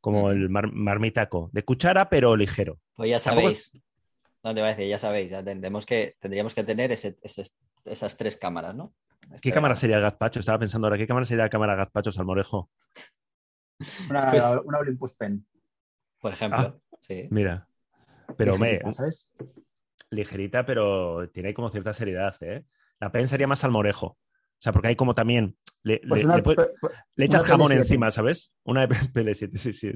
[0.00, 2.78] como el marmitaco, de cuchara pero ligero.
[2.94, 3.80] Pues ya sabéis,
[4.42, 8.74] no te voy a decir, ya sabéis, tendríamos que, tendríamos que tener esas tres cámaras,
[8.74, 8.94] ¿no?
[9.28, 10.40] ¿Qué este cámara sería el gazpacho?
[10.40, 12.70] Estaba pensando ahora, ¿qué cámara sería la cámara gazpacho Salmorejo?
[14.10, 15.44] Una, pues una Olympus Pen.
[16.20, 17.26] Por ejemplo, ah, sí.
[17.30, 17.66] Mira,
[18.36, 18.80] pero me...
[20.10, 22.64] Ligerita, pero tiene como cierta seriedad, ¿eh?
[23.00, 24.16] La Pen sería más salmorejo.
[24.64, 25.58] O sea, porque hay como también.
[25.82, 26.24] Le, pues
[27.18, 28.54] echas jamón encima, ¿sabes?
[28.64, 29.92] Una de PL7, sí, sí.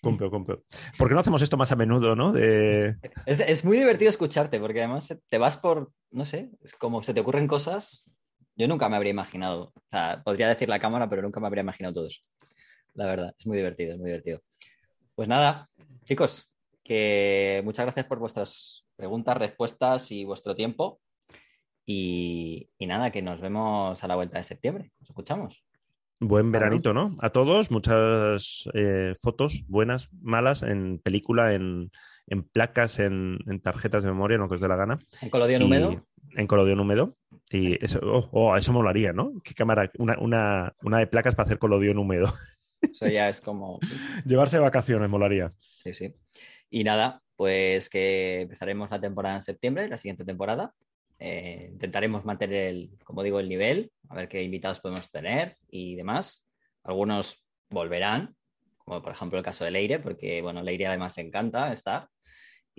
[0.00, 0.64] Compro, compro.
[0.96, 2.32] ¿Por qué no hacemos esto más a menudo, no?
[2.32, 2.96] De...
[3.26, 5.92] Es, muy divertido escucharte, porque además te vas por.
[6.10, 8.06] No sé, es como se te ocurren cosas.
[8.56, 9.74] Yo nunca me habría imaginado.
[9.74, 12.22] O sea, podría decir la cámara, pero nunca me habría imaginado todo eso.
[12.94, 13.34] la verdad.
[13.38, 14.40] Es muy divertido, es muy divertido.
[15.14, 15.68] Pues nada,
[16.06, 16.50] chicos,
[16.82, 20.98] que muchas gracias por vuestras preguntas, respuestas y vuestro tiempo.
[21.90, 24.92] Y, nada, que nos vemos a la vuelta de septiembre.
[25.00, 25.64] Nos escuchamos.
[26.20, 27.16] Buen veranito, ¿no?
[27.20, 31.90] A todos, muchas eh, fotos buenas, malas, en película, en,
[32.52, 34.98] placas, en, tarjetas de memoria, lo que os dé la gana.
[35.22, 36.04] En colodión húmedo.
[36.36, 37.16] En colodión húmedo.
[37.50, 39.32] Y eso, oh, oh, eso molaría, ¿no?
[39.42, 42.26] Qué cámara, una, una de placas para hacer colodión húmedo.
[42.82, 43.80] Eso ya es como.
[44.24, 45.52] Llevarse vacaciones, molaría.
[45.82, 46.14] Sí, sí.
[46.70, 50.74] Y nada, pues que empezaremos la temporada en septiembre, la siguiente temporada.
[51.18, 55.96] Eh, intentaremos mantener, el, como digo, el nivel, a ver qué invitados podemos tener y
[55.96, 56.46] demás.
[56.84, 58.36] Algunos volverán,
[58.78, 62.08] como por ejemplo el caso de Leire, porque bueno, Leire además le encanta estar.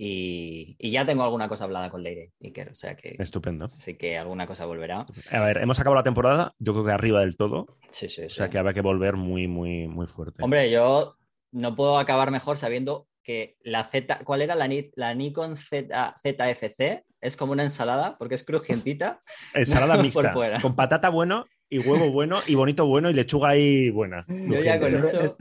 [0.01, 3.17] Y, ya tengo alguna cosa hablada con Leire, Iker, o sea que...
[3.19, 3.69] Estupendo.
[3.77, 5.05] Así que alguna cosa volverá.
[5.29, 7.77] A ver, hemos acabado la temporada, yo creo que arriba del todo.
[7.89, 10.41] Sí, sí, O sea que habrá que volver muy, muy, muy fuerte.
[10.41, 11.17] Hombre, yo
[11.51, 17.03] no puedo acabar mejor sabiendo que la Z, ¿cuál era la, la Nikon Z, ZFC?
[17.21, 19.21] Es como una ensalada porque es crujientita.
[19.53, 20.33] ensalada mixta.
[20.61, 24.25] Con patata bueno y huevo bueno y bonito bueno y lechuga ahí buena.
[24.27, 25.37] Yo ya con eso.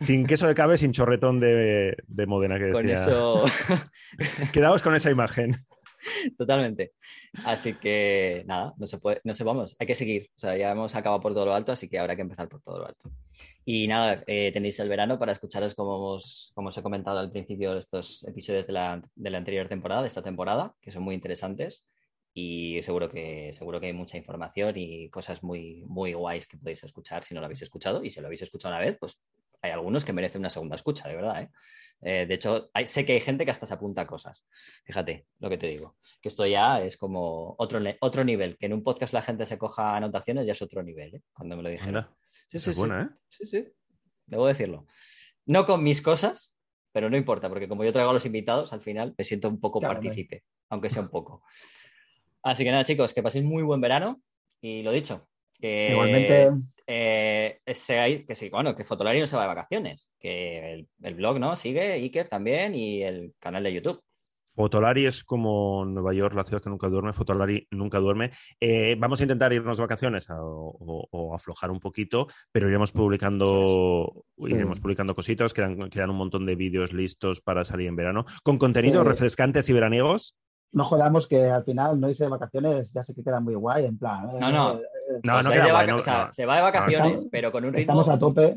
[0.00, 2.72] Sin queso de cabe, sin chorretón de, de Modena que decía.
[2.74, 3.44] Con eso.
[4.52, 5.56] Quedamos con esa imagen.
[6.38, 6.92] Totalmente.
[7.44, 10.30] Así que nada, no se puede, no se vamos, hay que seguir.
[10.36, 12.62] O sea, ya hemos acabado por todo lo alto, así que habrá que empezar por
[12.62, 13.10] todo lo alto.
[13.64, 17.30] Y nada, eh, tenéis el verano para escucharos como os, como os he comentado al
[17.30, 21.14] principio estos episodios de la, de la anterior temporada, de esta temporada, que son muy
[21.14, 21.84] interesantes
[22.34, 26.82] y seguro que, seguro que hay mucha información y cosas muy, muy guays que podéis
[26.84, 28.02] escuchar si no lo habéis escuchado.
[28.04, 29.18] Y si lo habéis escuchado una vez, pues
[29.62, 31.42] hay algunos que merecen una segunda escucha, de verdad.
[31.42, 31.50] ¿eh?
[32.02, 34.44] Eh, de hecho, sé que hay gente que hasta se apunta a cosas.
[34.84, 35.96] Fíjate lo que te digo.
[36.20, 38.58] Que esto ya es como otro, otro nivel.
[38.58, 41.22] Que en un podcast la gente se coja anotaciones ya es otro nivel, ¿eh?
[41.32, 42.08] cuando me lo dijeron.
[42.48, 42.82] Sí, sí, sí.
[43.28, 43.68] sí, sí.
[44.26, 44.86] Debo decirlo.
[45.46, 46.54] No con mis cosas,
[46.92, 49.60] pero no importa, porque como yo traigo a los invitados, al final me siento un
[49.60, 51.42] poco partícipe, aunque sea un poco.
[52.42, 54.20] Así que nada, chicos, que paséis muy buen verano
[54.60, 55.28] y lo dicho.
[55.62, 56.50] Que, Igualmente.
[56.88, 61.54] Eh, que sí, bueno, que Fotolari no se va de vacaciones, que el, blog, ¿no?
[61.54, 64.02] Sigue, Iker también y el canal de YouTube.
[64.56, 67.12] Fotolari es como Nueva York, la ciudad que nunca duerme.
[67.12, 68.32] Fotolari nunca duerme.
[68.60, 74.80] Eh, vamos a intentar irnos de vacaciones o, aflojar un poquito, pero iremos publicando, iremos
[74.80, 75.54] publicando cositas.
[75.54, 79.72] Quedan, quedan un montón de vídeos listos para salir en verano con contenidos refrescantes y
[79.72, 80.36] veraniegos
[80.72, 83.84] no jodamos que al final no irse de vacaciones, ya sé que queda muy guay,
[83.84, 84.28] en plan.
[84.40, 84.78] No, no.
[84.78, 85.50] Eh, eh, no, no,
[86.32, 87.80] se va de vacaciones, pero con un ritmo.
[87.80, 88.56] Estamos a tope.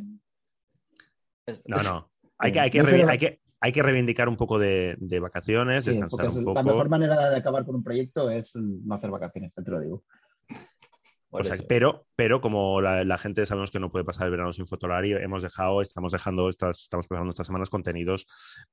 [1.65, 2.09] No, no.
[2.37, 6.43] Hay que, hay que, hay que, hay que reivindicar un poco de, vacaciones, descansar un
[6.43, 6.55] poco.
[6.55, 10.03] La mejor manera de acabar con un proyecto es no hacer vacaciones, te lo digo
[11.67, 15.41] pero, pero como la, gente sabemos que no puede pasar el verano sin Fotolari, hemos
[15.41, 18.27] dejado, estamos dejando, estas, estamos preparando estas semanas contenidos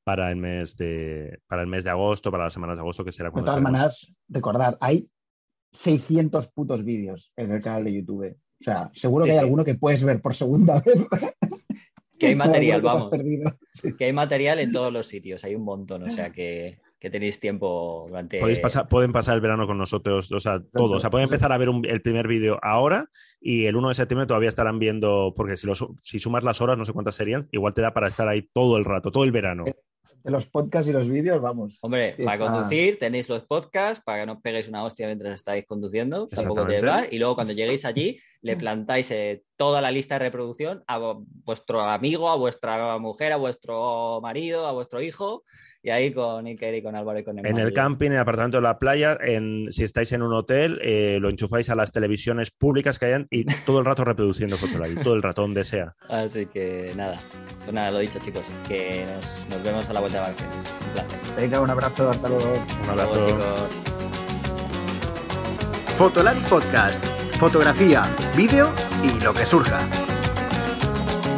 [0.04, 3.12] para el mes de, para el mes de agosto, para las semanas de agosto, que
[3.12, 3.50] será cuando.
[3.50, 5.08] De todas maneras, recordar, hay
[5.72, 8.36] 600 putos vídeos en el canal de YouTube.
[8.60, 11.06] O sea, seguro que hay alguno que puedes ver por segunda vez.
[12.18, 13.10] Que hay material, vamos.
[13.98, 17.40] Que hay material en todos los sitios, hay un montón, o sea que que tenéis
[17.40, 18.40] tiempo durante...
[18.60, 20.98] Pasar, pueden pasar el verano con nosotros, o sea, todos.
[20.98, 23.10] O sea, pueden empezar a ver el primer vídeo ahora
[23.40, 25.66] y el 1 de septiembre todavía estarán viendo, porque si,
[26.00, 28.76] si sumas las horas, no sé cuántas serían, igual te da para estar ahí todo
[28.76, 29.64] el rato, todo el verano.
[29.64, 31.80] De los podcasts y los vídeos, vamos.
[31.82, 35.66] Hombre, para conducir tenéis los podcasts, para que no os peguéis una hostia mientras estáis
[35.66, 37.06] conduciendo, tampoco te va.
[37.10, 40.98] Y luego cuando lleguéis allí, le plantáis eh, toda la lista de reproducción a
[41.44, 45.44] vuestro amigo, a vuestra mujer, a vuestro marido, a vuestro hijo
[45.84, 48.58] y ahí con Iker y con Álvaro y con En el camping, en el apartamento
[48.58, 52.52] de la playa, en, si estáis en un hotel, eh, lo enchufáis a las televisiones
[52.52, 55.96] públicas que hayan y todo el rato reproduciendo Fotolari, todo el rato, donde sea.
[56.08, 57.20] Así que nada,
[57.58, 59.04] pues nada, lo dicho chicos, que
[59.50, 60.56] nos, vemos a la vuelta de vacaciones.
[60.86, 61.20] Un placer.
[61.36, 62.64] Venga, un abrazo, hasta luego.
[62.84, 63.26] Un abrazo.
[63.26, 63.92] chicos.
[65.96, 67.21] Fotolari Podcast.
[67.42, 68.04] Fotografía,
[68.36, 69.80] vídeo y lo que surja.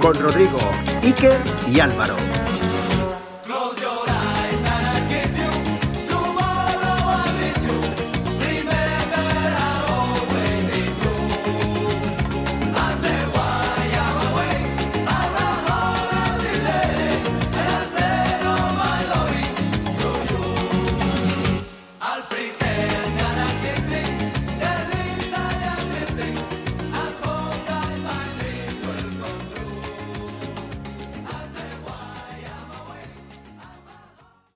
[0.03, 0.59] Con Rodrigo,
[1.03, 2.44] Iker y Álvaro.